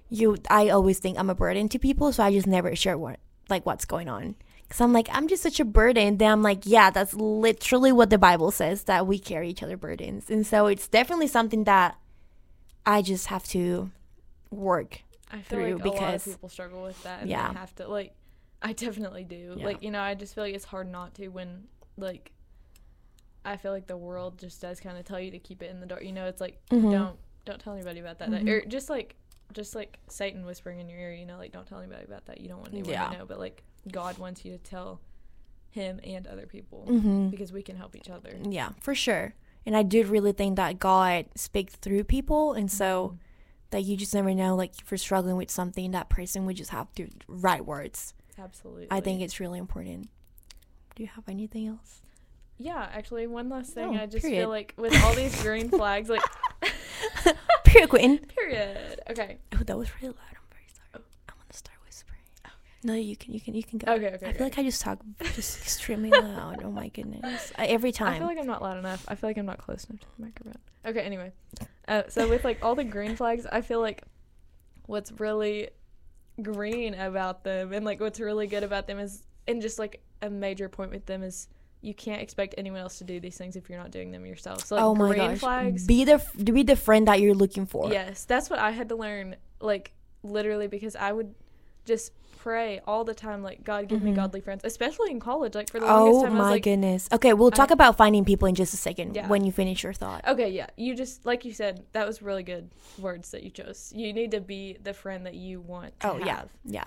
you 0.09 0.37
I 0.51 0.69
always 0.69 0.99
think 0.99 1.19
I'm 1.19 1.31
a 1.31 1.35
burden 1.35 1.69
to 1.71 1.79
people, 1.79 2.13
so 2.13 2.25
I 2.25 2.33
just 2.33 2.47
never 2.47 2.75
share 2.75 2.99
what 2.99 3.21
like 3.49 3.65
what's 3.65 3.85
going 3.85 4.09
on. 4.09 4.35
Cause 4.71 4.81
I'm 4.81 4.93
like, 4.93 5.09
I'm 5.11 5.27
just 5.29 5.43
such 5.43 5.59
a 5.61 5.65
burden. 5.65 6.17
Then 6.19 6.31
I'm 6.31 6.43
like, 6.43 6.61
yeah, 6.65 6.91
that's 6.91 7.13
literally 7.15 7.91
what 7.93 8.09
the 8.09 8.19
Bible 8.19 8.51
says 8.53 8.85
that 8.85 9.05
we 9.07 9.19
carry 9.19 9.51
each 9.51 9.63
other 9.65 9.77
burdens. 9.77 10.31
And 10.31 10.47
so 10.47 10.67
it's 10.69 10.87
definitely 10.87 11.27
something 11.27 11.65
that 11.65 11.99
I 12.87 13.03
just 13.03 13.27
have 13.27 13.45
to 13.49 13.91
work. 14.51 15.03
I 15.33 15.43
feel 15.43 15.59
through 15.59 15.75
like 15.77 15.85
a 15.85 15.89
lot 15.89 15.95
of 15.95 15.95
because- 15.95 16.25
people 16.27 16.49
struggle 16.49 16.83
with 16.85 17.03
that, 17.03 17.23
and 17.23 17.31
Yeah. 17.31 17.49
they 17.53 17.59
have 17.59 17.75
to 17.77 17.89
like. 17.89 18.15
I 18.63 18.73
definitely 18.75 19.25
do. 19.25 19.55
Yeah. 19.57 19.65
Like 19.65 19.83
you 19.83 19.91
know, 19.91 20.01
I 20.03 20.15
just 20.15 20.35
feel 20.35 20.45
like 20.45 20.55
it's 20.55 20.65
hard 20.67 20.91
not 20.91 21.15
to 21.15 21.29
when 21.29 21.65
like. 21.97 22.33
I 23.45 23.57
feel 23.57 23.73
like 23.73 23.87
the 23.87 23.97
world 23.97 24.39
just 24.39 24.61
does 24.61 24.81
kind 24.81 24.99
of 24.99 25.05
tell 25.05 25.19
you 25.19 25.31
to 25.31 25.39
keep 25.39 25.63
it 25.63 25.71
in 25.71 25.81
the 25.81 25.87
dark. 25.87 26.05
You 26.05 26.13
know, 26.13 26.27
it's 26.27 26.41
like 26.41 26.61
Mhm. 26.71 26.93
don't 26.93 27.19
don't 27.47 27.59
tell 27.61 27.73
anybody 27.73 28.01
about 28.01 28.19
that. 28.19 28.31
that- 28.31 28.43
Mhm. 28.43 28.49
Or 28.51 28.67
just 28.67 28.91
like 28.91 29.17
just 29.53 29.75
like 29.75 29.99
Satan 30.09 30.45
whispering 30.47 30.79
in 30.79 30.89
your 30.89 30.99
ear. 31.01 31.13
You 31.13 31.27
know, 31.27 31.39
like 31.39 31.51
don't 31.53 31.67
tell 31.67 31.79
anybody 31.79 32.05
about 32.05 32.27
that. 32.27 32.41
You 32.41 32.49
don't 32.49 32.59
want 32.59 32.73
anyone 32.73 32.91
Yeah. 32.93 33.09
to 33.09 33.19
know. 33.19 33.25
But 33.27 33.39
like 33.39 33.65
God 33.91 34.19
wants 34.19 34.45
you 34.45 34.53
to 34.53 34.59
tell 34.59 35.01
him 35.71 36.01
and 36.05 36.27
other 36.27 36.47
people 36.47 36.87
Mm-hmm. 36.89 37.29
because 37.29 37.53
we 37.53 37.63
can 37.63 37.77
help 37.77 37.95
each 37.97 38.11
other. 38.11 38.31
Yeah, 38.43 38.71
for 38.81 38.95
sure. 38.95 39.35
And 39.67 39.77
I 39.77 39.83
do 39.83 40.05
really 40.05 40.33
think 40.33 40.57
that 40.57 40.79
God 40.79 41.27
speaks 41.35 41.75
through 41.77 42.05
people, 42.05 42.55
and 42.55 42.71
so 42.71 43.19
that 43.71 43.83
you 43.83 43.97
just 43.97 44.15
never 44.15 44.35
know. 44.35 44.57
Like 44.57 44.73
if 44.81 44.91
you're 44.91 44.99
struggling 44.99 45.37
with 45.37 45.51
something, 45.51 45.91
that 45.93 46.09
person 46.09 46.47
would 46.47 46.57
just 46.57 46.71
have 46.71 46.89
the 46.97 47.09
right 47.29 47.65
words. 47.65 48.15
Absolutely. 48.39 48.89
I 48.91 49.01
think 49.01 49.21
it's 49.21 49.39
really 49.39 49.59
important. 49.59 50.09
Do 50.97 51.03
you 51.03 51.09
have 51.15 51.29
anything 51.29 51.67
else? 51.69 52.01
Yeah, 52.59 52.89
actually, 52.93 53.27
one 53.27 53.49
last 53.49 53.73
thing. 53.73 53.95
No, 53.95 54.03
I 54.03 54.07
just 54.07 54.23
period. 54.25 54.41
feel 54.41 54.49
like 54.49 54.75
with 54.77 54.95
all 55.05 55.15
these 55.15 55.41
green 55.43 55.69
flags, 55.71 56.09
like 56.09 56.21
Period, 57.65 57.89
Quentin. 57.91 58.19
period. 58.37 59.01
Okay. 59.11 59.39
Oh, 59.55 59.63
that 59.65 59.77
was 59.79 59.89
really 60.01 60.09
loud. 60.15 60.33
I'm 60.33 60.49
very 60.51 60.67
sorry. 60.75 60.89
I'm 61.29 61.35
gonna 61.39 61.53
start 61.53 61.79
whispering. 61.87 62.19
No, 62.83 62.95
you 62.95 63.15
can, 63.17 63.35
you 63.35 63.41
can, 63.41 63.55
you 63.55 63.63
can 63.63 63.79
go. 63.79 63.93
Okay. 63.93 64.07
Okay. 64.07 64.27
I 64.27 64.29
okay. 64.31 64.39
feel 64.39 64.47
like 64.47 64.59
I 64.59 64.63
just 64.63 64.81
talk 64.81 65.01
just 65.35 65.59
extremely 65.63 66.11
loud. 66.11 66.63
Oh 66.65 66.71
my 66.71 66.89
goodness! 66.89 67.53
I, 67.57 67.67
every 67.67 67.93
time. 67.93 68.15
I 68.15 68.19
feel 68.19 68.27
like 68.27 68.39
I'm 68.39 68.47
not 68.47 68.63
loud 68.63 68.79
enough. 68.79 69.05
I 69.07 69.15
feel 69.17 69.29
like 69.29 69.37
I'm 69.37 69.47
not 69.47 69.59
close 69.59 69.85
enough 69.85 70.01
to 70.01 70.07
the 70.17 70.25
microphone. 70.25 70.59
Okay, 70.87 71.01
anyway. 71.01 71.33
Uh, 71.87 72.05
so 72.09 72.29
with 72.29 72.45
like 72.45 72.59
all 72.63 72.75
the 72.75 72.85
green 72.85 73.17
flags, 73.17 73.47
I 73.51 73.61
feel 73.61 73.81
like 73.81 74.05
what's 74.87 75.13
really 75.13 75.69
green 76.43 76.95
about 76.95 77.45
them 77.45 77.73
and 77.73 77.85
like 77.85 78.01
what's 78.01 78.19
really 78.19 78.47
good 78.47 78.65
about 78.65 78.87
them 78.87 78.99
is 78.99 79.27
and 79.47 79.61
just 79.61 79.79
like 79.79 80.03
a 80.23 80.31
major 80.31 80.69
point 80.69 80.91
with 80.91 81.05
them 81.07 81.23
is 81.23 81.49
you 81.83 81.95
can't 81.95 82.21
expect 82.21 82.55
anyone 82.59 82.81
else 82.81 82.99
to 82.99 83.05
do 83.05 83.21
these 83.21 83.37
things 83.37 83.57
if 83.57 83.69
you're 83.69 83.79
not 83.79 83.91
doing 83.91 84.11
them 84.11 84.27
yourself. 84.27 84.65
So 84.65 84.77
like 84.77 84.85
oh 84.85 84.95
my 84.95 85.09
green 85.09 85.31
gosh! 85.31 85.39
flags. 85.39 85.87
Be 85.87 86.05
the 86.05 86.15
f- 86.15 86.45
be 86.45 86.63
the 86.63 86.77
friend 86.77 87.09
that 87.09 87.21
you're 87.21 87.35
looking 87.35 87.67
for. 87.67 87.91
Yes, 87.91 88.25
that's 88.25 88.51
what 88.51 88.59
I 88.59 88.71
had 88.71 88.89
to 88.91 88.97
learn 88.97 89.37
like 89.61 89.93
literally 90.23 90.67
because 90.67 90.97
I 90.97 91.13
would 91.13 91.35
just 91.85 92.13
pray 92.39 92.81
all 92.87 93.05
the 93.05 93.13
time 93.15 93.43
like 93.43 93.63
God 93.65 93.87
give 93.87 94.03
me 94.03 94.13
Mhm. 94.13 94.17
godly 94.17 94.41
friends, 94.41 94.63
especially 94.65 95.11
in 95.11 95.21
college 95.21 95.55
like 95.55 95.71
for 95.71 95.79
the 95.79 95.85
longest 95.87 96.21
Oh 96.21 96.23
time 96.25 96.33
I 96.33 96.39
was 96.39 96.45
my 96.47 96.51
like 96.53 96.63
goodness. 96.63 97.07
Okay, 97.13 97.35
we'll 97.35 97.49
I- 97.53 97.57
talk 97.57 97.71
about 97.71 97.97
finding 97.99 98.25
people 98.25 98.49
in 98.49 98.55
just 98.55 98.73
a 98.73 98.79
second 98.79 99.15
Yeah. 99.15 99.29
when 99.29 99.45
you 99.45 99.53
finish 99.53 99.83
your 99.83 99.93
thought. 99.93 100.27
Okay, 100.27 100.49
yeah. 100.49 100.67
You 100.77 100.95
just 100.95 101.27
like 101.27 101.45
you 101.45 101.53
said, 101.53 101.85
that 101.93 102.07
was 102.07 102.23
really 102.23 102.43
good 102.43 102.71
words 102.99 103.31
that 103.33 103.43
you 103.43 103.51
chose. 103.51 103.93
You 103.95 104.13
need 104.15 104.31
to 104.31 104.41
be 104.41 104.79
the 104.83 104.95
friend 104.95 105.27
that 105.27 105.35
you 105.35 105.61
want 105.61 105.99
to 106.01 106.11
Oh, 106.13 106.15
have. 106.19 106.27
yeah. 106.27 106.45
Yeah. 106.65 106.85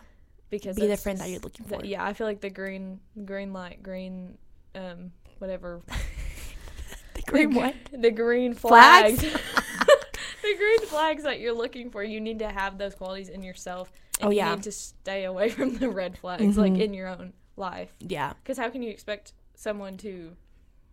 Because 0.50 0.76
Be 0.76 0.88
the 0.88 0.98
friend 0.98 1.20
that 1.20 1.30
you're 1.30 1.40
looking 1.40 1.66
the- 1.68 1.78
for. 1.80 1.86
yeah, 1.86 2.04
I 2.04 2.14
feel 2.14 2.26
like 2.26 2.42
the 2.42 2.50
green 2.50 3.00
green 3.26 3.54
light, 3.54 3.84
green 3.84 4.38
um 4.76 5.12
whatever 5.38 5.82
The 7.14 7.22
green 7.28 7.52
the, 7.54 7.60
what? 7.60 7.76
The 7.92 8.10
green 8.12 8.54
Flags? 8.56 9.24
the 10.44 10.56
green 10.58 10.88
flags 10.88 11.24
that 11.24 11.40
you're 11.40 11.54
looking 11.54 11.90
for, 11.90 12.04
you 12.04 12.22
need 12.22 12.40
to 12.40 12.50
have 12.50 12.78
those 12.78 12.94
qualities 12.94 13.30
in 13.30 13.42
yourself. 13.42 13.92
And 14.20 14.28
Oh, 14.28 14.32
you 14.32 14.38
yeah. 14.38 14.54
need 14.54 14.64
to 14.64 14.72
stay 14.72 15.24
away 15.26 15.50
from 15.50 15.78
the 15.78 15.90
red 15.90 16.18
flags 16.18 16.58
like 16.58 16.74
Mhm. 16.74 16.82
in 16.82 16.94
your 16.94 17.08
own 17.08 17.34
life. 17.58 17.96
Yeah. 18.00 18.34
Because 18.44 18.58
how 18.58 18.70
can 18.70 18.84
you 18.84 18.90
expect 18.92 19.34
someone 19.56 19.98
to 19.98 20.36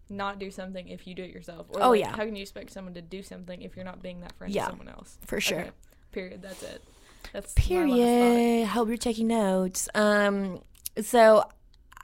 not 0.08 0.38
do 0.38 0.50
something 0.50 0.88
if 0.88 1.06
you 1.06 1.14
do 1.14 1.22
it 1.22 1.30
yourself? 1.30 1.66
Or 1.70 1.82
Oh, 1.82 1.90
like, 1.90 2.00
yeah. 2.00 2.10
How 2.16 2.24
can 2.24 2.34
you 2.34 2.42
expect 2.42 2.70
someone 2.72 2.94
to 2.94 3.02
do 3.02 3.22
something 3.22 3.60
if 3.62 3.76
you're 3.76 3.84
not 3.84 4.02
being 4.02 4.20
that 4.20 4.32
friend 4.36 4.52
Yeah, 4.52 4.64
to 4.64 4.70
someone 4.70 4.88
else? 4.88 5.18
For 5.26 5.40
sure. 5.40 5.60
Okay, 5.60 5.70
Period. 6.12 6.42
That's 6.42 6.62
it. 6.62 6.82
That's 7.32 7.54
my 7.56 7.62
last 7.62 7.90
thought. 7.90 7.96
Period. 8.34 8.66
Hope 8.68 8.88
you're 8.88 8.96
taking 8.96 9.28
notes. 9.28 9.88
Um, 9.94 10.62
so 11.00 11.44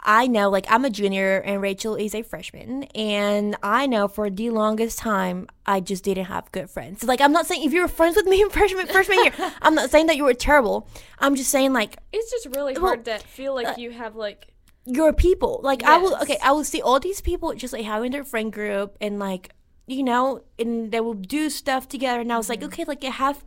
I 0.05 0.27
know, 0.29 0.51
like, 0.51 0.67
I'm 0.71 0.85
a 0.85 0.91
junior 0.91 1.39
and 1.39 1.61
Rachel 1.61 1.97
is 1.97 2.15
a 2.15 2.23
freshman, 2.23 2.85
and 2.95 3.57
I 3.63 3.87
know 3.87 4.07
for 4.09 4.31
the 4.31 4.51
longest 4.51 4.99
time 4.99 5.49
I 5.67 5.81
just 5.81 6.05
didn't 6.05 6.27
have 6.27 6.51
good 6.53 6.71
friends. 6.71 7.03
Like, 7.03 7.21
I'm 7.21 7.33
not 7.33 7.47
saying 7.47 7.65
if 7.65 7.73
you 7.73 7.83
were 7.83 7.89
friends 7.89 8.15
with 8.17 8.27
me 8.27 8.41
in 8.43 8.51
freshman 8.51 8.87
freshman 8.87 9.19
year, 9.25 9.33
I'm 9.63 9.75
not 9.75 9.91
saying 9.91 10.07
that 10.07 10.17
you 10.17 10.25
were 10.25 10.35
terrible. 10.35 10.89
I'm 11.19 11.35
just 11.35 11.51
saying 11.51 11.73
like 11.73 11.97
It's 12.13 12.31
just 12.31 12.47
really 12.57 12.75
Well, 12.75 12.83
hard 12.87 13.05
to 13.07 13.19
feel 13.19 13.55
like 13.55 13.67
uh, 13.67 13.75
you 13.79 13.91
have 13.91 14.15
like 14.15 14.49
your 14.85 15.13
people. 15.13 15.61
Like 15.65 15.83
I 15.83 15.99
will, 15.99 16.15
okay, 16.23 16.39
I 16.43 16.53
will 16.53 16.65
see 16.65 16.81
all 16.81 17.01
these 17.01 17.21
people 17.21 17.53
just 17.55 17.73
like 17.73 17.85
having 17.85 18.13
their 18.13 18.25
friend 18.25 18.53
group 18.53 18.97
and 19.01 19.19
like 19.19 19.51
you 19.89 20.03
know, 20.03 20.43
and 20.59 20.91
they 20.93 21.01
will 21.01 21.15
do 21.15 21.49
stuff 21.51 21.89
together. 21.89 22.21
And 22.21 22.33
I 22.33 22.37
was 22.37 22.49
like, 22.49 22.59
Mm-hmm. 22.61 22.67
okay, 22.69 22.85
like 22.85 23.05
I 23.05 23.11
have. 23.11 23.45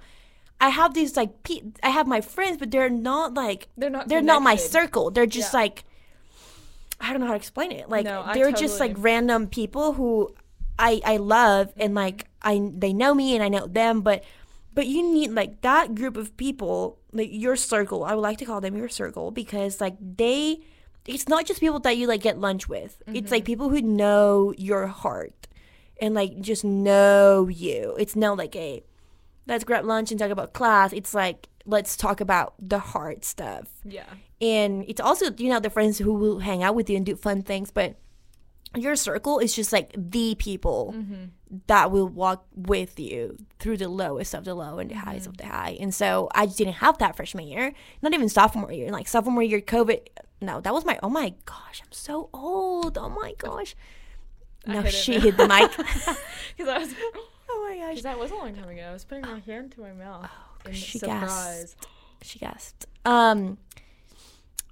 I 0.62 0.70
have 0.70 0.94
these 0.94 1.16
like 1.16 1.44
pe- 1.44 1.62
I 1.82 1.90
have 1.90 2.06
my 2.06 2.20
friends, 2.20 2.58
but 2.58 2.70
they're 2.70 2.90
not 2.90 3.34
like 3.34 3.70
they're 3.78 3.90
not 3.90 4.10
they're 4.10 4.22
not 4.22 4.42
my 4.42 4.58
circle. 4.58 5.10
They're 5.10 5.26
just 5.26 5.54
Yeah. 5.54 5.60
like 5.62 5.86
I 7.02 7.12
don't 7.12 7.22
know 7.22 7.28
how 7.28 7.34
to 7.34 7.38
explain 7.38 7.72
it. 7.72 7.90
Like 7.90 8.06
No, 8.06 8.30
they're 8.34 8.52
just 8.52 8.80
like 8.80 8.96
random 8.98 9.48
people 9.48 9.94
who 9.94 10.34
I 10.78 11.02
I 11.06 11.18
love 11.18 11.74
and 11.78 11.96
like 11.96 12.28
I 12.42 12.62
they 12.74 12.94
know 12.94 13.14
me 13.14 13.36
and 13.36 13.44
I 13.44 13.50
know 13.50 13.68
them, 13.68 14.02
but 14.02 14.24
but 14.74 14.88
you 14.88 15.04
need 15.04 15.32
like 15.32 15.62
that 15.62 15.96
group 15.96 16.16
of 16.16 16.36
people, 16.38 17.00
like 17.12 17.30
your 17.32 17.56
circle. 17.56 18.04
I 18.06 18.16
would 18.16 18.22
like 18.22 18.38
to 18.40 18.46
call 18.46 18.62
them 18.62 18.76
your 18.78 18.90
circle 18.90 19.32
because 19.32 19.82
like 19.82 19.96
they 20.00 20.60
it's 21.08 21.28
not 21.28 21.46
just 21.46 21.60
people 21.60 21.80
that 21.80 21.98
you 21.98 22.08
like 22.08 22.22
get 22.22 22.38
lunch 22.40 22.70
with. 22.70 23.02
It's 23.08 23.18
Mm-hmm. 23.26 23.34
like 23.34 23.46
people 23.46 23.70
who 23.70 23.82
know 23.82 24.54
your 24.58 24.88
heart 24.88 25.48
and 26.02 26.14
like 26.16 26.40
just 26.40 26.64
know 26.64 27.48
you. 27.50 27.96
It's 28.00 28.16
not 28.16 28.38
like 28.38 28.56
a 28.56 28.84
let's 29.48 29.64
grab 29.66 29.84
lunch 29.86 30.12
and 30.12 30.20
talk 30.20 30.32
about 30.32 30.54
class. 30.54 30.94
It's 30.94 31.14
like 31.14 31.49
let's 31.70 31.96
talk 31.96 32.20
about 32.22 32.54
the 32.60 32.80
hard 32.80 33.24
stuff. 33.24 33.68
Yeah. 33.84 34.10
and 34.42 34.72
it's 34.88 35.02
also 35.02 35.26
you 35.38 35.50
know 35.52 35.60
the 35.60 35.70
friends 35.70 35.98
who 36.00 36.14
will 36.14 36.40
hang 36.40 36.64
out 36.64 36.76
with 36.76 36.90
you 36.90 36.98
and 36.98 37.06
do 37.06 37.16
fun 37.16 37.42
things 37.44 37.72
but 37.72 37.96
your 38.78 38.96
circle 38.96 39.40
is 39.40 39.52
just 39.60 39.72
like 39.74 39.90
the 39.98 40.36
people 40.36 40.94
Mm-hmm. 40.96 41.24
that 41.68 41.90
will 41.92 42.08
walk 42.08 42.46
with 42.56 43.00
you 43.00 43.20
through 43.60 43.78
the 43.78 43.90
lowest 43.90 44.34
of 44.36 44.44
the 44.46 44.54
low 44.54 44.78
and 44.80 44.90
the 44.92 44.96
highest 44.96 45.24
Mm-hmm. 45.26 45.32
of 45.32 45.38
the 45.38 45.48
high. 45.58 45.78
And 45.84 45.92
so 45.94 46.30
i 46.40 46.46
just 46.46 46.58
didn't 46.60 46.76
have 46.86 46.98
that 47.00 47.16
freshman 47.18 47.48
year 47.48 47.74
not 48.02 48.14
even 48.14 48.30
sophomore 48.30 48.72
year. 48.72 48.92
Like 48.92 49.08
sophomore 49.08 49.44
year 49.44 49.62
covid 49.62 50.00
no 50.42 50.62
that 50.62 50.74
was 50.74 50.86
my 50.86 50.98
oh 51.04 51.10
my 51.10 51.34
gosh 51.46 51.82
i'm 51.84 51.92
so 51.92 52.30
old. 52.34 52.98
Oh 52.98 53.10
my 53.10 53.34
gosh. 53.38 53.76
No 54.68 54.82
hit 54.82 54.94
she 54.94 55.20
hit 55.20 55.36
the 55.38 55.48
mic. 55.48 55.72
Because 56.58 56.70
I 56.76 56.78
was 56.78 56.90
oh 57.50 57.68
my 57.68 57.76
gosh. 57.78 57.90
Because 57.90 58.04
that 58.04 58.20
was 58.20 58.32
a 58.32 58.36
long 58.36 58.54
time 58.54 58.70
ago. 58.70 58.84
I 58.90 58.94
was 58.94 59.04
putting 59.06 59.26
my 59.26 59.40
hand 59.40 59.72
to 59.74 59.82
my 59.82 59.94
mouth. 59.94 60.24
In 60.26 60.30
she 60.72 61.00
gasped 61.00 61.86
she 62.22 62.40
gasped 62.40 62.86
um 63.06 63.58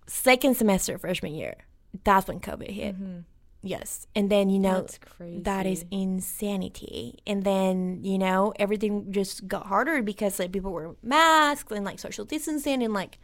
second 0.07 0.55
semester 0.55 0.97
freshman 0.97 1.33
year 1.33 1.55
that's 2.03 2.27
when 2.27 2.39
covid 2.39 2.69
hit 2.71 2.95
Mm-hmm. 2.95 3.19
Yes. 3.63 4.07
And 4.15 4.29
then, 4.29 4.49
you 4.49 4.59
know, 4.59 4.81
That's 4.81 4.99
crazy. 4.99 5.41
that 5.41 5.65
is 5.65 5.83
insanity. 5.91 7.19
And 7.25 7.43
then, 7.43 7.99
you 8.03 8.17
know, 8.17 8.53
everything 8.57 9.11
just 9.11 9.47
got 9.47 9.65
harder 9.65 10.01
because 10.03 10.39
like 10.39 10.51
people 10.51 10.71
were 10.71 10.95
masked 11.03 11.71
and 11.71 11.83
like 11.83 11.99
social 11.99 12.23
distancing 12.23 12.81
and 12.83 12.93
like 12.93 13.17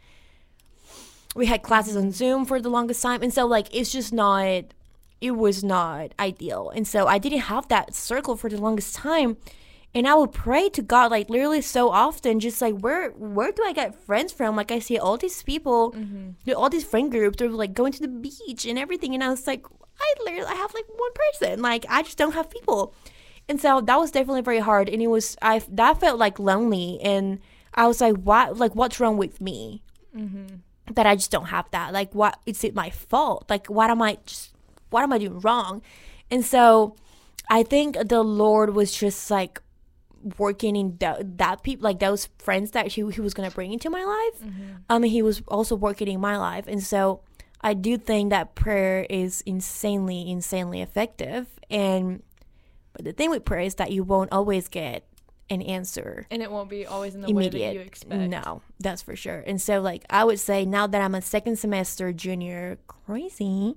we 1.34 1.46
had 1.46 1.62
classes 1.62 1.96
on 1.96 2.10
Zoom 2.10 2.44
for 2.44 2.60
the 2.60 2.68
longest 2.68 3.00
time. 3.00 3.22
And 3.22 3.32
so 3.32 3.46
like 3.46 3.74
it's 3.74 3.92
just 3.92 4.12
not 4.12 4.64
it 5.20 5.30
was 5.30 5.64
not 5.64 6.12
ideal. 6.18 6.70
And 6.74 6.86
so 6.86 7.06
I 7.06 7.18
didn't 7.18 7.38
have 7.38 7.68
that 7.68 7.94
circle 7.94 8.36
for 8.36 8.50
the 8.50 8.60
longest 8.60 8.94
time. 8.96 9.36
And 9.94 10.08
I 10.08 10.14
would 10.14 10.32
pray 10.32 10.68
to 10.70 10.82
God 10.82 11.10
like 11.12 11.30
literally 11.30 11.60
so 11.62 11.90
often, 11.90 12.40
just 12.40 12.60
like 12.60 12.78
where 12.80 13.10
where 13.10 13.52
do 13.52 13.62
I 13.64 13.72
get 13.72 13.94
friends 13.94 14.32
from? 14.32 14.56
Like 14.56 14.72
I 14.72 14.80
see 14.80 14.98
all 14.98 15.16
these 15.16 15.42
people, 15.42 15.92
Mm-hmm. 15.92 16.52
all 16.56 16.68
these 16.68 16.84
friend 16.84 17.10
groups, 17.10 17.36
they're 17.38 17.48
like 17.48 17.74
going 17.74 17.92
to 17.92 18.00
the 18.00 18.08
beach 18.08 18.66
and 18.66 18.78
everything, 18.78 19.14
and 19.14 19.22
I 19.22 19.28
was 19.30 19.46
like, 19.46 19.64
I 20.00 20.14
literally 20.24 20.46
I 20.46 20.54
have 20.54 20.74
like 20.74 20.86
one 20.96 21.12
person, 21.14 21.62
like 21.62 21.86
I 21.88 22.02
just 22.02 22.18
don't 22.18 22.34
have 22.34 22.50
people, 22.50 22.92
and 23.48 23.60
so 23.60 23.80
that 23.80 23.98
was 24.00 24.10
definitely 24.10 24.42
very 24.42 24.58
hard, 24.58 24.88
and 24.88 25.00
it 25.00 25.06
was 25.06 25.36
I 25.40 25.62
that 25.70 26.00
felt 26.00 26.18
like 26.18 26.40
lonely, 26.40 26.98
and 27.00 27.38
I 27.74 27.86
was 27.86 28.00
like, 28.00 28.16
what 28.16 28.56
like 28.58 28.74
what's 28.74 28.98
wrong 29.00 29.16
with 29.16 29.40
me 29.40 29.82
Mm-hmm. 30.16 30.94
that 30.94 31.06
I 31.06 31.14
just 31.14 31.30
don't 31.30 31.46
have 31.46 31.70
that? 31.70 31.92
Like 31.92 32.12
what 32.14 32.38
is 32.46 32.64
it 32.64 32.74
my 32.74 32.90
fault? 32.90 33.46
Like 33.48 33.66
what 33.68 33.90
am 33.90 34.02
I 34.02 34.18
just 34.26 34.50
what 34.90 35.02
am 35.04 35.12
I 35.12 35.18
doing 35.18 35.38
wrong? 35.40 35.82
And 36.30 36.44
so 36.44 36.94
I 37.50 37.62
think 37.62 37.96
the 38.08 38.22
Lord 38.22 38.74
was 38.74 38.90
just 38.92 39.30
like 39.30 39.60
working 40.38 40.76
in 40.76 40.96
that, 40.98 41.38
that 41.38 41.62
people 41.62 41.84
like 41.84 41.98
those 41.98 42.28
friends 42.38 42.72
that 42.72 42.88
he, 42.88 43.08
he 43.10 43.20
was 43.20 43.34
gonna 43.34 43.50
bring 43.50 43.72
into 43.72 43.90
my 43.90 44.02
life. 44.04 44.50
Um, 44.88 45.02
he 45.02 45.22
was 45.22 45.42
also 45.48 45.74
working 45.76 46.08
in 46.08 46.20
my 46.20 46.36
life, 46.36 46.66
and 46.66 46.82
so 46.82 47.20
I 47.60 47.74
do 47.74 47.96
think 47.96 48.30
that 48.30 48.54
prayer 48.54 49.06
is 49.08 49.42
insanely, 49.46 50.30
insanely 50.30 50.80
effective. 50.82 51.46
And 51.70 52.22
but 52.92 53.04
the 53.04 53.12
thing 53.12 53.30
with 53.30 53.44
prayer 53.44 53.60
is 53.62 53.76
that 53.76 53.90
you 53.90 54.04
won't 54.04 54.32
always 54.32 54.68
get 54.68 55.06
an 55.50 55.60
answer 55.60 56.26
And 56.30 56.42
it 56.42 56.50
won't 56.50 56.70
be 56.70 56.86
always 56.86 57.14
in 57.14 57.20
the 57.20 57.30
way 57.32 57.48
that 57.48 57.56
you 57.58 57.64
immediate. 57.64 57.86
expect. 57.86 58.30
No, 58.30 58.62
that's 58.80 59.02
for 59.02 59.14
sure. 59.14 59.42
And 59.46 59.60
so, 59.60 59.80
like, 59.80 60.04
I 60.08 60.24
would 60.24 60.40
say 60.40 60.64
now 60.64 60.86
that 60.86 61.00
I'm 61.02 61.14
a 61.14 61.20
second 61.20 61.58
semester 61.58 62.12
junior, 62.14 62.78
crazy. 62.86 63.76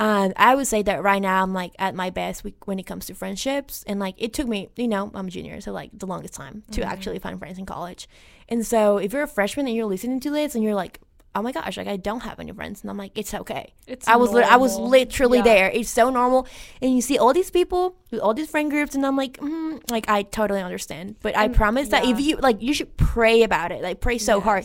Um, 0.00 0.32
I 0.36 0.54
would 0.54 0.68
say 0.68 0.82
that 0.82 1.02
right 1.02 1.20
now 1.20 1.42
I'm 1.42 1.52
like 1.52 1.72
at 1.78 1.92
my 1.94 2.10
best 2.10 2.44
when 2.66 2.78
it 2.78 2.84
comes 2.84 3.06
to 3.06 3.14
friendships, 3.14 3.82
and 3.86 3.98
like 3.98 4.14
it 4.18 4.32
took 4.32 4.46
me, 4.46 4.68
you 4.76 4.86
know, 4.86 5.10
I'm 5.12 5.26
a 5.26 5.30
junior, 5.30 5.60
so 5.60 5.72
like 5.72 5.90
the 5.92 6.06
longest 6.06 6.34
time 6.34 6.62
to 6.70 6.80
Mm-hmm. 6.82 6.90
actually 6.90 7.18
find 7.18 7.38
friends 7.38 7.58
in 7.58 7.66
college. 7.66 8.08
And 8.48 8.64
so, 8.64 8.98
if 8.98 9.12
you're 9.12 9.22
a 9.24 9.26
freshman 9.26 9.66
and 9.66 9.74
you're 9.74 9.86
listening 9.86 10.20
to 10.20 10.30
this 10.30 10.54
and 10.54 10.62
you're 10.62 10.76
like, 10.76 11.00
oh 11.34 11.42
my 11.42 11.50
gosh, 11.52 11.76
like 11.76 11.88
I 11.88 11.96
don't 11.96 12.20
have 12.20 12.38
any 12.38 12.52
friends, 12.52 12.80
and 12.82 12.90
I'm 12.90 12.96
like, 12.96 13.10
it's 13.16 13.34
okay. 13.34 13.74
It's 13.88 14.06
I 14.06 14.14
was 14.16 14.30
li- 14.30 14.44
I 14.44 14.54
was 14.56 14.76
literally 14.78 15.38
Yeah. 15.38 15.44
there. 15.44 15.70
It's 15.70 15.90
so 15.90 16.10
normal, 16.10 16.46
and 16.80 16.94
you 16.94 17.00
see 17.02 17.18
all 17.18 17.32
these 17.32 17.50
people 17.50 17.96
with 18.12 18.20
all 18.20 18.34
these 18.34 18.48
friend 18.48 18.70
groups, 18.70 18.94
and 18.94 19.04
I'm 19.04 19.16
like, 19.16 19.38
mm, 19.38 19.80
like 19.90 20.08
I 20.08 20.22
totally 20.22 20.62
understand. 20.62 21.16
But 21.22 21.36
I 21.36 21.46
And- 21.46 21.54
promise 21.56 21.88
that 21.88 22.04
if 22.04 22.20
you 22.20 22.36
like, 22.36 22.62
you 22.62 22.72
should 22.72 22.96
pray 22.96 23.42
about 23.42 23.72
it. 23.72 23.82
Like 23.82 24.00
pray 24.00 24.18
so 24.18 24.40
hard 24.40 24.64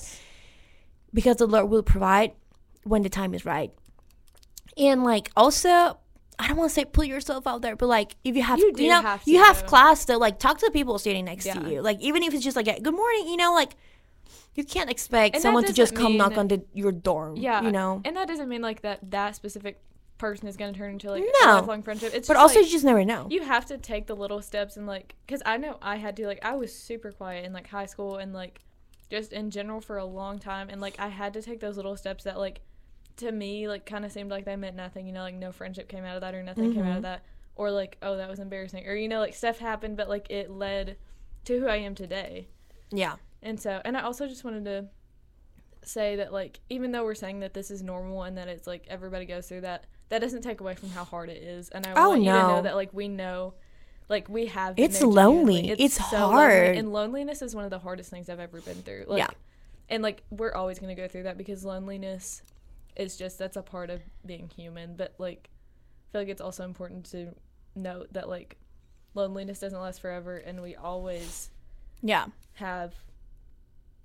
because 1.12 1.38
the 1.38 1.48
Lord 1.48 1.70
will 1.70 1.84
provide 1.84 2.34
when 2.84 3.02
the 3.02 3.10
time 3.10 3.34
is 3.34 3.46
right. 3.46 3.72
And 4.78 5.04
like 5.04 5.30
also, 5.38 5.70
I 6.40 6.48
don't 6.48 6.58
want 6.58 6.70
to 6.70 6.74
say 6.74 6.86
put 6.86 7.08
yourself 7.08 7.46
out 7.48 7.62
there, 7.62 7.76
but 7.76 7.88
like 7.88 8.16
if 8.24 8.36
you 8.36 8.42
have, 8.44 8.60
You 8.60 8.72
you, 8.76 8.90
know, 8.90 9.02
have 9.02 9.22
you 9.26 9.44
have 9.44 9.66
class 9.66 10.06
to 10.06 10.18
like 10.18 10.40
talk 10.40 10.58
to 10.60 10.66
the 10.66 10.72
people 10.72 10.98
sitting 11.00 11.26
next 11.26 11.46
Yeah. 11.46 11.56
to 11.56 11.70
you. 11.72 11.82
Like 11.82 12.00
even 12.02 12.24
if 12.24 12.34
it's 12.34 12.44
just 12.44 12.56
like 12.56 12.68
a, 12.68 12.80
good 12.80 12.94
morning, 12.96 13.28
you 13.28 13.38
know, 13.38 13.54
like 13.54 13.76
you 14.56 14.64
can't 14.64 14.90
expect 14.90 15.36
And 15.36 15.42
someone 15.42 15.64
to 15.66 15.74
just 15.74 15.96
come 15.96 16.16
knock 16.18 16.38
on 16.38 16.48
the, 16.48 16.64
your 16.74 16.92
door. 16.92 17.34
Yeah. 17.36 17.62
you 17.64 17.72
know. 17.72 18.02
And 18.06 18.16
that 18.18 18.28
doesn't 18.28 18.50
mean 18.50 18.62
like 18.62 18.82
that 18.82 19.00
that 19.12 19.36
specific 19.36 19.80
person 20.20 20.48
is 20.48 20.56
going 20.58 20.72
to 20.74 20.78
turn 20.80 20.92
into 20.92 21.10
like 21.12 21.24
No. 21.42 21.52
a 21.52 21.60
lifelong 21.60 21.82
friendship. 21.84 22.14
It's 22.14 22.28
But 22.28 22.38
also, 22.38 22.60
like, 22.60 22.66
you 22.68 22.72
just 22.72 22.86
never 22.86 23.04
know. 23.04 23.28
you 23.30 23.42
have 23.44 23.66
to 23.68 23.78
take 23.78 24.08
the 24.08 24.16
little 24.16 24.42
steps 24.42 24.78
and 24.78 24.88
like 24.88 25.16
because 25.26 25.42
i 25.46 25.58
know 25.58 25.78
i 25.82 25.98
had 25.98 26.16
to 26.18 26.26
like 26.28 26.40
i 26.46 26.56
was 26.56 26.74
super 26.74 27.12
quiet 27.12 27.44
in 27.46 27.52
like 27.52 27.68
high 27.68 27.88
school 27.88 28.18
and 28.18 28.32
like 28.34 28.62
just 29.10 29.34
in 29.34 29.50
general 29.52 29.82
for 29.82 29.98
a 29.98 30.06
long 30.06 30.40
time 30.40 30.70
and 30.70 30.80
like 30.80 30.96
i 31.00 31.08
had 31.10 31.34
to 31.34 31.42
take 31.42 31.60
those 31.60 31.76
little 31.76 31.98
steps 31.98 32.24
that 32.24 32.38
like 32.38 32.62
to 33.18 33.32
me 33.32 33.68
like 33.68 33.86
kind 33.86 34.06
of 34.06 34.12
seemed 34.12 34.32
like 34.32 34.46
they 34.46 34.56
meant 34.56 34.76
nothing 34.76 35.06
you 35.06 35.14
know 35.14 35.22
like 35.22 35.36
no 35.36 35.52
friendship 35.52 35.88
came 35.88 36.04
out 36.04 36.16
of 36.16 36.22
that 36.22 36.34
or 36.34 36.42
nothing 36.44 36.74
came 36.74 36.84
out 36.84 36.90
of 36.90 36.94
mm-hmm. 36.96 37.02
that. 37.04 37.26
Or 37.56 37.70
like 37.70 37.98
oh 38.02 38.18
that 38.18 38.30
was 38.30 38.40
embarrassing. 38.40 38.88
Or 38.88 38.96
you 38.96 39.08
know 39.08 39.20
like 39.20 39.36
stuff 39.36 39.60
happened 39.60 39.98
but 39.98 40.10
like 40.10 40.30
it 40.32 40.50
led 40.50 40.98
to 41.46 41.60
who 41.60 41.68
i 41.68 41.76
am 41.76 41.94
today. 41.96 42.48
Yeah, 42.92 43.16
and 43.42 43.60
so 43.60 43.82
and 43.86 43.96
i 43.98 44.02
also 44.02 44.28
just 44.28 44.44
wanted 44.44 44.66
to 44.66 44.86
say 45.88 46.16
that 46.16 46.32
like 46.32 46.60
even 46.70 46.92
though 46.92 47.04
we're 47.04 47.14
saying 47.16 47.42
that 47.42 47.54
this 47.54 47.70
is 47.70 47.84
normal 47.84 48.24
and 48.24 48.38
that 48.38 48.48
it's 48.48 48.66
like 48.68 48.86
everybody 48.88 49.26
goes 49.26 49.48
through 49.48 49.62
that 49.62 49.86
that 50.10 50.20
doesn't 50.20 50.42
take 50.42 50.62
away 50.62 50.76
from 50.76 50.90
how 50.90 51.04
hard 51.04 51.30
it 51.30 51.42
is. 51.42 51.70
And 51.70 51.86
i 51.88 51.94
Oh, 51.96 52.10
want 52.10 52.24
you 52.24 52.32
to 52.32 52.38
know 52.38 52.62
that 52.62 52.76
like 52.76 52.94
we 52.94 53.08
know 53.08 53.54
like 54.10 54.30
we 54.30 54.48
have 54.48 54.76
It's 54.78 55.02
lonely. 55.02 55.70
It's 55.72 55.96
so 55.96 56.18
lonely. 56.18 56.34
hard. 56.34 56.78
and 56.78 56.92
loneliness 56.94 57.42
is 57.42 57.56
one 57.56 57.64
of 57.64 57.70
the 57.72 57.80
hardest 57.80 58.10
things 58.10 58.30
i've 58.30 58.40
ever 58.40 58.62
been 58.62 58.82
through. 58.84 59.06
Like 59.08 59.20
Yeah. 59.20 59.30
and 59.90 60.04
like 60.04 60.24
we're 60.30 60.54
always 60.54 60.80
going 60.80 60.96
to 60.96 61.02
go 61.02 61.08
through 61.08 61.24
that 61.24 61.38
because 61.38 61.64
loneliness 61.66 62.42
is 62.96 63.18
just 63.18 63.38
that's 63.38 63.58
a 63.58 63.62
part 63.62 63.90
of 63.90 64.02
being 64.26 64.50
human 64.56 64.96
but 64.96 65.14
like 65.18 65.50
i 65.50 66.12
feel 66.12 66.22
like 66.22 66.30
it's 66.30 66.42
also 66.42 66.64
important 66.64 67.06
to 67.06 67.34
note 67.76 68.08
that 68.14 68.30
like 68.30 68.58
loneliness 69.14 69.60
doesn't 69.60 69.80
last 69.80 70.02
forever 70.02 70.38
and 70.38 70.62
we 70.62 70.76
always 70.76 71.50
yeah, 72.04 72.26
have 72.56 72.94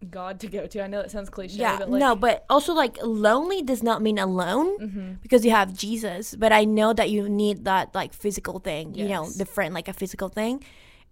God 0.08 0.40
to 0.40 0.46
go 0.46 0.66
to. 0.66 0.82
I 0.82 0.86
know 0.86 1.02
that 1.02 1.10
sounds 1.10 1.28
cliche, 1.28 1.58
yeah. 1.58 1.78
but 1.78 1.90
like, 1.90 2.00
no, 2.00 2.14
but 2.14 2.44
also 2.48 2.72
like 2.72 2.96
lonely 3.02 3.62
does 3.62 3.82
not 3.82 4.00
mean 4.00 4.18
alone. 4.18 4.78
hmm 4.78 5.12
because 5.20 5.44
you 5.44 5.50
have 5.50 5.76
Jesus. 5.76 6.34
But 6.34 6.52
I 6.52 6.64
know 6.64 6.92
that 6.92 7.10
you 7.10 7.28
need 7.28 7.64
that 7.64 7.94
like 7.94 8.14
physical 8.14 8.60
thing, 8.60 8.94
you 8.94 9.08
know, 9.08 9.28
the 9.28 9.44
friend 9.44 9.74
like 9.74 9.88
a 9.88 9.92
physical 9.92 10.28
thing. 10.28 10.62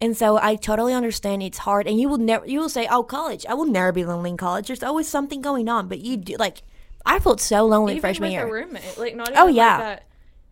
And 0.01 0.17
so 0.17 0.39
I 0.41 0.57
totally 0.57 0.93
understand 0.93 1.43
it's 1.43 1.59
hard. 1.59 1.87
And 1.87 1.99
you 1.99 2.09
will 2.09 2.19
never, 2.19 2.47
you 2.47 2.61
will 2.61 2.69
say, 2.69 2.87
"Oh, 2.89 3.03
college. 3.03 3.45
I 3.47 3.55
will 3.55 3.65
never 3.65 3.93
be 3.93 4.05
lonely 4.05 4.31
in 4.31 4.37
college. 4.37 4.69
There's 4.69 4.83
always 4.83 5.09
something 5.09 5.41
going 5.41 5.69
on." 5.69 5.89
But 5.89 6.01
you 6.01 6.17
do 6.17 6.37
like, 6.39 6.63
I 7.07 7.19
felt 7.21 7.41
so 7.41 7.65
lonely 7.67 7.93
even 7.95 8.01
freshman 8.01 8.29
with 8.29 8.33
year. 8.33 8.47
a 8.47 8.51
roommate, 8.51 8.99
like 8.99 9.15
not 9.17 9.29
oh, 9.29 9.33
even 9.33 9.43
Oh, 9.43 9.47
like 9.47 9.55
yeah. 9.55 9.79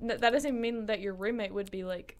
that. 0.00 0.20
That 0.20 0.30
doesn't 0.32 0.60
mean 0.60 0.86
that 0.86 1.00
your 1.00 1.14
roommate 1.14 1.52
would 1.52 1.70
be 1.70 1.84
like 1.84 2.16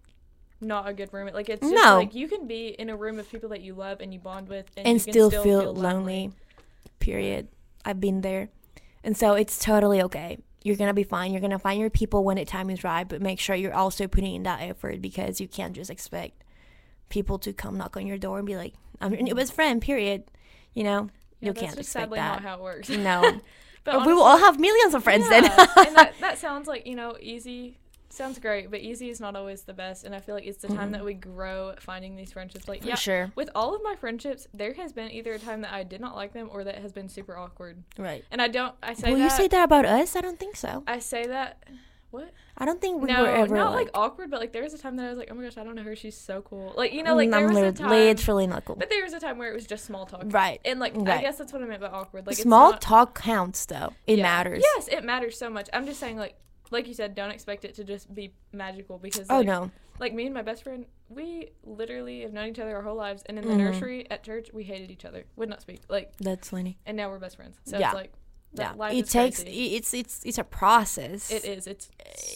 not 0.61 0.89
a 0.89 0.93
good 0.93 1.13
roommate. 1.13 1.35
Like 1.35 1.49
it's 1.49 1.61
just 1.61 1.75
No. 1.75 1.97
like 1.97 2.15
you 2.15 2.29
can 2.29 2.47
be 2.47 2.69
in 2.69 2.89
a 2.91 2.97
room 2.97 3.19
of 3.19 3.31
people 3.31 3.49
that 3.51 3.61
you 3.61 3.75
love 3.75 4.01
and 4.01 4.13
you 4.13 4.19
bond 4.21 4.49
with, 4.49 4.67
and, 4.77 4.87
and 4.87 4.99
you 4.99 5.05
can 5.05 5.13
still, 5.13 5.31
feel, 5.43 5.73
lonely. 5.75 6.33
Period. 6.99 7.49
I've 7.85 8.01
been 8.01 8.23
there. 8.23 8.49
And 9.03 9.17
so 9.17 9.35
it's 9.35 9.59
totally 9.59 10.01
okay. 10.03 10.39
You're 10.63 10.77
gonna 10.77 10.95
be 10.95 11.03
fine. 11.05 11.33
You're 11.33 11.43
gonna 11.43 11.59
find 11.59 11.79
your 11.79 11.91
people 11.91 12.25
when 12.25 12.37
the 12.39 12.45
time 12.47 12.71
is 12.71 12.83
right, 12.83 13.07
but 13.07 13.21
make 13.21 13.39
sure 13.39 13.55
you're 13.55 13.75
also 13.75 14.09
putting 14.09 14.35
in 14.35 14.43
that 14.45 14.63
effort 14.63 15.03
because 15.03 15.41
you 15.41 15.47
can't 15.49 15.75
just 15.75 15.91
expect 15.91 16.43
people 17.11 17.39
to 17.41 17.53
come 17.53 17.77
knock 17.77 17.97
on 17.99 18.07
your 18.07 18.17
door 18.17 18.39
and 18.39 18.47
be 18.47 18.57
like, 18.57 18.73
"I'm 19.01 19.13
your 19.13 19.21
new 19.23 19.35
best 19.35 19.53
friend." 19.53 19.83
Period. 19.83 20.25
You 20.73 20.85
know, 20.85 21.11
Yeah, 21.41 21.49
you 21.49 21.53
that's 21.53 21.61
can't 21.61 21.77
just 21.77 21.89
expect 21.89 22.05
sadly 22.05 22.17
that. 22.19 22.33
not 22.33 22.43
how 22.43 22.55
it 22.55 22.63
works. 22.63 22.89
no, 22.89 23.41
but 23.85 24.07
we 24.07 24.13
will 24.15 24.23
all 24.23 24.39
have 24.39 24.59
millions 24.59 24.95
of 24.95 25.05
friends 25.05 25.29
then. 25.29 25.45
And 25.45 25.97
that, 25.97 26.15
that 26.21 26.39
sounds 26.39 26.67
like 26.67 26.87
you 26.87 26.95
know 26.97 27.17
easy 27.21 27.79
sounds 28.11 28.39
great 28.39 28.71
but 28.71 28.79
easy 28.79 29.11
is 29.11 29.19
not 29.21 29.35
always 29.35 29.63
the 29.65 29.73
best 29.75 30.05
and 30.05 30.15
i 30.15 30.21
feel 30.21 30.37
like 30.37 30.47
it's 30.47 30.63
the 30.63 30.69
time 30.69 30.93
that 30.93 31.05
we 31.05 31.15
grow 31.15 31.75
finding 31.81 32.15
these 32.15 32.31
friendships 32.33 32.69
like 32.69 32.85
For 32.85 32.95
sure. 32.95 33.33
with 33.35 33.51
all 33.57 33.75
of 33.75 33.83
my 33.83 33.97
friendships 33.97 34.47
there 34.55 34.73
has 34.75 34.93
been 34.93 35.11
either 35.11 35.33
a 35.33 35.39
time 35.41 35.63
that 35.63 35.73
i 35.73 35.83
did 35.83 36.01
not 36.01 36.15
like 36.15 36.33
them 36.33 36.49
or 36.53 36.63
that 36.63 36.77
has 36.79 36.93
been 36.93 37.09
super 37.09 37.37
awkward 37.37 37.83
Right. 37.99 38.25
and 38.31 38.41
i 38.41 38.47
don't 38.47 38.73
i 38.85 38.95
say 38.95 39.11
Will 39.11 39.19
that 39.19 39.25
you 39.25 39.31
say 39.31 39.49
that 39.49 39.65
about 39.65 39.85
us? 39.85 40.15
I 40.15 40.21
don't 40.21 40.39
think 40.39 40.55
so. 40.55 40.85
i 40.87 41.01
say 41.01 41.27
that 41.27 41.65
what 42.15 42.33
I 42.57 42.65
don't 42.65 42.81
think 42.81 43.03
we 43.03 43.09
no 43.13 43.23
were 43.23 43.29
ever 43.29 43.55
not 43.57 43.73
like. 43.73 43.87
like, 43.87 43.91
awkward 43.95 44.31
but 44.31 44.41
like 44.41 44.53
there 44.53 44.63
was 44.63 44.73
a 44.73 44.79
time 44.79 44.97
that 44.97 45.07
i 45.07 45.09
was 45.11 45.19
like 45.19 45.29
oh 45.31 45.35
my 45.35 45.43
gosh 45.43 45.59
i 45.59 45.65
don't 45.65 45.75
know 45.75 45.83
her 45.83 45.95
she's 45.97 46.17
so 46.17 46.41
cool 46.41 46.73
like 46.77 46.93
you 46.93 47.03
know 47.03 47.15
like 47.15 47.29
mm, 47.29 47.33
there 47.33 47.49
I'm 47.49 47.55
was 47.55 47.63
a 47.63 47.73
time 47.73 47.91
literally 47.91 48.47
not 48.47 48.65
cool. 48.65 48.77
but 48.77 48.89
there 48.89 49.03
was 49.03 49.13
a 49.13 49.21
time 49.21 49.37
where 49.39 49.51
it 49.51 49.55
was 49.55 49.67
just 49.67 49.85
small 49.85 50.07
talk 50.07 50.23
Right. 50.27 50.61
and 50.65 50.81
like 50.81 50.97
i 50.97 51.21
guess 51.21 51.37
that's 51.39 51.53
what 51.53 51.61
i 51.61 51.67
meant 51.67 51.81
by 51.83 51.89
awkward 51.89 52.27
like 52.27 52.35
it's 52.35 52.43
Small 52.43 52.71
not- 52.71 52.81
talk 52.81 53.21
counts 53.21 53.67
though. 53.67 53.93
It 54.07 54.19
Yeah. 54.19 54.23
matters. 54.23 54.63
Yes, 54.77 54.89
it 54.89 55.05
matters 55.05 55.37
so 55.37 55.51
much. 55.51 55.69
I'm 55.73 55.85
just 55.87 55.99
saying, 56.01 56.17
like, 56.17 56.37
like 56.71 56.87
you 56.89 56.95
said, 56.95 57.15
don't 57.15 57.31
expect 57.31 57.65
it 57.65 57.75
to 57.75 57.85
just 57.85 58.15
be 58.15 58.35
magical 58.53 58.99
because, 58.99 59.27
Oh 59.31 59.43
no. 59.43 59.71
like 59.99 60.13
me 60.15 60.25
and 60.27 60.35
my 60.35 60.43
best 60.43 60.63
friend, 60.65 60.87
we 61.09 61.51
literally 61.65 62.21
have 62.23 62.33
known 62.33 62.49
each 62.49 62.59
other 62.59 62.77
our 62.77 62.83
whole 62.83 62.97
lives, 62.97 63.23
and 63.27 63.39
in 63.39 63.45
the 63.47 63.55
Mhm. 63.55 63.59
nursery 63.59 64.11
at 64.11 64.23
church, 64.23 64.51
we 64.53 64.65
hated 64.65 64.91
each 64.91 65.05
other, 65.05 65.25
would 65.37 65.49
not 65.49 65.61
speak, 65.61 65.81
like, 65.89 66.17
That's 66.19 66.51
funny. 66.51 66.79
and 66.87 66.97
now 66.97 67.11
we're 67.11 67.19
best 67.19 67.37
friends. 67.37 67.59
So 67.65 67.79
Yeah. 67.79 67.89
it's 67.89 67.95
like. 67.95 68.13
That 68.55 68.77
life 68.77 68.95
It 68.95 69.09
takes. 69.09 69.43
crazy. 69.43 69.75
It's 69.77 69.93
it's 69.95 70.21
it's 70.25 70.39
a 70.39 70.45
process. 70.45 71.31
It 71.31 71.45
is. 71.45 71.67
It's. 71.67 71.91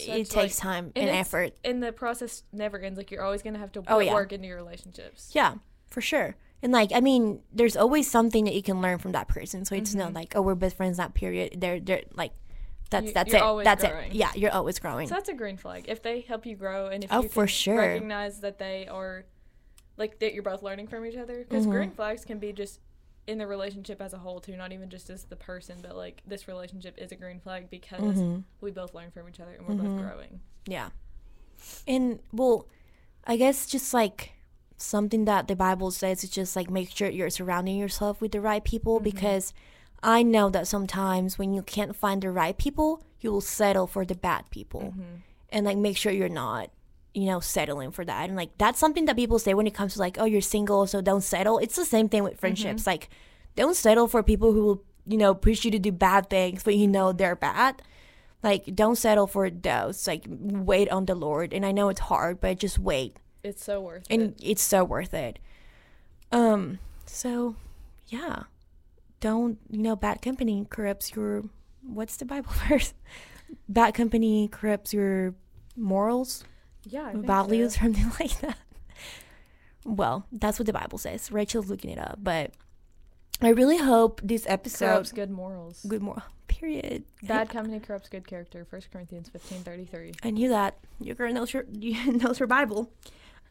It 0.07 0.29
takes 0.29 0.35
like- 0.35 0.55
time 0.55 0.91
and 0.95 1.09
and 1.09 1.17
effort. 1.17 1.53
and 1.63 1.81
the 1.81 1.91
process 1.91 2.43
never 2.51 2.79
ends. 2.79 2.97
Like 2.97 3.11
you're 3.11 3.23
always 3.23 3.41
gonna 3.41 3.59
have 3.59 3.71
to 3.73 3.83
Oh, 3.87 3.99
yeah. 3.99 4.13
work 4.13 4.33
into 4.33 4.47
your 4.47 4.57
relationships. 4.57 5.31
Yeah, 5.33 5.55
for 5.89 6.01
sure. 6.01 6.35
And 6.61 6.73
like, 6.73 6.91
I 6.93 6.99
mean, 6.99 7.41
there's 7.53 7.77
always 7.77 8.09
something 8.11 8.43
that 8.45 8.53
you 8.53 8.61
can 8.61 8.81
learn 8.81 8.97
from 8.97 9.13
that 9.13 9.27
person. 9.29 9.63
So 9.63 9.75
it's 9.75 9.95
not 9.95 10.11
Mhm. 10.11 10.15
like, 10.15 10.35
oh, 10.35 10.41
we're 10.41 10.55
best 10.55 10.75
friends, 10.75 10.97
That 10.97 11.13
period. 11.13 11.61
They're 11.61 11.79
they're 11.79 12.03
like, 12.13 12.33
that's 12.89 13.07
You- 13.07 13.13
that's 13.13 13.33
it. 13.33 13.41
That's 13.63 13.83
growing. 13.85 14.11
it. 14.11 14.15
Yeah, 14.15 14.31
you're 14.35 14.51
always 14.51 14.77
growing. 14.79 15.07
So 15.07 15.15
that's 15.15 15.29
a 15.29 15.33
green 15.33 15.55
flag. 15.57 15.85
If 15.87 16.01
they 16.01 16.21
help 16.21 16.45
you 16.45 16.55
grow, 16.55 16.87
and 16.87 17.03
if 17.03 17.13
Oh, 17.13 17.21
you 17.23 17.29
for 17.29 17.47
sure. 17.47 17.77
recognize 17.77 18.41
that 18.41 18.59
they 18.59 18.87
are, 18.87 19.25
like 19.95 20.19
that 20.19 20.33
you're 20.33 20.43
both 20.43 20.61
learning 20.63 20.87
from 20.87 21.05
each 21.05 21.15
other. 21.17 21.45
Because 21.47 21.65
Mhm. 21.65 21.71
green 21.71 21.91
flags 21.91 22.25
can 22.25 22.39
be 22.39 22.51
just 22.51 22.79
in 23.27 23.37
the 23.37 23.45
relationship 23.47 24.01
as 24.01 24.13
a 24.13 24.17
whole 24.17 24.39
too, 24.39 24.55
not 24.57 24.71
even 24.71 24.89
just 24.89 25.09
as 25.09 25.25
the 25.25 25.35
person, 25.35 25.77
but 25.81 25.95
like 25.95 26.21
this 26.25 26.47
relationship 26.47 26.95
is 26.97 27.11
a 27.11 27.15
green 27.15 27.39
flag 27.39 27.69
because 27.69 28.17
Mhm. 28.17 28.43
we 28.61 28.71
both 28.71 28.93
learn 28.95 29.11
from 29.11 29.29
each 29.29 29.39
other 29.39 29.53
and 29.53 29.67
we're 29.67 29.75
Mhm. 29.75 29.97
both 29.97 30.05
growing. 30.05 30.39
Yeah, 30.65 30.89
And 31.87 32.19
well, 32.31 32.67
I 33.25 33.35
guess 33.37 33.65
just 33.67 33.93
like 33.93 34.31
something 34.77 35.25
that 35.25 35.47
the 35.47 35.55
Bible 35.55 35.91
says 35.91 36.23
is 36.23 36.29
just 36.29 36.55
like 36.55 36.69
make 36.69 36.89
sure 36.89 37.09
you're 37.09 37.29
surrounding 37.29 37.77
yourself 37.77 38.21
with 38.21 38.31
the 38.31 38.41
right 38.41 38.63
people 38.63 38.95
Mm-hmm. 38.95 39.03
because 39.03 39.53
I 40.01 40.23
know 40.23 40.49
that 40.49 40.67
sometimes 40.67 41.37
when 41.37 41.53
you 41.53 41.61
can't 41.61 41.95
find 41.95 42.21
the 42.21 42.31
right 42.31 42.57
people, 42.57 43.03
you 43.19 43.31
will 43.31 43.41
settle 43.41 43.85
for 43.87 44.05
the 44.05 44.15
bad 44.15 44.49
people. 44.49 44.81
Mm-hmm. 44.81 45.15
And 45.49 45.65
like 45.65 45.77
make 45.77 45.97
sure 45.97 46.11
you're 46.13 46.29
not, 46.29 46.69
you 47.19 47.27
know, 47.27 47.39
settling 47.39 47.91
for 47.91 48.05
that. 48.05 48.29
And 48.29 48.37
like 48.37 48.57
that's 48.57 48.79
something 48.79 49.05
that 49.05 49.15
people 49.15 49.39
say 49.39 49.53
when 49.53 49.67
it 49.67 49.73
comes 49.73 49.93
to 49.93 49.99
like, 49.99 50.17
oh, 50.19 50.25
you're 50.25 50.41
single, 50.41 50.87
so 50.87 51.01
don't 51.01 51.21
settle. 51.21 51.57
It's 51.59 51.75
the 51.75 51.85
same 51.85 52.09
thing 52.09 52.23
with 52.23 52.39
friendships. 52.39 52.83
Mm-hmm. 52.83 52.89
Like 52.89 53.09
don't 53.55 53.75
settle 53.75 54.07
for 54.07 54.23
people 54.23 54.53
who 54.53 54.63
will, 54.63 54.83
you 55.05 55.17
know, 55.17 55.33
push 55.33 55.65
you 55.65 55.71
to 55.71 55.79
do 55.79 55.91
bad 55.91 56.29
things, 56.29 56.63
but 56.63 56.75
you 56.75 56.87
know 56.87 57.11
they're 57.11 57.35
bad 57.35 57.81
like 58.43 58.73
don't 58.73 58.95
settle 58.95 59.27
for 59.27 59.49
those 59.49 60.07
like 60.07 60.25
wait 60.29 60.89
on 60.89 61.05
the 61.05 61.15
lord 61.15 61.53
and 61.53 61.65
i 61.65 61.71
know 61.71 61.89
it's 61.89 62.01
hard 62.01 62.39
but 62.39 62.57
just 62.57 62.79
wait 62.79 63.17
It's 63.43 63.63
so 63.63 63.81
worth 63.81 64.05
and 64.09 64.21
it. 64.21 64.25
And 64.25 64.35
it's 64.41 64.61
so 64.61 64.83
worth 64.83 65.13
it 65.13 65.39
um 66.31 66.79
so 67.05 67.55
yeah 68.07 68.43
don't 69.19 69.57
you 69.69 69.81
know 69.81 69.95
bad 69.95 70.21
company 70.21 70.65
corrupts 70.69 71.15
your 71.15 71.43
what's 71.81 72.17
the 72.17 72.25
bible 72.25 72.51
verse 72.69 72.93
bad 73.67 73.93
company 73.93 74.47
corrupts 74.47 74.93
your 74.93 75.33
morals 75.75 76.43
Yeah, 76.83 77.11
I 77.13 77.13
values 77.15 77.75
so. 77.75 77.81
something 77.81 78.11
like 78.19 78.39
that 78.41 78.57
well 79.85 80.27
that's 80.31 80.59
what 80.59 80.65
the 80.65 80.73
bible 80.73 80.97
says 80.97 81.31
rachel's 81.31 81.69
looking 81.69 81.89
it 81.89 81.97
up 81.97 82.19
but 82.21 82.51
i 83.41 83.47
really 83.49 83.77
hope 83.77 84.19
this 84.23 84.45
episode 84.47 84.87
corrupts 84.87 85.11
good 85.13 85.31
morals. 85.31 85.85
good 85.87 86.01
moral 86.01 86.23
period 86.59 87.03
Bad 87.23 87.49
company 87.49 87.79
corrupts 87.79 88.09
good 88.09 88.27
character. 88.27 88.65
First 88.65 88.91
Corinthians 88.91 89.29
fifteen 89.29 89.59
thirty 89.59 89.85
three. 89.85 90.13
I 90.23 90.31
knew 90.31 90.49
that. 90.49 90.77
Your 90.99 91.15
girl 91.15 91.31
knows 91.31 91.51
her 91.51 91.65
you 91.71 92.11
knows 92.11 92.37
her 92.39 92.47
Bible. 92.47 92.91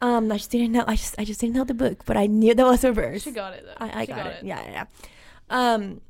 Um, 0.01 0.31
I 0.31 0.37
just 0.37 0.51
didn't 0.51 0.71
know. 0.71 0.83
I 0.87 0.95
just 0.95 1.15
I 1.17 1.25
just 1.25 1.39
didn't 1.41 1.55
know 1.55 1.63
the 1.63 1.73
book, 1.73 2.05
but 2.05 2.15
I 2.17 2.27
knew 2.27 2.53
that 2.53 2.65
was 2.65 2.83
a 2.83 2.91
verse. 2.91 3.23
She 3.23 3.31
got 3.31 3.53
it 3.53 3.65
though. 3.65 3.85
I, 3.85 4.01
I 4.01 4.05
she 4.05 4.11
got, 4.11 4.27
it. 4.27 4.43
Yeah, 4.43 4.61
yeah. 4.61 4.85
yeah. 5.51 5.73
Um, 5.73 6.01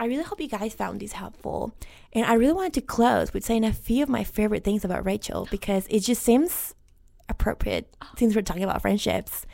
I 0.00 0.06
really 0.06 0.22
hope 0.22 0.40
you 0.40 0.48
guys 0.48 0.74
found 0.74 1.00
these 1.00 1.12
helpful, 1.12 1.74
and 2.12 2.24
I 2.24 2.34
really 2.34 2.52
wanted 2.52 2.74
to 2.74 2.80
close 2.80 3.32
with 3.32 3.44
saying 3.44 3.64
a 3.64 3.72
few 3.72 4.02
of 4.02 4.08
my 4.08 4.24
favorite 4.24 4.64
things 4.64 4.84
about 4.84 5.04
Rachel 5.04 5.48
because 5.50 5.86
it 5.90 6.00
just 6.00 6.22
seems 6.22 6.74
appropriate 7.28 7.92
since 8.16 8.34
we're 8.34 8.42
talking 8.42 8.64
about 8.64 8.80
friendships. 8.80 9.44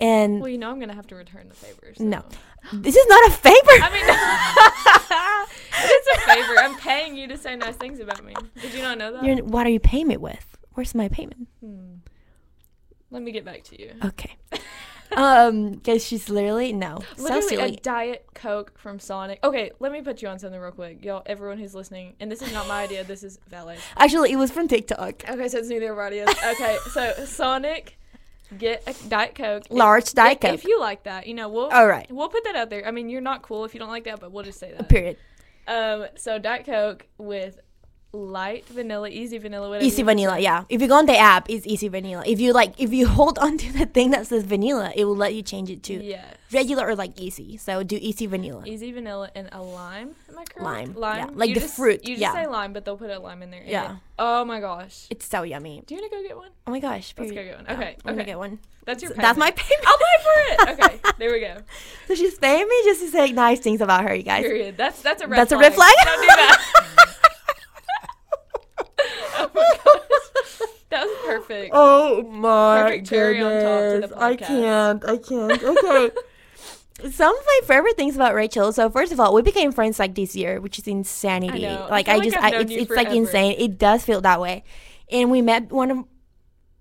And 0.00 0.40
Well, 0.40 0.48
you 0.48 0.58
know 0.58 0.70
I'm 0.70 0.78
gonna 0.78 0.94
have 0.94 1.08
to 1.08 1.16
return 1.16 1.48
the 1.48 1.54
favor. 1.54 1.92
So. 1.96 2.04
no, 2.04 2.22
this 2.72 2.94
is 2.94 3.06
not 3.08 3.28
a 3.28 3.32
favor. 3.32 3.56
I 3.82 3.90
mean, 3.92 4.04
it's 5.90 6.08
a 6.16 6.20
favor. 6.26 6.58
I'm 6.58 6.76
paying 6.78 7.16
you 7.16 7.26
to 7.28 7.36
say 7.36 7.56
nice 7.56 7.76
things 7.76 7.98
about 7.98 8.24
me. 8.24 8.34
Did 8.62 8.74
you 8.74 8.82
not 8.82 8.98
know 8.98 9.12
that? 9.12 9.24
You're, 9.24 9.44
what 9.44 9.66
are 9.66 9.70
you 9.70 9.80
paying 9.80 10.06
me 10.06 10.16
with? 10.16 10.56
Where's 10.74 10.94
my 10.94 11.08
payment? 11.08 11.48
Hmm. 11.60 11.94
Let 13.10 13.22
me 13.22 13.32
get 13.32 13.44
back 13.44 13.64
to 13.64 13.80
you. 13.80 13.94
Okay. 14.04 14.36
um, 15.16 15.72
because 15.72 16.04
she's 16.04 16.28
literally 16.28 16.72
no, 16.72 17.00
so 17.16 17.22
Literally 17.24 17.74
a 17.74 17.76
diet 17.76 18.26
coke 18.34 18.78
from 18.78 18.98
Sonic. 18.98 19.40
Okay, 19.42 19.70
let 19.80 19.92
me 19.92 20.02
put 20.02 20.22
you 20.22 20.28
on 20.28 20.38
something 20.38 20.60
real 20.60 20.72
quick, 20.72 21.04
y'all. 21.04 21.22
Everyone 21.26 21.58
who's 21.58 21.74
listening, 21.74 22.14
and 22.20 22.30
this 22.30 22.42
is 22.42 22.52
not 22.52 22.68
my 22.68 22.82
idea. 22.82 23.04
This 23.04 23.22
is 23.22 23.38
Valet. 23.48 23.78
Actually, 23.96 24.32
it 24.32 24.36
was 24.36 24.50
from 24.50 24.68
TikTok. 24.68 25.28
Okay, 25.28 25.48
so 25.48 25.58
it's 25.58 25.68
neither 25.68 25.92
of 25.92 25.98
our 25.98 26.06
ideas. 26.06 26.28
Okay, 26.28 26.78
so 26.92 27.12
Sonic, 27.24 27.98
get 28.56 28.82
a 28.86 29.08
diet 29.08 29.34
coke. 29.34 29.64
Large 29.70 30.12
Diet 30.12 30.38
if, 30.38 30.40
Coke. 30.40 30.54
If 30.54 30.64
you 30.64 30.80
like 30.80 31.04
that, 31.04 31.26
you 31.26 31.34
know, 31.34 31.48
we'll 31.48 31.68
All 31.68 31.86
right. 31.86 32.06
we'll 32.10 32.28
put 32.28 32.44
that 32.44 32.56
out 32.56 32.70
there. 32.70 32.86
I 32.86 32.90
mean, 32.90 33.08
you're 33.08 33.20
not 33.20 33.42
cool 33.42 33.64
if 33.64 33.74
you 33.74 33.80
don't 33.80 33.90
like 33.90 34.04
that, 34.04 34.20
but 34.20 34.32
we'll 34.32 34.44
just 34.44 34.58
say 34.58 34.72
that. 34.72 34.88
Period. 34.88 35.16
Um, 35.66 36.06
so 36.16 36.38
diet 36.38 36.64
coke 36.64 37.06
with 37.18 37.60
light 38.12 38.66
vanilla, 38.68 39.08
easy 39.08 39.36
vanilla, 39.38 39.68
whatever. 39.68 39.84
Easy 39.84 40.02
vanilla, 40.02 40.32
prefer. 40.32 40.42
yeah. 40.42 40.64
If 40.68 40.80
you 40.80 40.88
go 40.88 40.96
on 40.96 41.06
the 41.06 41.16
app, 41.18 41.50
it's 41.50 41.66
easy 41.66 41.88
vanilla. 41.88 42.22
If 42.26 42.40
you 42.40 42.52
like, 42.52 42.72
if 42.80 42.92
you 42.92 43.06
hold 43.18 43.38
on 43.38 43.58
to 43.58 43.72
the 43.72 43.86
thing 43.86 44.10
that 44.12 44.26
says 44.26 44.44
vanilla, 44.44 44.92
it 44.96 45.04
will 45.04 45.16
let 45.16 45.34
you 45.34 45.42
change 45.42 45.70
it 45.70 45.82
to 45.84 46.02
Yes. 46.02 46.24
regular 46.52 46.86
or 46.86 46.94
like 46.96 47.20
easy. 47.20 47.56
So 47.58 47.82
do 47.82 47.98
easy 48.00 48.26
vanilla. 48.26 48.62
Easy 48.66 48.92
vanilla 48.92 49.30
and 49.34 49.48
a 49.52 49.60
lime. 49.62 50.14
Am 50.30 50.38
I 50.38 50.44
correct? 50.44 50.60
Lime, 50.60 50.92
yeah. 50.94 51.00
Lime. 51.26 51.36
Like 51.36 51.48
You 51.50 51.54
the 51.56 51.60
just- 51.60 51.76
fruit, 51.76 52.00
You 52.04 52.14
just 52.16 52.20
yeah. 52.22 52.32
say 52.32 52.46
lime, 52.46 52.72
but 52.72 52.84
they'll 52.84 52.96
put 52.96 53.10
a 53.10 53.18
lime 53.18 53.42
in 53.42 53.50
there. 53.50 53.62
Yeah. 53.66 53.92
it- 53.92 53.98
oh 54.18 54.44
my 54.44 54.60
gosh. 54.60 55.06
It's 55.10 55.26
so 55.26 55.42
yummy. 55.42 55.82
Do 55.86 55.94
you 55.94 56.00
want 56.00 56.10
to 56.12 56.16
go 56.18 56.22
get 56.26 56.36
one? 56.36 56.50
Oh 56.66 56.70
my 56.70 56.80
gosh. 56.80 57.12
Let's 57.18 57.30
go 57.30 57.42
get 57.44 57.56
one. 57.56 57.64
Yeah, 57.68 57.74
Okay, 57.74 57.96
I'm 58.04 58.14
gonna 58.14 58.24
get 58.24 58.38
one. 58.38 58.58
That's 58.86 59.02
your. 59.02 59.12
So 59.14 59.20
that's 59.20 59.38
my 59.38 59.50
payment. 59.50 59.68
payment. 59.68 59.86
I'll 59.86 59.98
pay 59.98 60.22
for 60.22 60.32
it. 60.32 60.58
Okay, 60.78 61.00
there 61.18 61.30
we 61.32 61.40
go. 61.40 61.56
So 62.06 62.14
she's 62.14 62.38
paying 62.38 62.66
me 62.66 62.80
just 62.84 63.00
to 63.02 63.08
say 63.10 63.32
nice 63.32 63.60
things 63.60 63.80
about 63.82 64.02
her, 64.04 64.14
you 64.14 64.22
guys. 64.22 64.42
Period. 64.44 64.76
That's 64.78 65.02
that's 65.02 65.20
a 65.22 65.26
red. 65.28 65.38
That's 65.38 65.52
a 65.52 65.56
flag. 65.56 65.72
red 65.72 65.74
flag? 65.74 65.94
Don't 66.04 66.20
do 66.22 66.26
that. 66.28 67.14
oh 69.50 69.50
my 69.54 69.78
gosh, 69.84 70.68
that 70.90 71.04
was 71.04 71.16
perfect. 71.26 71.70
Oh 71.74 72.22
my 72.22 72.82
Perfect 72.82 73.06
cherry 73.08 73.40
on 73.40 73.52
top 73.52 73.80
to 73.80 74.00
the 74.00 74.08
goodness. 74.08 74.12
I 74.20 74.36
can't. 74.36 75.04
I 75.04 75.16
can't. 75.18 75.62
Okay. 75.62 76.10
Some 77.10 77.36
of 77.36 77.44
my 77.46 77.60
favorite 77.64 77.96
things 77.96 78.16
about 78.16 78.34
Rachel. 78.34 78.72
So 78.72 78.90
first 78.90 79.12
of 79.12 79.20
all, 79.20 79.32
we 79.32 79.42
became 79.42 79.70
friends 79.70 80.00
like 80.00 80.16
this 80.16 80.34
year, 80.34 80.60
which 80.60 80.78
is 80.80 80.88
insanity. 80.88 81.64
I 81.66 81.74
know. 81.74 81.82
I 81.84 81.90
Like 81.90 82.06
feel 82.06 82.14
I, 82.14 82.16
like 82.18 82.24
just, 82.24 82.36
I've 82.36 82.54
I, 82.54 82.58
it's, 82.58 82.72
it's 82.72 82.90
like 82.90 83.08
insane. 83.10 83.54
It 83.58 83.78
does 83.78 84.04
feel 84.04 84.20
that 84.22 84.40
way. 84.40 84.64
And 85.10 85.30
we 85.30 85.40
met 85.40 85.70
one 85.70 85.90
of 85.92 86.04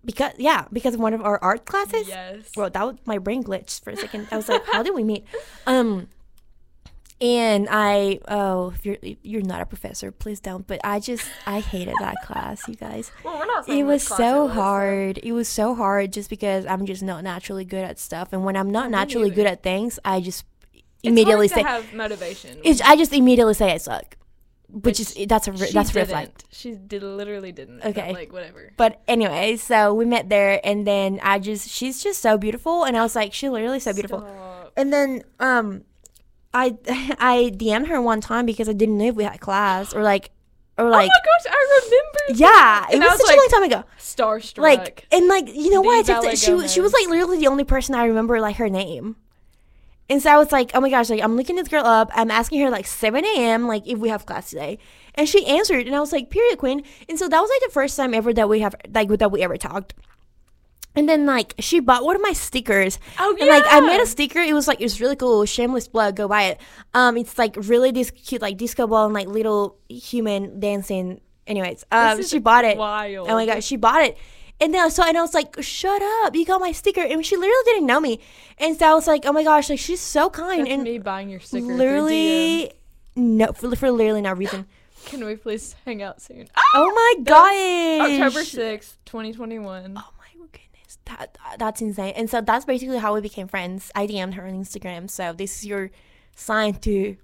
because 0.05 0.31
yeah 0.37 0.65
because 0.71 0.93
of 0.93 0.99
one 1.01 1.13
of 1.13 1.21
our 1.21 1.37
art 1.43 1.65
classes. 1.65 2.07
Yes. 2.07 2.49
Well, 2.55 2.69
that 2.69 2.83
was 2.83 2.95
my 3.05 3.19
brain 3.19 3.43
glitched 3.43 3.83
for 3.83 3.91
a 3.91 3.95
second. 3.97 4.27
I 4.31 4.37
was 4.37 4.49
like, 4.49 4.65
how 4.65 4.81
did 4.81 4.95
we 4.95 5.03
meet? 5.03 5.25
Um, 5.67 6.07
and 7.19 7.67
I 7.69 8.19
oh 8.27 8.73
if 8.75 8.85
you're 8.85 8.97
you're 9.23 9.41
not 9.41 9.61
a 9.61 9.65
professor, 9.65 10.11
please 10.11 10.39
don't. 10.39 10.67
But 10.67 10.79
I 10.83 10.99
just 10.99 11.27
I 11.45 11.59
hated 11.59 11.95
that 11.99 12.15
class, 12.23 12.67
you 12.67 12.75
guys 12.75 13.11
well, 13.23 13.39
we're 13.39 13.45
not. 13.45 13.67
it 13.67 13.83
was 13.83 14.03
so 14.03 14.45
was, 14.45 14.53
hard. 14.53 15.19
It 15.23 15.31
was 15.31 15.47
so 15.47 15.73
hard 15.73 16.13
just 16.13 16.29
because 16.29 16.65
I'm 16.65 16.85
just 16.85 17.01
not 17.01 17.23
naturally 17.23 17.65
good 17.65 17.83
at 17.83 17.99
stuff, 17.99 18.33
and 18.33 18.43
when 18.43 18.55
I'm 18.55 18.69
not 18.71 18.91
naturally 18.91 19.29
good 19.29 19.47
at 19.47 19.63
things, 19.63 19.99
I 20.05 20.21
just 20.21 20.45
It's 20.73 20.83
immediately 21.03 21.47
hard 21.47 21.65
say 21.65 21.69
have 21.69 21.93
motivation. 21.93 22.61
I 22.83 22.95
just 22.95 23.13
immediately 23.13 23.55
say 23.55 23.73
I 23.73 23.77
suck, 23.77 24.15
which 24.69 24.99
is 24.99 25.15
that's 25.27 25.47
a 25.47 25.51
that's 25.51 25.73
a 25.73 25.77
red 25.77 25.93
didn't. 25.93 26.07
flag. 26.09 26.31
She 26.51 26.75
did 26.75 27.01
literally 27.01 27.51
didn't. 27.51 27.83
Okay. 27.83 28.13
like 28.13 28.31
whatever. 28.31 28.73
But 28.77 29.01
anyway, 29.07 29.57
so 29.57 29.91
we 29.93 30.05
met 30.05 30.29
there, 30.29 30.61
and 30.63 30.85
then 30.85 31.19
I 31.23 31.39
just 31.39 31.67
she's 31.67 32.03
just 32.03 32.21
so 32.21 32.37
beautiful, 32.37 32.83
and 32.83 32.95
I 32.95 33.01
was 33.01 33.15
like, 33.15 33.33
she 33.33 33.49
literally 33.49 33.79
so 33.79 33.93
beautiful. 33.93 34.19
Stop. 34.19 34.73
And 34.77 34.93
then 34.93 35.23
um, 35.39 35.83
I 36.57 36.77
I 37.19 37.51
DM'd 37.55 37.87
her 37.87 38.01
one 38.01 38.21
time 38.21 38.45
because 38.45 38.67
I 38.67 38.73
didn't 38.73 38.97
know 38.97 39.05
if 39.07 39.15
we 39.15 39.23
had 39.23 39.39
class 39.39 39.93
or 39.93 40.01
like 40.03 40.31
or 40.77 40.89
like 40.89 41.09
oh 41.09 41.19
my 41.19 41.49
gosh, 41.49 41.53
I 41.53 41.81
remember. 41.85 42.41
yeah, 42.41 42.85
it 42.91 43.01
I 43.01 43.07
was 43.07 43.19
such 43.19 43.27
like, 43.27 43.35
a 43.35 43.39
long 43.39 43.49
time 43.49 43.63
ago. 43.63 43.83
Starstruck. 43.99 44.63
like 44.63 45.07
and 45.11 45.27
like 45.27 45.53
you 45.53 45.69
know 45.69 45.81
The 45.81 45.87
what 45.87 46.09
I 46.09 46.13
texted, 46.13 46.43
she 46.43 46.53
was 46.53 46.71
she 46.71 46.81
was 46.81 46.93
like 46.93 47.07
literally 47.07 47.37
the 47.39 47.47
only 47.47 47.63
person 47.63 47.95
I 47.95 48.05
remember 48.05 48.39
like 48.41 48.57
her 48.57 48.69
name. 48.69 49.15
And 50.09 50.21
so 50.21 50.31
I 50.31 50.37
was 50.37 50.53
like, 50.53 50.71
oh 50.73 50.79
my 50.79 50.89
gosh, 50.89 51.09
like 51.09 51.21
I'm 51.21 51.35
looking 51.35 51.57
this 51.57 51.67
girl 51.67 51.85
up. 51.85 52.09
I'm 52.15 52.31
asking 52.31 52.61
her 52.61 52.69
like 52.69 52.87
7 52.87 53.25
a.m. 53.25 53.67
like 53.67 53.85
if 53.85 53.99
we 53.99 54.09
have 54.09 54.25
class 54.25 54.49
today, 54.49 54.79
and 55.15 55.27
she 55.27 55.45
answered, 55.45 55.85
and 55.85 55.95
I 55.95 55.99
was 55.99 56.13
like, 56.13 56.29
period, 56.29 56.57
queen. 56.59 56.83
And 57.09 57.19
so 57.19 57.27
that 57.27 57.39
was 57.41 57.49
like 57.49 57.69
the 57.69 57.73
first 57.73 57.97
time 57.97 58.13
ever 58.13 58.33
that 58.33 58.47
we 58.47 58.61
have 58.61 58.73
like 58.93 59.09
that 59.09 59.31
we 59.31 59.41
ever 59.43 59.57
talked. 59.57 59.93
And 60.97 61.07
then 61.07 61.25
like 61.25 61.53
she 61.59 61.79
bought 61.79 62.03
one 62.03 62.15
of 62.15 62.21
my 62.21 62.33
stickers. 62.33 62.97
Oh, 63.19 63.35
And 63.39 63.47
like 63.47 63.63
I 63.67 63.79
made 63.81 64.01
a 64.01 64.05
sticker. 64.07 64.39
It 64.39 64.53
was 64.53 64.67
like 64.67 64.81
it 64.81 64.83
was 64.83 64.99
really 64.99 65.15
cool. 65.15 65.45
Shameless 65.45 65.87
plug. 65.87 66.15
Go 66.15 66.27
buy 66.27 66.43
it. 66.43 66.59
Um, 66.93 67.15
it's 67.17 67.37
like 67.37 67.55
really 67.57 67.91
this 67.91 68.09
cute 68.11 68.41
like 68.41 68.57
disco 68.57 68.87
ball 68.87 69.05
and 69.05 69.13
like 69.13 69.27
little 69.27 69.77
human 69.87 70.59
dancing. 70.59 71.21
Anyways, 71.45 71.85
um, 71.91 72.21
she 72.23 72.39
bought 72.39 72.65
it. 72.65 72.77
wild. 72.77 73.29
Oh 73.29 73.33
my 73.35 73.45
god, 73.45 73.63
she 73.63 73.77
bought 73.77 74.01
it. 74.01 74.17
And 74.59 74.73
then 74.73 74.83
I 74.83 74.89
saw, 74.89 75.03
and 75.07 75.15
I 75.15 75.21
was 75.21 75.35
like, 75.35 75.61
"Shut 75.61 76.01
up! 76.23 76.35
You 76.35 76.43
got 76.43 76.59
my 76.59 76.71
sticker." 76.71 77.01
And 77.01 77.23
she 77.23 77.37
literally 77.37 77.61
didn't 77.65 77.85
know 77.85 77.99
me, 77.99 78.19
and 78.57 78.75
so 78.75 78.87
I 78.87 78.93
was 78.95 79.05
like, 79.05 79.21
"Oh 79.25 79.31
my 79.31 79.43
gosh, 79.43 79.69
like 79.69 79.77
she's 79.77 80.01
so 80.01 80.31
kind." 80.31 80.61
That's 80.61 80.71
and 80.71 80.83
me 80.83 80.97
buying 80.97 81.29
your 81.29 81.39
sticker. 81.39 81.67
literally, 81.67 82.71
no, 83.15 83.53
for, 83.53 83.75
for 83.75 83.91
literally 83.91 84.21
no 84.21 84.33
reason. 84.33 84.65
Can 85.05 85.23
we 85.23 85.35
please 85.35 85.75
hang 85.85 86.01
out 86.01 86.21
soon? 86.23 86.47
Oh 86.73 86.91
my 86.91 87.23
gosh, 87.23 88.11
October 88.23 88.43
sixth, 88.43 88.97
twenty 89.05 89.31
twenty 89.31 89.59
one. 89.59 89.93
Oh 89.95 90.01
my 90.01 90.01
goodness, 90.01 90.16
that 91.07 91.37
that's 91.57 91.81
insane. 91.81 92.13
And 92.15 92.29
so 92.29 92.41
that's 92.41 92.65
basically 92.65 92.97
how 92.97 93.13
we 93.13 93.21
became 93.21 93.47
friends. 93.47 93.91
I 93.95 94.07
DM'd 94.07 94.35
her 94.35 94.45
on 94.47 94.53
Instagram. 94.53 95.09
So 95.09 95.33
this 95.33 95.57
is 95.57 95.65
your 95.65 95.91
sign 96.35 96.75
to 96.75 97.17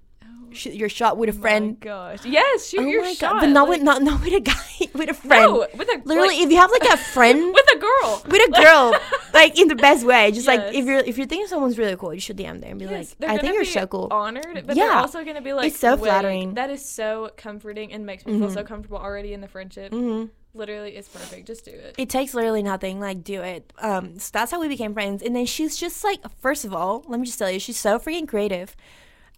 sh- 0.52 0.66
your 0.66 0.88
shot 0.88 1.16
with 1.18 1.28
a 1.28 1.32
friend. 1.32 1.78
Gosh. 1.80 2.24
Yes, 2.24 2.68
shoot 2.68 2.80
Oh 2.80 2.86
your 2.86 3.02
my 3.02 3.12
shot. 3.14 3.32
god, 3.34 3.40
but 3.40 3.46
not 3.50 3.68
like- 3.68 3.78
with 3.78 3.82
not 3.82 4.02
not 4.02 4.20
with 4.22 4.32
a 4.32 4.40
guy, 4.40 4.88
with 4.94 5.10
a 5.10 5.14
friend. 5.14 5.52
No, 5.52 5.66
with 5.76 5.88
a 5.88 6.00
Literally, 6.04 6.28
like, 6.36 6.38
if 6.44 6.50
you 6.50 6.56
have 6.58 6.70
like 6.70 6.88
a 6.92 6.96
friend 7.14 7.54
with 7.54 7.66
a 7.74 7.78
girl. 7.78 8.22
with 8.28 8.48
a 8.48 8.52
girl, 8.62 8.94
like 9.32 9.58
in 9.58 9.68
the 9.68 9.74
best 9.76 10.04
way. 10.06 10.30
Just 10.32 10.46
like 10.46 10.74
if 10.74 10.84
you're 10.84 10.98
if 11.00 11.16
you're 11.18 11.26
thinking 11.26 11.46
someone's 11.48 11.78
really 11.78 11.96
cool, 11.96 12.12
you 12.14 12.20
should 12.20 12.36
DM 12.36 12.60
them 12.60 12.70
and 12.70 12.78
be 12.78 12.84
Yes, 12.86 13.14
like, 13.20 13.30
I 13.30 13.38
think 13.38 13.54
you're 13.54 13.64
so 13.64 13.86
cool. 13.86 14.08
Honored, 14.10 14.66
but 14.66 14.76
Yeah. 14.76 14.88
they're 14.88 14.96
also 14.98 15.24
gonna 15.24 15.40
be 15.42 15.52
like, 15.52 15.68
It's 15.68 15.78
so 15.78 15.96
flattering. 15.96 16.54
That 16.54 16.70
is 16.70 16.84
so 16.84 17.30
comforting 17.36 17.92
and 17.92 18.04
makes 18.06 18.24
me 18.26 18.38
feel 18.38 18.50
so 18.50 18.62
comfortable 18.64 18.98
already 18.98 19.32
in 19.32 19.40
the 19.40 19.48
friendship. 19.48 19.92
hmm 19.92 20.26
Literally, 20.56 20.90
it's 20.94 21.08
perfect. 21.08 21.48
Just 21.48 21.64
do 21.64 21.72
it. 21.72 21.96
It 21.98 22.08
takes 22.08 22.32
literally 22.32 22.62
nothing. 22.62 23.00
Like 23.00 23.24
do 23.24 23.42
it. 23.42 23.72
Um, 23.80 24.20
so 24.20 24.30
that's 24.32 24.52
how 24.52 24.60
we 24.60 24.68
became 24.68 24.94
friends. 24.94 25.20
And 25.20 25.34
then 25.34 25.46
she's 25.46 25.76
just 25.76 26.04
like, 26.04 26.20
first 26.40 26.64
of 26.64 26.72
all, 26.72 27.02
let 27.08 27.18
me 27.18 27.26
just 27.26 27.40
tell 27.40 27.50
you, 27.50 27.58
she's 27.58 27.76
so 27.76 27.98
freaking 27.98 28.28
creative. 28.28 28.76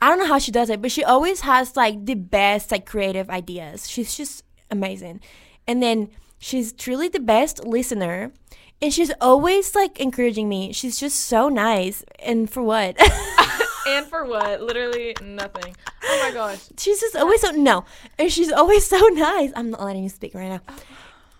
I 0.00 0.08
don't 0.08 0.18
know 0.18 0.26
how 0.26 0.38
she 0.38 0.50
does 0.50 0.70
it, 0.70 0.82
but 0.82 0.92
she 0.92 1.02
always 1.02 1.40
has 1.40 1.76
like 1.76 2.04
the 2.04 2.14
best 2.14 2.70
like 2.70 2.86
creative 2.86 3.30
ideas. 3.30 3.88
She's 3.88 4.16
just 4.16 4.44
amazing. 4.70 5.20
And 5.66 5.82
then 5.82 6.10
She's 6.38 6.72
truly 6.72 7.08
the 7.08 7.20
best 7.20 7.64
listener. 7.64 8.32
And 8.80 8.92
she's 8.92 9.10
always 9.20 9.74
like 9.74 9.98
encouraging 9.98 10.48
me. 10.48 10.72
She's 10.72 11.00
just 11.00 11.20
so 11.20 11.48
nice. 11.48 12.04
And 12.18 12.48
for 12.50 12.62
what? 12.62 12.96
and 13.88 14.06
for 14.06 14.24
what? 14.26 14.60
Literally 14.60 15.16
nothing. 15.22 15.74
Oh 16.04 16.20
my 16.22 16.30
gosh. 16.32 16.68
she's 16.76 17.00
just 17.00 17.16
always 17.16 17.40
so 17.40 17.52
no. 17.52 17.84
And 18.18 18.30
she's 18.30 18.52
always 18.52 18.86
so 18.86 18.98
nice. 19.08 19.50
I'm 19.56 19.70
not 19.70 19.82
letting 19.82 20.02
you 20.02 20.10
speak 20.10 20.34
right 20.34 20.48
now. 20.48 20.60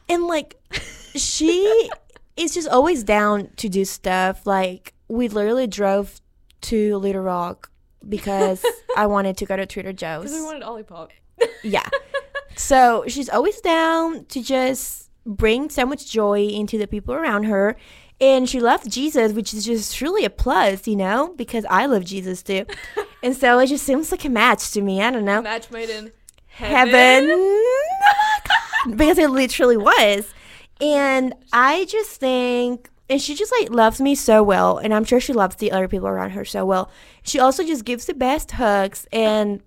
And 0.09 0.27
like 0.27 0.57
she 1.15 1.91
is 2.37 2.55
just 2.55 2.69
always 2.69 3.05
down 3.05 3.51
to 3.57 3.69
do 3.69 3.85
stuff. 3.85 4.47
Like 4.47 4.95
we 5.09 5.29
literally 5.29 5.67
drove 5.67 6.21
to 6.63 6.97
Little 6.97 7.23
Rock 7.23 7.71
because 8.09 8.65
I 8.97 9.07
wanted 9.07 9.37
to 9.39 9.47
go 9.47 9.57
to 9.57 9.67
Trader 9.67 9.93
Joe's. 9.93 10.25
Because 10.25 10.39
we 10.39 10.45
wanted 10.45 10.63
Olipop. 10.63 11.11
yeah. 11.63 11.89
So 12.59 13.05
she's 13.07 13.29
always 13.29 13.61
down 13.61 14.25
to 14.27 14.43
just 14.43 15.11
bring 15.27 15.69
so 15.69 15.85
much 15.85 16.11
joy 16.11 16.47
into 16.47 16.79
the 16.79 16.87
people 16.87 17.13
around 17.13 17.45
her. 17.45 17.77
And 18.19 18.49
she 18.49 18.61
loves 18.61 18.87
Jesus, 18.87 19.33
which 19.35 19.53
is 19.53 19.67
just 19.67 19.95
truly 19.95 20.25
a 20.25 20.31
plus, 20.31 20.89
you 20.89 20.97
know, 20.97 21.35
because 21.37 21.67
I 21.69 21.85
love 21.85 22.07
Jesus 22.07 22.43
too. 22.43 22.65
and 23.23 23.37
so 23.37 23.59
it 23.59 23.67
just 23.67 23.85
seems 23.85 24.11
like 24.11 24.25
a 24.25 24.31
match 24.31 24.71
to 24.71 24.81
me. 24.81 25.03
I 25.03 25.11
don't 25.11 25.27
know. 25.27 25.43
Match 25.43 25.71
made 25.71 25.91
in 25.91 26.13
Heaven. 26.47 26.95
heaven. 26.95 27.29
Oh. 27.31 27.83
Because 28.97 29.19
it 29.19 29.29
literally 29.29 29.77
was. 29.77 30.33
And 30.81 31.35
I 31.53 31.85
just 31.85 32.19
think, 32.21 32.89
and 33.09 33.21
she 33.21 33.35
just 33.35 33.53
like 33.61 33.71
loves 33.71 34.01
me 34.01 34.15
so 34.15 34.43
well. 34.43 34.79
And 34.79 34.93
I'm 34.93 35.05
sure 35.05 35.21
she 35.21 35.33
loves 35.33 35.57
the 35.57 35.73
other 35.73 35.89
people 35.89 36.09
around 36.09 36.31
her 36.31 36.45
so 36.45 36.65
well. 36.65 36.91
She 37.23 37.39
also 37.39 37.65
just 37.65 37.85
gives 37.85 38.07
the 38.07 38.15
best 38.15 38.53
hugs. 38.53 39.07
And 39.13 39.63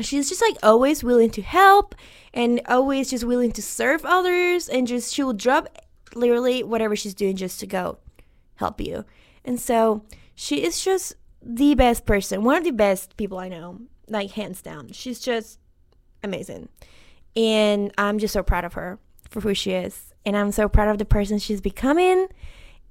she's 0.00 0.28
just 0.28 0.42
like 0.42 0.56
always 0.62 1.02
willing 1.02 1.30
to 1.30 1.42
help 1.42 1.94
and 2.32 2.60
always 2.66 3.10
just 3.10 3.24
willing 3.24 3.52
to 3.52 3.62
serve 3.62 4.04
others 4.04 4.68
and 4.68 4.86
just 4.86 5.12
she 5.12 5.22
will 5.22 5.32
drop 5.32 5.68
literally 6.14 6.62
whatever 6.62 6.96
she's 6.96 7.14
doing 7.14 7.36
just 7.36 7.60
to 7.60 7.66
go 7.66 7.98
help 8.56 8.80
you 8.80 9.04
and 9.44 9.60
so 9.60 10.02
she 10.34 10.62
is 10.64 10.82
just 10.82 11.14
the 11.42 11.74
best 11.74 12.06
person 12.06 12.44
one 12.44 12.56
of 12.56 12.64
the 12.64 12.70
best 12.70 13.16
people 13.16 13.38
i 13.38 13.48
know 13.48 13.78
like 14.08 14.32
hands 14.32 14.62
down 14.62 14.90
she's 14.92 15.20
just 15.20 15.58
amazing 16.22 16.68
and 17.36 17.92
i'm 17.98 18.18
just 18.18 18.32
so 18.32 18.42
proud 18.42 18.64
of 18.64 18.74
her 18.74 18.98
for 19.28 19.40
who 19.40 19.54
she 19.54 19.72
is 19.72 20.07
and 20.24 20.36
i'm 20.36 20.52
so 20.52 20.68
proud 20.68 20.88
of 20.88 20.98
the 20.98 21.04
person 21.04 21.38
she's 21.38 21.60
becoming 21.60 22.28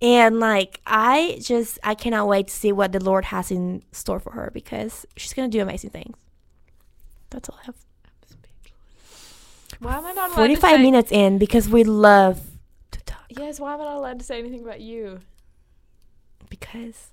and 0.02 0.40
like 0.40 0.80
i 0.86 1.40
just 1.42 1.80
i 1.84 1.96
cannot 1.96 2.28
wait 2.28 2.48
to 2.48 2.54
see 2.54 2.72
what 2.72 2.92
the 2.92 3.04
lord 3.04 3.26
has 3.26 3.52
in 3.52 3.84
store 3.92 4.20
for 4.20 4.32
her 4.32 4.52
because 4.54 5.06
she's 5.16 5.34
gonna 5.34 5.48
do 5.48 5.62
amazing 5.62 5.90
things 5.90 6.16
that's 7.30 7.50
all 7.50 7.58
I 7.62 7.66
have. 7.66 7.76
Why 9.80 9.98
am 9.98 10.06
I 10.06 10.14
not 10.14 10.30
allowed 10.30 10.48
to 10.48 10.56
45 10.56 10.80
minutes 10.80 11.12
in 11.12 11.38
because 11.38 11.70
we 11.70 11.84
love 11.84 12.42
to 12.92 13.00
talk. 13.02 13.26
Yes, 13.30 13.60
why 13.60 13.74
am 13.74 13.82
I 13.82 13.86
not 13.86 13.98
allowed 13.98 14.20
to 14.20 14.26
say 14.26 14.40
anything 14.40 14.64
about 14.64 14.82
you? 14.82 15.20
Because 16.50 17.12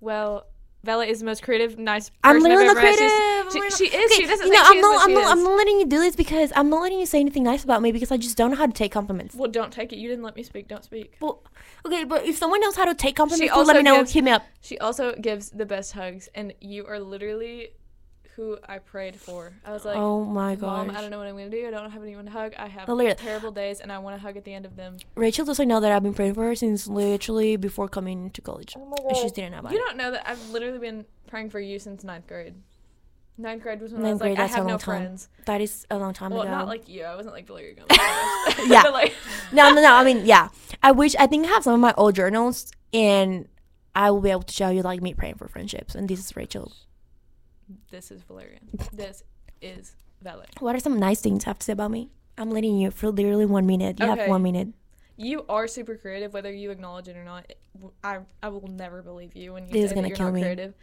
Well, 0.00 0.46
Bella 0.84 1.06
is 1.06 1.20
the 1.20 1.24
most 1.26 1.42
creative, 1.42 1.78
nice 1.78 2.10
person 2.10 2.36
I'm 2.36 2.42
literally 2.42 2.66
ever 2.66 2.78
creative. 2.78 3.10
She's- 3.52 3.76
She, 3.78 3.88
she 3.90 3.96
is. 3.96 4.12
Okay, 4.12 4.22
She 4.22 4.26
doesn't 4.26 4.46
you 4.46 4.52
know, 4.52 4.60
I'm 4.62 4.80
not, 4.80 5.04
I'm, 5.08 5.14
not, 5.14 5.32
I'm 5.32 5.42
not 5.42 5.56
letting 5.56 5.78
you 5.80 5.86
do 5.86 5.98
this 5.98 6.14
because 6.16 6.52
I'm 6.54 6.68
not 6.70 6.80
letting 6.82 6.98
you 6.98 7.06
say 7.06 7.20
anything 7.20 7.42
nice 7.42 7.64
about 7.64 7.82
me 7.82 7.92
because 7.92 8.10
I 8.12 8.16
just 8.16 8.36
don't 8.36 8.50
know 8.50 8.56
how 8.56 8.66
to 8.66 8.72
take 8.72 8.92
compliments. 8.92 9.34
Well, 9.34 9.50
don't 9.50 9.72
take 9.72 9.92
it. 9.92 9.96
You 9.96 10.08
didn't 10.08 10.24
let 10.24 10.36
me 10.36 10.42
speak. 10.42 10.68
Don't 10.68 10.84
speak. 10.84 11.16
Well, 11.20 11.42
okay, 11.86 12.04
but 12.04 12.24
if 12.26 12.36
someone 12.36 12.60
knows 12.60 12.76
how 12.76 12.84
to 12.84 12.94
take 12.94 13.16
compliments, 13.16 13.42
She 13.42 13.48
please 13.48 13.66
let 13.66 13.76
also 13.76 13.78
me 13.78 13.82
know. 13.82 13.96
gives- 13.98 14.12
Hit 14.12 14.24
me 14.24 14.30
up. 14.30 14.44
She 14.60 14.78
also 14.78 15.14
gives 15.14 15.50
the 15.50 15.66
best 15.66 15.92
hugs, 15.92 16.28
and 16.34 16.52
you 16.60 16.86
are 16.86 17.00
literally 17.00 17.70
who 18.36 18.58
I 18.68 18.78
prayed 18.78 19.16
for. 19.16 19.52
I 19.64 19.72
was 19.72 19.84
like, 19.84 19.96
oh 19.96 20.24
my 20.24 20.54
god, 20.56 20.88
Mom, 20.88 20.96
I 20.96 21.00
don't 21.00 21.10
know 21.10 21.18
what 21.18 21.26
I'm 21.28 21.36
gonna 21.36 21.50
do. 21.50 21.66
I 21.66 21.70
don't 21.70 21.90
have 21.90 22.02
anyone 22.02 22.24
to 22.26 22.30
hug. 22.30 22.52
I 22.58 22.66
have 22.66 22.88
literally. 22.88 23.14
terrible 23.14 23.52
days, 23.52 23.80
and 23.80 23.92
I 23.92 23.98
want 23.98 24.16
to 24.16 24.20
hug 24.22 24.36
at 24.36 24.44
the 24.44 24.52
end 24.54 24.66
of 24.66 24.76
them. 24.76 24.96
Rachel 25.14 25.44
doesn't 25.44 25.68
know 25.68 25.80
that 25.80 25.92
I've 25.92 26.02
been 26.02 26.14
praying 26.14 26.34
for 26.34 26.44
her 26.44 26.54
since 26.54 26.86
literally 26.86 27.56
before 27.56 27.88
coming 27.88 28.30
to 28.30 28.40
college. 28.40 28.74
Oh 28.76 28.84
my 28.86 28.96
And 29.08 29.16
she 29.16 29.22
just 29.22 29.34
didn't 29.34 29.52
know 29.52 29.58
about 29.60 29.72
You 29.72 29.78
it. 29.78 29.82
don't 29.86 29.96
know 29.96 30.10
that 30.10 30.28
I've 30.28 30.50
literally 30.50 30.78
been 30.78 31.04
praying 31.26 31.50
for 31.50 31.60
you 31.60 31.78
since 31.78 32.02
ninth 32.04 32.26
grade. 32.26 32.54
Ninth 33.36 33.62
grade 33.64 33.80
was 33.80 33.92
when 33.92 34.02
I 34.02 34.10
Ninth 34.10 34.20
was 34.20 34.28
like, 34.30 34.38
I 34.38 34.42
that's 34.42 34.52
a 34.52 34.56
have 34.58 34.64
no 34.66 34.70
long 34.74 34.78
time 34.78 35.02
friends. 35.02 35.28
That 35.46 35.60
is 35.60 35.86
a 35.90 35.98
long 35.98 36.12
time 36.14 36.30
Well, 36.30 36.42
ago. 36.42 36.50
Well, 36.50 36.58
not 36.60 36.68
like 36.68 36.88
you. 36.88 37.02
I 37.02 37.16
wasn't 37.16 37.34
like 37.34 37.46
Valeria 37.46 37.74
Gomez. 37.74 37.88
Yeah. 38.70 38.82
but 38.84 38.92
like, 38.92 39.12
no, 39.52 39.70
no, 39.72 39.82
no. 39.82 39.92
I 39.92 40.04
mean, 40.04 40.24
yeah. 40.24 40.50
I 40.82 40.92
wish 40.92 41.16
I 41.16 41.26
think 41.26 41.46
I 41.46 41.48
have 41.48 41.64
some 41.64 41.74
of 41.74 41.80
my 41.80 41.92
old 41.96 42.14
journals, 42.14 42.70
and 42.92 43.48
I 43.94 44.10
will 44.12 44.20
be 44.20 44.30
able 44.30 44.42
to 44.42 44.52
show 44.54 44.68
you 44.70 44.82
like 44.82 45.02
me 45.02 45.14
praying 45.14 45.34
for 45.36 45.48
friendships. 45.48 45.94
And 45.96 46.08
this 46.08 46.20
is 46.20 46.36
Rachel. 46.36 46.72
This 47.90 48.10
is 48.10 48.22
Valeria. 48.22 48.58
This 48.92 49.22
is 49.60 49.96
Valeria. 50.22 50.48
What 50.60 50.74
are 50.76 50.80
some 50.80 50.98
nice 50.98 51.20
things 51.20 51.44
you 51.44 51.50
have 51.50 51.58
to 51.58 51.64
say 51.64 51.72
about 51.72 51.90
me? 51.90 52.10
I'm 52.36 52.50
letting 52.50 52.78
you 52.78 52.90
for 52.90 53.10
literally 53.10 53.46
one 53.46 53.66
minute. 53.66 54.00
You 54.00 54.10
Okay. 54.10 54.20
have 54.22 54.28
one 54.28 54.42
minute. 54.42 54.68
You 55.16 55.44
are 55.48 55.68
super 55.68 55.96
creative, 55.96 56.32
whether 56.34 56.52
you 56.52 56.70
acknowledge 56.70 57.06
it 57.08 57.16
or 57.16 57.24
not. 57.24 57.52
I 58.02 58.18
I 58.42 58.48
will 58.48 58.66
never 58.66 59.02
believe 59.02 59.36
you 59.36 59.52
when 59.52 59.66
you 59.66 59.72
This 59.72 59.84
is 59.84 59.90
say 59.90 60.00
that 60.00 60.08
you're 60.08 60.16
kill 60.16 60.26
not 60.26 60.34
me. 60.34 60.40
creative. 60.42 60.74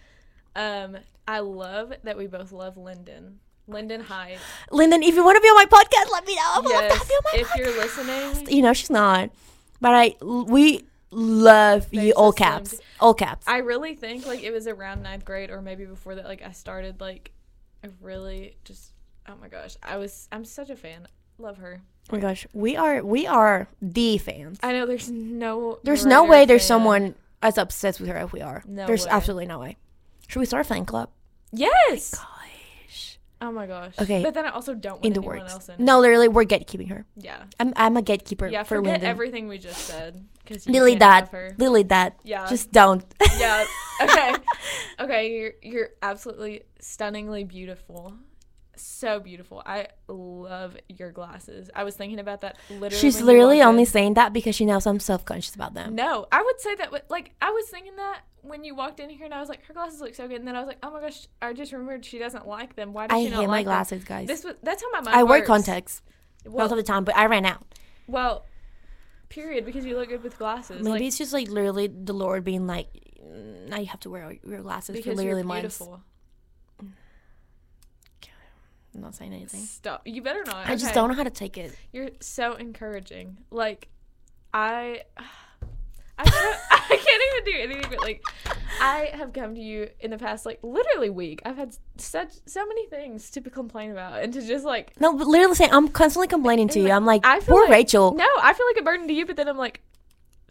Um, 0.55 0.97
I 1.27 1.39
love 1.39 1.93
that 2.03 2.17
we 2.17 2.27
both 2.27 2.51
love 2.51 2.77
Lyndon. 2.77 3.39
Lyndon 3.67 4.01
Hyde. 4.01 4.39
Lyndon, 4.71 5.03
if 5.03 5.15
you 5.15 5.23
want 5.23 5.35
to 5.37 5.41
be 5.41 5.47
on 5.47 5.55
my 5.55 5.65
podcast, 5.65 6.11
let 6.11 6.25
me 6.25 6.35
know. 6.35 6.41
I 6.45 6.59
would 6.59 6.69
love 6.71 6.79
to 6.81 6.87
Yes, 6.87 6.97
have 6.99 7.09
you 7.09 7.15
on 7.15 7.23
my 7.33 7.39
if 7.39 7.55
you're 7.55 7.77
listening, 7.77 8.55
you 8.55 8.61
know 8.61 8.73
she's 8.73 8.89
not, 8.89 9.29
but 9.79 9.93
I 9.93 10.15
we 10.23 10.83
love 11.11 11.93
you. 11.93 12.13
All 12.13 12.31
caps, 12.31 12.77
ch- 12.77 12.81
all 12.99 13.13
caps. 13.13 13.47
I 13.47 13.57
really 13.57 13.95
think 13.95 14.25
like 14.25 14.43
it 14.43 14.51
was 14.51 14.67
around 14.67 15.03
ninth 15.03 15.25
grade 15.25 15.49
or 15.51 15.61
maybe 15.61 15.85
before 15.85 16.15
that. 16.15 16.25
Like 16.25 16.41
I 16.41 16.51
started 16.51 16.99
like, 17.01 17.31
I 17.83 17.89
really 18.01 18.57
just 18.65 18.91
oh 19.27 19.33
my 19.41 19.47
gosh, 19.47 19.75
I 19.83 19.97
was 19.97 20.27
I'm 20.31 20.45
such 20.45 20.69
a 20.69 20.75
fan. 20.75 21.07
Love 21.37 21.57
her. 21.57 21.81
oh 22.11 22.15
my 22.15 22.21
gosh, 22.21 22.45
we 22.53 22.75
are 22.75 23.03
we 23.03 23.25
are 23.27 23.67
the 23.81 24.17
fans. 24.17 24.59
I 24.63 24.73
know 24.73 24.85
there's 24.85 25.09
no 25.09 25.79
There's 25.83 26.05
no 26.05 26.23
way 26.25 26.45
there's 26.45 26.65
someone 26.65 27.15
as 27.41 27.57
obsessed 27.57 27.99
with 27.99 28.09
her 28.09 28.17
as 28.17 28.31
we 28.31 28.41
are. 28.41 28.63
No 28.67 28.85
there's 28.85 29.05
way. 29.05 29.11
absolutely 29.11 29.45
no 29.47 29.59
way. 29.59 29.77
Should 30.27 30.39
we 30.39 30.45
start 30.45 30.65
a 30.65 30.69
fan 30.69 30.85
club? 30.85 31.09
Yes. 31.51 32.13
Gosh, 32.15 32.23
Oh 33.41 33.51
my 33.51 33.65
gosh. 33.65 33.93
Okay. 33.99 34.21
But 34.21 34.35
then 34.35 34.45
I 34.45 34.49
also 34.51 34.75
don't 34.75 34.93
want 35.01 35.05
in 35.05 35.13
the 35.13 35.19
anyone 35.19 35.39
works. 35.39 35.53
else 35.53 35.69
in. 35.69 35.83
No, 35.83 35.99
literally, 35.99 36.27
we're 36.27 36.45
gatekeeping 36.45 36.89
her. 36.89 37.05
Yeah. 37.17 37.41
I'm 37.59 37.73
I'm 37.75 37.97
a 37.97 38.01
gatekeeper 38.03 38.47
Yeah. 38.47 38.63
for 38.63 38.77
Forget 38.77 39.03
everything 39.03 39.47
we 39.47 39.57
just 39.57 39.79
said. 39.79 40.23
Because 40.43 40.65
Delete 40.65 40.99
that. 40.99 41.57
Delete 41.57 41.89
that. 41.89 42.19
Yeah. 42.23 42.47
Just 42.47 42.71
don't. 42.71 43.03
yeah. 43.39 43.65
Okay. 44.01 44.33
okay. 44.99 45.31
You're 45.31 45.51
you're 45.63 45.89
absolutely 46.01 46.63
stunningly 46.79 47.43
beautiful. 47.43 48.13
So 48.75 49.19
beautiful. 49.19 49.61
I 49.65 49.87
love 50.07 50.77
your 50.87 51.11
glasses. 51.11 51.69
I 51.75 51.83
was 51.83 51.95
thinking 51.95 52.19
about 52.19 52.41
that 52.41 52.57
literally. 52.69 52.95
She's 52.95 53.21
literally 53.21 53.61
only 53.61 53.81
in. 53.83 53.85
saying 53.87 54.13
that 54.15 54.33
because 54.33 54.55
she 54.55 54.65
knows 54.65 54.87
I'm 54.87 54.99
self 54.99 55.25
conscious 55.25 55.53
about 55.55 55.73
them. 55.73 55.95
No, 55.95 56.25
I 56.31 56.41
would 56.41 56.59
say 56.59 56.75
that. 56.75 57.09
Like 57.09 57.31
I 57.41 57.51
was 57.51 57.65
thinking 57.69 57.95
that 57.97 58.21
when 58.41 58.63
you 58.63 58.73
walked 58.73 58.99
in 58.99 59.09
here, 59.09 59.25
and 59.25 59.33
I 59.33 59.39
was 59.39 59.49
like, 59.49 59.63
her 59.65 59.73
glasses 59.73 59.99
look 60.01 60.15
so 60.15 60.27
good, 60.27 60.39
and 60.39 60.47
then 60.47 60.55
I 60.55 60.59
was 60.59 60.67
like, 60.67 60.79
oh 60.83 60.91
my 60.91 61.01
gosh, 61.01 61.27
I 61.41 61.53
just 61.53 61.71
remembered 61.73 62.05
she 62.05 62.17
doesn't 62.17 62.47
like 62.47 62.75
them. 62.75 62.93
Why 62.93 63.07
does 63.07 63.15
I 63.15 63.19
she 63.19 63.25
hate 63.29 63.31
not 63.35 63.41
my 63.41 63.47
like 63.47 63.65
them? 63.65 63.73
glasses, 63.73 64.03
guys. 64.03 64.27
This 64.27 64.43
was 64.43 64.55
that's 64.63 64.81
how 64.81 64.91
my 64.91 65.01
mind 65.01 65.15
I 65.17 65.23
wear 65.23 65.43
contacts 65.43 66.01
Well, 66.45 66.63
most 66.65 66.71
of 66.71 66.77
the 66.77 66.83
time, 66.83 67.03
but 67.03 67.15
I 67.15 67.25
ran 67.25 67.45
out. 67.45 67.63
well, 68.07 68.45
period. 69.29 69.65
Because 69.65 69.85
you 69.85 69.97
look 69.97 70.09
good 70.09 70.23
with 70.23 70.37
glasses. 70.37 70.77
Maybe 70.83 70.89
like, 70.91 71.01
it's 71.03 71.17
just 71.17 71.33
like 71.33 71.49
literally 71.49 71.87
the 71.87 72.13
Lord 72.13 72.43
being 72.43 72.67
like, 72.67 72.87
"Mm, 73.23 73.69
now 73.69 73.77
you 73.79 73.85
have 73.87 73.99
to 74.01 74.09
wear 74.09 74.35
your 74.47 74.61
glasses 74.61 75.03
for 75.03 75.13
literally 75.13 75.39
you're 75.41 75.43
months. 75.43 75.81
I'm 78.93 79.01
not 79.01 79.15
saying 79.15 79.33
anything. 79.33 79.61
Stop. 79.61 80.01
You 80.05 80.21
better 80.21 80.43
not. 80.45 80.67
I 80.67 80.73
just 80.75 80.85
okay? 80.87 80.93
don't 80.95 81.09
know 81.09 81.15
how 81.15 81.23
to 81.23 81.29
take 81.29 81.57
it. 81.57 81.73
You're 81.93 82.09
so 82.19 82.53
encouraging. 82.55 83.37
Like, 83.49 83.87
I, 84.53 85.03
I, 86.17 86.23
can't, 86.23 86.57
I 86.71 86.97
can't 86.97 87.23
even 87.33 87.53
do 87.53 87.59
anything. 87.61 87.89
But 87.89 88.01
like, 88.01 88.21
I 88.81 89.11
have 89.13 89.31
come 89.31 89.55
to 89.55 89.61
you 89.61 89.89
in 90.01 90.11
the 90.11 90.17
past, 90.17 90.45
like 90.45 90.59
literally 90.61 91.09
week. 91.09 91.41
I've 91.45 91.55
had 91.57 91.73
such 91.97 92.31
so 92.45 92.65
many 92.65 92.85
things 92.87 93.29
to 93.31 93.41
be 93.41 93.49
complain 93.49 93.91
about, 93.91 94.21
and 94.21 94.33
to 94.33 94.45
just 94.45 94.65
like, 94.65 94.99
No, 94.99 95.15
but 95.15 95.25
literally 95.27 95.55
saying 95.55 95.71
I'm 95.71 95.87
constantly 95.87 96.27
complaining 96.27 96.67
to 96.69 96.79
you. 96.79 96.85
like, 96.85 96.93
I'm 96.93 97.05
like, 97.05 97.25
I 97.25 97.39
feel 97.39 97.55
poor 97.55 97.63
like- 97.63 97.71
Rachel. 97.71 98.13
no, 98.13 98.27
I 98.41 98.53
feel 98.53 98.65
like 98.67 98.77
a 98.79 98.83
burden 98.83 99.07
to 99.07 99.13
you. 99.13 99.25
But 99.25 99.37
then 99.37 99.47
I'm 99.47 99.57
like, 99.57 99.81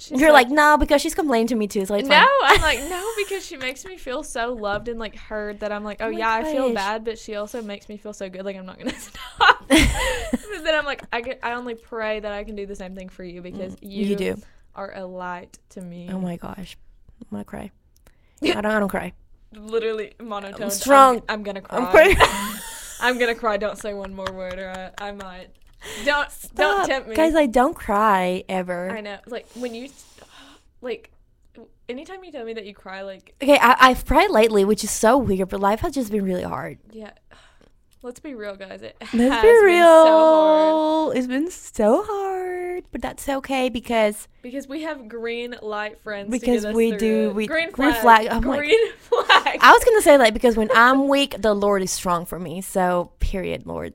she's 0.00 0.20
You're 0.20 0.32
like, 0.32 0.48
no, 0.50 0.76
because 0.78 1.00
she's 1.02 1.14
complaining 1.14 1.46
to 1.48 1.54
me 1.54 1.66
too. 1.66 1.84
So 1.86 1.94
it's 1.94 2.08
no, 2.08 2.14
fine. 2.16 2.26
I'm 2.42 2.60
like, 2.62 2.78
no, 2.90 3.04
because 3.18 3.44
she 3.44 3.56
makes 3.56 3.84
me 3.84 3.96
feel 3.96 4.22
so 4.22 4.52
loved 4.54 4.88
and 4.88 4.98
like 4.98 5.16
heard 5.16 5.60
that 5.60 5.72
I'm 5.72 5.84
like, 5.84 5.98
oh, 6.00 6.06
Oh 6.06 6.10
yeah, 6.10 6.32
I 6.32 6.44
feel 6.44 6.72
bad, 6.74 7.04
but 7.04 7.18
she 7.18 7.36
also 7.36 7.62
makes 7.62 7.88
me 7.88 7.96
feel 7.96 8.12
so 8.12 8.28
good. 8.28 8.44
Like 8.44 8.56
I'm 8.56 8.66
not 8.66 8.78
gonna 8.78 8.94
stop. 8.98 9.64
but 9.68 10.64
then 10.64 10.74
I'm 10.74 10.84
like, 10.84 11.02
I 11.12 11.20
get, 11.20 11.40
I 11.42 11.52
only 11.52 11.74
pray 11.74 12.20
that 12.20 12.32
I 12.32 12.44
can 12.44 12.56
do 12.56 12.66
the 12.66 12.76
same 12.76 12.94
thing 12.94 13.08
for 13.08 13.24
you 13.24 13.42
because 13.42 13.76
you, 13.80 14.04
Mm, 14.06 14.08
you 14.10 14.16
do. 14.16 14.36
are 14.74 14.92
a 14.96 15.04
light 15.04 15.58
to 15.70 15.80
me. 15.80 16.08
Oh 16.10 16.18
my 16.18 16.36
gosh, 16.36 16.76
I'm 17.20 17.26
gonna 17.30 17.44
cry. 17.44 17.70
I 18.42 18.46
don't. 18.52 18.66
I 18.66 18.78
don't 18.80 18.88
cry. 18.88 19.12
Literally 19.54 20.14
monotone. 20.20 20.62
I'm 20.62 20.70
strong. 20.70 21.22
I'm, 21.28 21.42
gonna 21.42 21.60
cry. 21.60 22.16
I'm. 22.18 22.60
I'm 23.00 23.18
gonna 23.18 23.34
cry. 23.34 23.56
Don't 23.56 23.76
say 23.78 23.94
one 23.94 24.14
more 24.14 24.30
word, 24.32 24.58
or 24.58 24.92
I, 24.98 25.08
I 25.08 25.12
might. 25.12 25.48
Don't 26.04 26.28
don't 26.54 26.86
tempt 26.86 27.08
me, 27.08 27.16
guys. 27.16 27.34
I 27.34 27.46
don't 27.46 27.74
cry 27.74 28.44
ever. 28.48 28.90
I 28.90 29.00
know. 29.00 29.18
Like 29.26 29.46
when 29.54 29.74
you, 29.74 29.88
like, 30.80 31.10
anytime 31.88 32.22
you 32.24 32.32
tell 32.32 32.44
me 32.44 32.52
that 32.54 32.66
you 32.66 32.74
cry, 32.74 33.02
like 33.02 33.34
Okay, 33.42 33.58
I, 33.58 33.76
I've 33.80 34.04
cried 34.06 34.30
lately, 34.30 34.64
which 34.64 34.84
is 34.84 34.90
so 34.90 35.16
weird, 35.18 35.48
but 35.48 35.60
life 35.60 35.80
has 35.80 35.94
just 35.94 36.10
been 36.10 36.24
really 36.24 36.42
hard. 36.42 36.78
yeah. 36.92 37.12
Let's 38.02 38.18
be 38.20 38.34
real, 38.34 38.56
guys. 38.56 38.80
It 38.80 38.96
Let's 38.98 39.12
has 39.12 39.42
be 39.42 39.48
been 39.48 39.64
real. 39.64 39.84
so 39.84 41.04
hard 41.08 41.16
it's 41.18 41.26
been 41.26 41.50
so 41.50 42.02
hard, 42.06 42.84
but 42.92 43.02
that's 43.02 43.28
okay 43.28 43.68
because 43.68 44.26
because 44.40 44.66
we 44.66 44.82
have 44.84 45.06
green 45.06 45.54
light 45.60 45.98
friends. 46.00 46.30
Because 46.30 46.64
we 46.66 46.92
do- 46.96 47.28
it. 47.28 47.34
we- 47.34 47.46
green 47.46 47.70
green 47.70 47.90
flag. 47.92 48.00
flag, 48.00 48.28
oh 48.30 48.36
I'm 48.36 48.42
like- 48.42 48.58
green 48.60 48.92
flag. 49.00 49.58
I 49.60 49.72
was 49.72 49.84
gonna 49.84 50.00
say 50.00 50.16
like 50.16 50.32
because 50.32 50.56
when 50.56 50.70
I'm 50.74 51.08
weak, 51.08 51.36
the 51.42 51.52
Lord 51.52 51.82
is 51.82 51.90
strong 51.90 52.24
for 52.24 52.38
me. 52.38 52.62
So 52.62 53.10
period, 53.20 53.66
Lord. 53.66 53.92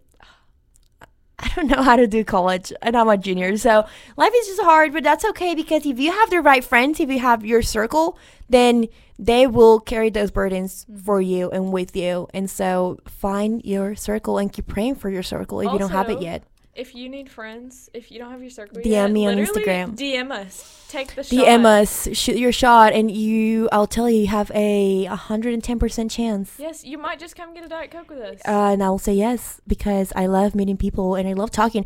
Don't 1.55 1.67
know 1.67 1.83
how 1.83 1.95
to 1.95 2.05
do 2.05 2.23
college, 2.23 2.73
and 2.81 2.97
I'm 2.97 3.07
a 3.07 3.17
junior, 3.17 3.55
so 3.57 3.85
life 4.17 4.33
is 4.35 4.47
just 4.47 4.61
hard. 4.61 4.91
But 4.91 5.03
that's 5.03 5.23
okay 5.25 5.55
because 5.55 5.85
if 5.85 5.99
you 5.99 6.11
have 6.11 6.29
the 6.29 6.41
right 6.41 6.63
friends, 6.63 6.99
if 6.99 7.09
you 7.09 7.19
have 7.19 7.45
your 7.45 7.61
circle, 7.61 8.17
then 8.49 8.87
they 9.17 9.47
will 9.47 9.79
carry 9.79 10.09
those 10.09 10.31
burdens 10.31 10.85
mm-hmm. 10.85 11.01
for 11.01 11.21
you 11.21 11.49
and 11.51 11.71
with 11.71 11.95
you. 11.95 12.27
And 12.33 12.49
so 12.49 12.99
find 13.07 13.63
your 13.63 13.95
circle 13.95 14.37
and 14.37 14.51
keep 14.51 14.67
praying 14.67 14.95
for 14.95 15.09
your 15.09 15.23
circle 15.23 15.61
if 15.61 15.71
you 15.71 15.79
don't 15.79 15.91
have 15.91 16.09
it 16.09 16.21
yet. 16.21 16.43
If 16.75 16.93
you 16.93 17.07
need 17.07 17.29
friends, 17.29 17.89
if 17.93 18.11
you 18.11 18.19
don't 18.19 18.31
have 18.31 18.41
your 18.41 18.49
circle 18.49 18.77
DM 18.81 18.85
yet, 18.85 19.11
me 19.11 19.25
on 19.27 19.37
Instagram. 19.37 19.95
DM 19.95 20.31
us. 20.31 20.85
Take 20.89 21.15
the 21.15 21.23
shot. 21.23 21.35
DM 21.39 21.65
us, 21.65 22.09
shoot 22.13 22.37
your 22.37 22.51
shot, 22.51 22.93
and 22.93 23.09
you. 23.09 23.69
I'll 23.71 23.87
tell 23.87 24.09
you, 24.09 24.21
you 24.21 24.27
have 24.27 24.51
a 24.53 25.05
110 25.07 25.79
percent 25.79 26.11
chance. 26.11 26.53
Yes, 26.59 26.83
you 26.83 26.97
might 26.97 27.17
just 27.19 27.35
come 27.35 27.53
get 27.53 27.63
a 27.63 27.69
diet 27.69 27.91
coke 27.91 28.09
with 28.09 28.19
us. 28.19 28.39
Uh, 28.45 28.71
and 28.73 28.83
I 28.83 28.89
will 28.89 28.99
say 28.99 29.13
yes 29.13 29.61
because 29.67 30.11
I 30.15 30.25
love 30.27 30.53
meeting 30.53 30.77
people 30.77 31.15
and 31.15 31.27
I 31.27 31.33
love 31.33 31.49
talking. 31.51 31.85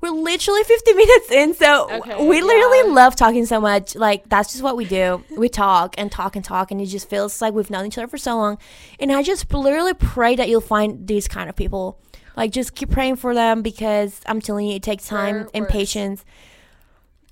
We're 0.00 0.10
literally 0.10 0.62
50 0.64 0.92
minutes 1.02 1.30
in, 1.30 1.54
so 1.54 1.90
Okay, 1.90 2.26
we 2.26 2.42
literally 2.42 2.88
yeah. 2.88 2.94
love 2.94 3.16
talking 3.16 3.46
so 3.46 3.58
much. 3.58 3.94
Like, 3.94 4.28
that's 4.28 4.52
just 4.52 4.62
what 4.62 4.76
we 4.76 4.84
do. 4.84 5.24
we 5.34 5.48
talk 5.48 5.94
and 5.96 6.12
talk 6.12 6.36
and 6.36 6.44
talk, 6.44 6.70
and 6.70 6.78
it 6.78 6.86
just 6.86 7.08
feels 7.08 7.40
like 7.40 7.54
we've 7.54 7.70
known 7.70 7.86
each 7.86 7.96
other 7.96 8.06
for 8.08 8.18
so 8.18 8.36
long. 8.36 8.58
And 9.00 9.10
I 9.10 9.22
just 9.22 9.50
literally 9.54 9.94
pray 9.94 10.36
that 10.36 10.50
you'll 10.50 10.60
find 10.60 11.06
these 11.06 11.26
kind 11.26 11.48
of 11.48 11.56
people. 11.56 11.98
Like, 12.36 12.50
just 12.50 12.74
keep 12.74 12.90
praying 12.90 13.16
for 13.16 13.34
them 13.34 13.62
because 13.62 14.20
I'm 14.26 14.40
telling 14.40 14.66
you, 14.66 14.76
it 14.76 14.82
takes 14.82 15.06
time 15.06 15.34
Prayer 15.34 15.50
and 15.54 15.62
works. 15.62 15.72
patience. 15.72 16.24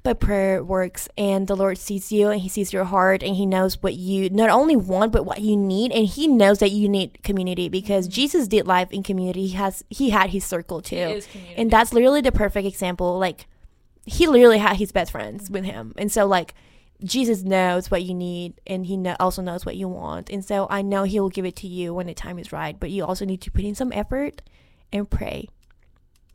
But 0.05 0.19
prayer 0.19 0.65
works, 0.65 1.09
and 1.17 1.47
the 1.47 1.55
Lord 1.55 1.79
sees 1.79 2.11
you, 2.11 2.31
and 2.31 2.41
He 2.41 2.49
sees 2.49 2.73
your 2.73 2.83
heart, 2.83 3.23
and 3.23 3.37
He 3.37 3.47
knows 3.47 3.81
what 3.81 3.95
you 3.95 4.29
not 4.31 4.51
only 4.51 4.75
want, 4.75 5.13
but 5.13 5.25
what 5.25 5.41
you 5.43 5.57
need, 5.57 5.93
and 5.93 6.07
He 6.07 6.27
knows 6.27 6.59
that 6.59 6.73
you 6.73 6.89
need 6.89 7.23
community 7.23 7.69
because 7.69 8.07
mm-hmm. 8.07 8.15
Jesus 8.15 8.49
did 8.49 8.67
life 8.67 8.91
in 8.91 9.05
community. 9.05 9.47
He 9.47 9.55
has 9.55 9.85
He 9.91 10.11
had 10.11 10.31
His 10.31 10.45
circle 10.45 10.83
too, 10.83 10.97
It 10.97 11.17
is 11.19 11.27
community. 11.27 11.55
and 11.57 11.71
that's 11.71 11.93
literally 11.93 12.21
the 12.21 12.33
perfect 12.33 12.67
example. 12.67 13.17
Like 13.17 13.47
He 14.05 14.27
literally 14.27 14.59
had 14.59 14.77
His 14.77 14.91
best 14.91 15.13
friends 15.13 15.49
with 15.49 15.65
Him, 15.65 15.95
and 15.97 16.11
so 16.11 16.27
like 16.27 16.55
Jesus 17.05 17.45
knows 17.45 17.89
what 17.89 18.03
you 18.03 18.13
need, 18.13 18.55
and 18.67 18.87
He 18.87 18.97
know, 18.97 19.15
also 19.21 19.41
knows 19.41 19.65
what 19.65 19.77
you 19.77 19.87
want, 19.87 20.31
and 20.31 20.45
so 20.45 20.67
I 20.69 20.83
know 20.83 21.05
He 21.05 21.21
will 21.21 21.31
give 21.31 21.45
it 21.45 21.55
to 21.57 21.69
you 21.69 21.95
when 21.95 22.07
the 22.09 22.15
time 22.15 22.41
is 22.41 22.51
right. 22.51 22.79
But 22.79 22.91
you 22.91 23.05
also 23.05 23.25
need 23.25 23.41
to 23.43 23.53
put 23.53 23.65
in 23.65 23.77
some 23.77 23.93
effort 23.93 24.43
and 24.93 25.09
pray 25.09 25.49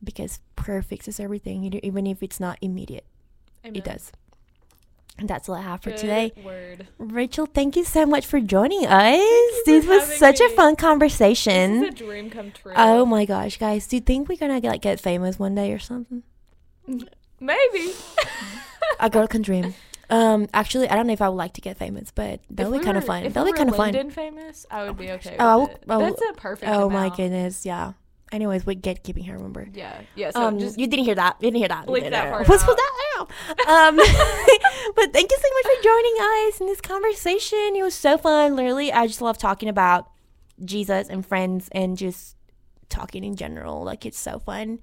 because 0.02 0.40
prayer 0.56 0.82
fixes 0.82 1.18
everything, 1.20 1.64
even 1.82 2.06
if 2.06 2.22
it's 2.22 2.38
not 2.40 2.58
immediate. 2.60 3.04
Amen. 3.64 3.76
It 3.76 3.84
does. 3.84 4.12
And 5.18 5.28
that's 5.28 5.48
all 5.48 5.56
I 5.56 5.62
have 5.62 5.82
for 5.82 5.90
Good 5.90 5.98
today. 5.98 6.32
Word. 6.44 6.86
Rachel, 6.98 7.46
thank 7.46 7.74
you 7.74 7.82
so 7.84 8.06
much 8.06 8.24
for 8.24 8.38
joining 8.40 8.86
us. 8.86 9.18
This 9.66 9.84
was 9.84 10.04
such 10.16 10.38
a 10.40 10.44
me. 10.44 10.54
fun 10.54 10.74
This 10.74 10.80
conversation. 10.80 11.82
is 11.84 11.88
a 11.88 11.90
dream 11.90 12.30
come 12.30 12.52
true. 12.52 12.72
Oh 12.76 13.04
my 13.04 13.24
gosh, 13.24 13.58
guys. 13.58 13.88
Do 13.88 13.96
you 13.96 14.00
think 14.00 14.28
we're 14.28 14.38
gonna 14.38 14.60
like 14.60 14.82
get 14.82 15.00
famous 15.00 15.36
one 15.38 15.56
day 15.56 15.72
or 15.72 15.80
something? 15.80 16.22
Maybe. 17.40 17.92
A 19.00 19.10
girl 19.10 19.26
can 19.26 19.42
dream. 19.42 19.74
Um, 20.10 20.48
actually, 20.54 20.88
I 20.88 20.94
don't 20.94 21.06
know 21.06 21.12
if 21.12 21.20
I 21.20 21.28
would 21.28 21.36
like 21.36 21.52
to 21.54 21.60
get 21.60 21.76
famous, 21.76 22.10
but 22.12 22.40
that'll 22.48 22.72
be 22.72 22.78
kind 22.78 22.96
of 22.96 23.04
fun. 23.04 23.24
If 23.24 23.34
That'll 23.34 23.44
we 23.44 23.52
be 23.52 23.58
kind 23.58 23.68
of 23.70 23.76
fun. 23.76 24.10
Famous, 24.10 24.66
I 24.70 24.84
would 24.84 24.96
be 24.96 25.10
okay. 25.12 25.36
Oh, 25.38 25.44
I 25.48 25.56
will- 25.56 25.66
it. 25.68 25.82
I 25.88 25.98
That's 25.98 26.22
a 26.30 26.32
perfect. 26.34 26.70
Oh 26.72 26.88
my 26.88 27.08
goodness, 27.10 27.66
yeah. 27.66 27.92
Anyways, 28.30 28.66
we 28.66 28.74
get 28.74 29.02
keeping 29.04 29.24
her 29.24 29.34
remember. 29.34 29.68
Yeah. 29.72 30.00
Yeah. 30.14 30.30
So 30.30 30.42
um, 30.42 30.58
just 30.58 30.78
you 30.78 30.86
didn't 30.86 31.04
hear 31.06 31.14
that. 31.14 31.36
You 31.40 31.46
didn't 31.46 31.58
hear 31.58 31.68
that. 31.68 31.86
Bleep 31.86 32.10
that 32.10 32.30
part 32.30 32.48
What's 32.48 32.62
out. 32.62 32.68
with 32.68 32.76
that 32.76 32.92
now? 33.16 33.88
Um, 33.88 33.96
but 34.96 35.12
thank 35.12 35.30
you 35.30 35.38
so 35.38 35.48
much 35.54 35.76
for 35.76 35.82
joining 35.82 36.14
us 36.48 36.60
in 36.60 36.66
this 36.66 36.80
conversation. 36.80 37.72
It 37.76 37.82
was 37.82 37.94
so 37.94 38.18
fun. 38.18 38.54
Literally, 38.56 38.92
I 38.92 39.06
just 39.06 39.22
love 39.22 39.38
talking 39.38 39.68
about 39.68 40.10
Jesus 40.64 41.08
and 41.08 41.24
friends 41.24 41.68
and 41.72 41.96
just 41.96 42.36
talking 42.88 43.24
in 43.24 43.34
general. 43.36 43.82
Like 43.84 44.04
it's 44.04 44.18
so 44.18 44.38
fun. 44.38 44.80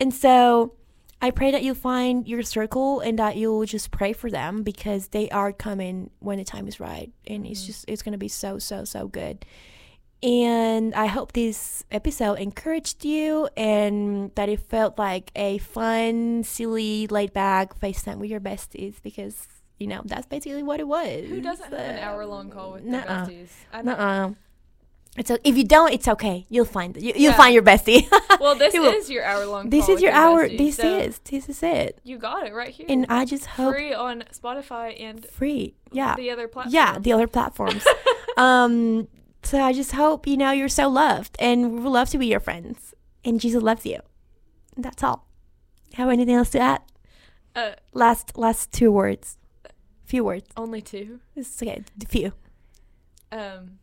And 0.00 0.12
so 0.14 0.74
I 1.22 1.30
pray 1.30 1.50
that 1.50 1.62
you'll 1.62 1.74
find 1.74 2.26
your 2.26 2.42
circle 2.42 3.00
and 3.00 3.18
that 3.18 3.36
you'll 3.36 3.66
just 3.66 3.90
pray 3.90 4.12
for 4.14 4.30
them 4.30 4.62
because 4.62 5.08
they 5.08 5.28
are 5.30 5.52
coming 5.52 6.10
when 6.20 6.38
the 6.38 6.44
time 6.44 6.66
is 6.66 6.80
right. 6.80 7.12
And 7.26 7.46
it's 7.46 7.62
Mhm. 7.62 7.66
just 7.66 7.84
it's 7.88 8.02
gonna 8.02 8.18
be 8.18 8.28
so, 8.28 8.58
so, 8.58 8.84
so 8.84 9.06
good. 9.08 9.44
And 10.22 10.94
I 10.94 11.06
hope 11.06 11.32
this 11.32 11.84
episode 11.90 12.34
encouraged 12.34 13.04
you 13.06 13.48
and 13.56 14.30
that 14.34 14.48
it 14.50 14.60
felt 14.60 14.98
like 14.98 15.30
a 15.34 15.58
fun, 15.58 16.42
silly, 16.44 17.06
laid 17.06 17.32
back 17.32 17.78
FaceTime 17.80 18.18
with 18.18 18.28
your 18.28 18.40
besties 18.40 18.96
because, 19.02 19.48
you 19.78 19.86
know, 19.86 20.02
that's 20.04 20.26
basically 20.26 20.62
what 20.62 20.78
it 20.78 20.86
was. 20.86 21.26
who 21.26 21.40
doesn't 21.40 21.70
have 21.70 21.72
an 21.72 21.98
hour 22.00 22.26
long 22.26 22.50
call 22.50 22.72
with 22.72 22.82
their 22.82 23.00
nuh-uh. 23.00 23.26
besties? 23.26 23.48
I 23.72 23.80
know. 23.82 23.92
Nuh-uh. 23.96 24.30
It's 25.16 25.28
a, 25.30 25.38
if 25.48 25.56
you 25.56 25.64
don't, 25.64 25.92
it's 25.92 26.06
okay. 26.06 26.46
You'll 26.50 26.64
find 26.66 26.94
you, 26.96 27.12
you'll 27.16 27.32
Yeah. 27.32 27.36
find 27.36 27.52
your 27.54 27.62
bestie. 27.64 28.06
Well, 28.40 28.54
this 28.54 28.72
You 28.74 28.84
is 28.84 29.10
your 29.10 29.24
hour 29.24 29.44
long. 29.46 29.68
this 29.70 29.84
is 29.88 29.94
with 29.96 30.02
your 30.02 30.12
hour. 30.12 30.46
besties, 30.48 30.58
This 30.58 30.76
so 30.76 30.98
is 30.98 31.18
this 31.20 31.48
is 31.48 31.62
it. 31.62 31.98
You 32.04 32.16
got 32.18 32.46
it 32.46 32.54
right 32.54 32.68
here. 32.70 32.86
And 32.88 33.06
I 33.08 33.24
just 33.24 33.44
hope 33.46 33.74
free 33.74 33.92
on 33.92 34.22
Spotify 34.32 34.98
and 35.02 35.24
free. 35.26 35.74
Yeah, 35.92 36.14
the 36.14 36.30
other 36.30 36.46
platforms. 36.46 36.74
yeah, 36.74 36.98
the 36.98 37.12
other 37.12 37.26
platforms. 37.26 37.84
um, 38.36 39.08
so 39.42 39.60
I 39.60 39.72
just 39.72 39.92
hope 39.92 40.26
you 40.26 40.36
know 40.36 40.50
you're 40.52 40.68
so 40.68 40.88
loved, 40.88 41.36
and 41.38 41.72
we 41.74 41.80
would 41.80 41.90
love 41.90 42.10
to 42.10 42.18
be 42.18 42.26
your 42.26 42.40
friends, 42.40 42.94
and 43.24 43.40
Jesus 43.40 43.62
loves 43.62 43.84
you. 43.86 44.00
That's 44.76 45.02
all. 45.02 45.26
Have 45.94 46.08
anything 46.08 46.34
else 46.36 46.50
to 46.50 46.60
add? 46.60 46.82
uh, 47.56 47.72
Last 47.92 48.36
last 48.38 48.72
two 48.72 48.92
words, 48.92 49.36
few 50.04 50.22
words. 50.24 50.48
only 50.56 50.80
two. 50.80 51.20
It's 51.34 51.60
okay. 51.62 51.82
Few. 52.08 52.32
Um, 53.32 53.78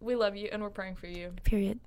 we 0.00 0.14
love 0.16 0.36
you 0.36 0.48
and 0.52 0.62
we're 0.62 0.70
praying 0.70 0.94
for 0.96 1.06
you. 1.08 1.32
Period. 1.44 1.80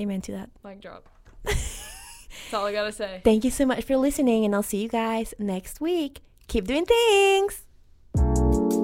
Amen 0.00 0.20
to 0.22 0.32
that. 0.32 0.50
Mic 0.64 0.80
drop. 0.80 1.08
That's 1.44 2.52
all 2.54 2.66
I 2.66 2.72
gotta 2.72 2.92
say. 2.92 3.20
Thank 3.24 3.44
you 3.44 3.50
so 3.50 3.64
much 3.66 3.84
for 3.84 3.96
listening, 3.96 4.44
and 4.44 4.54
I'll 4.54 4.62
see 4.62 4.82
you 4.82 4.88
guys 4.88 5.32
next 5.38 5.80
week. 5.80 6.20
Keep 6.48 6.66
doing 6.66 6.84
things. 6.86 8.81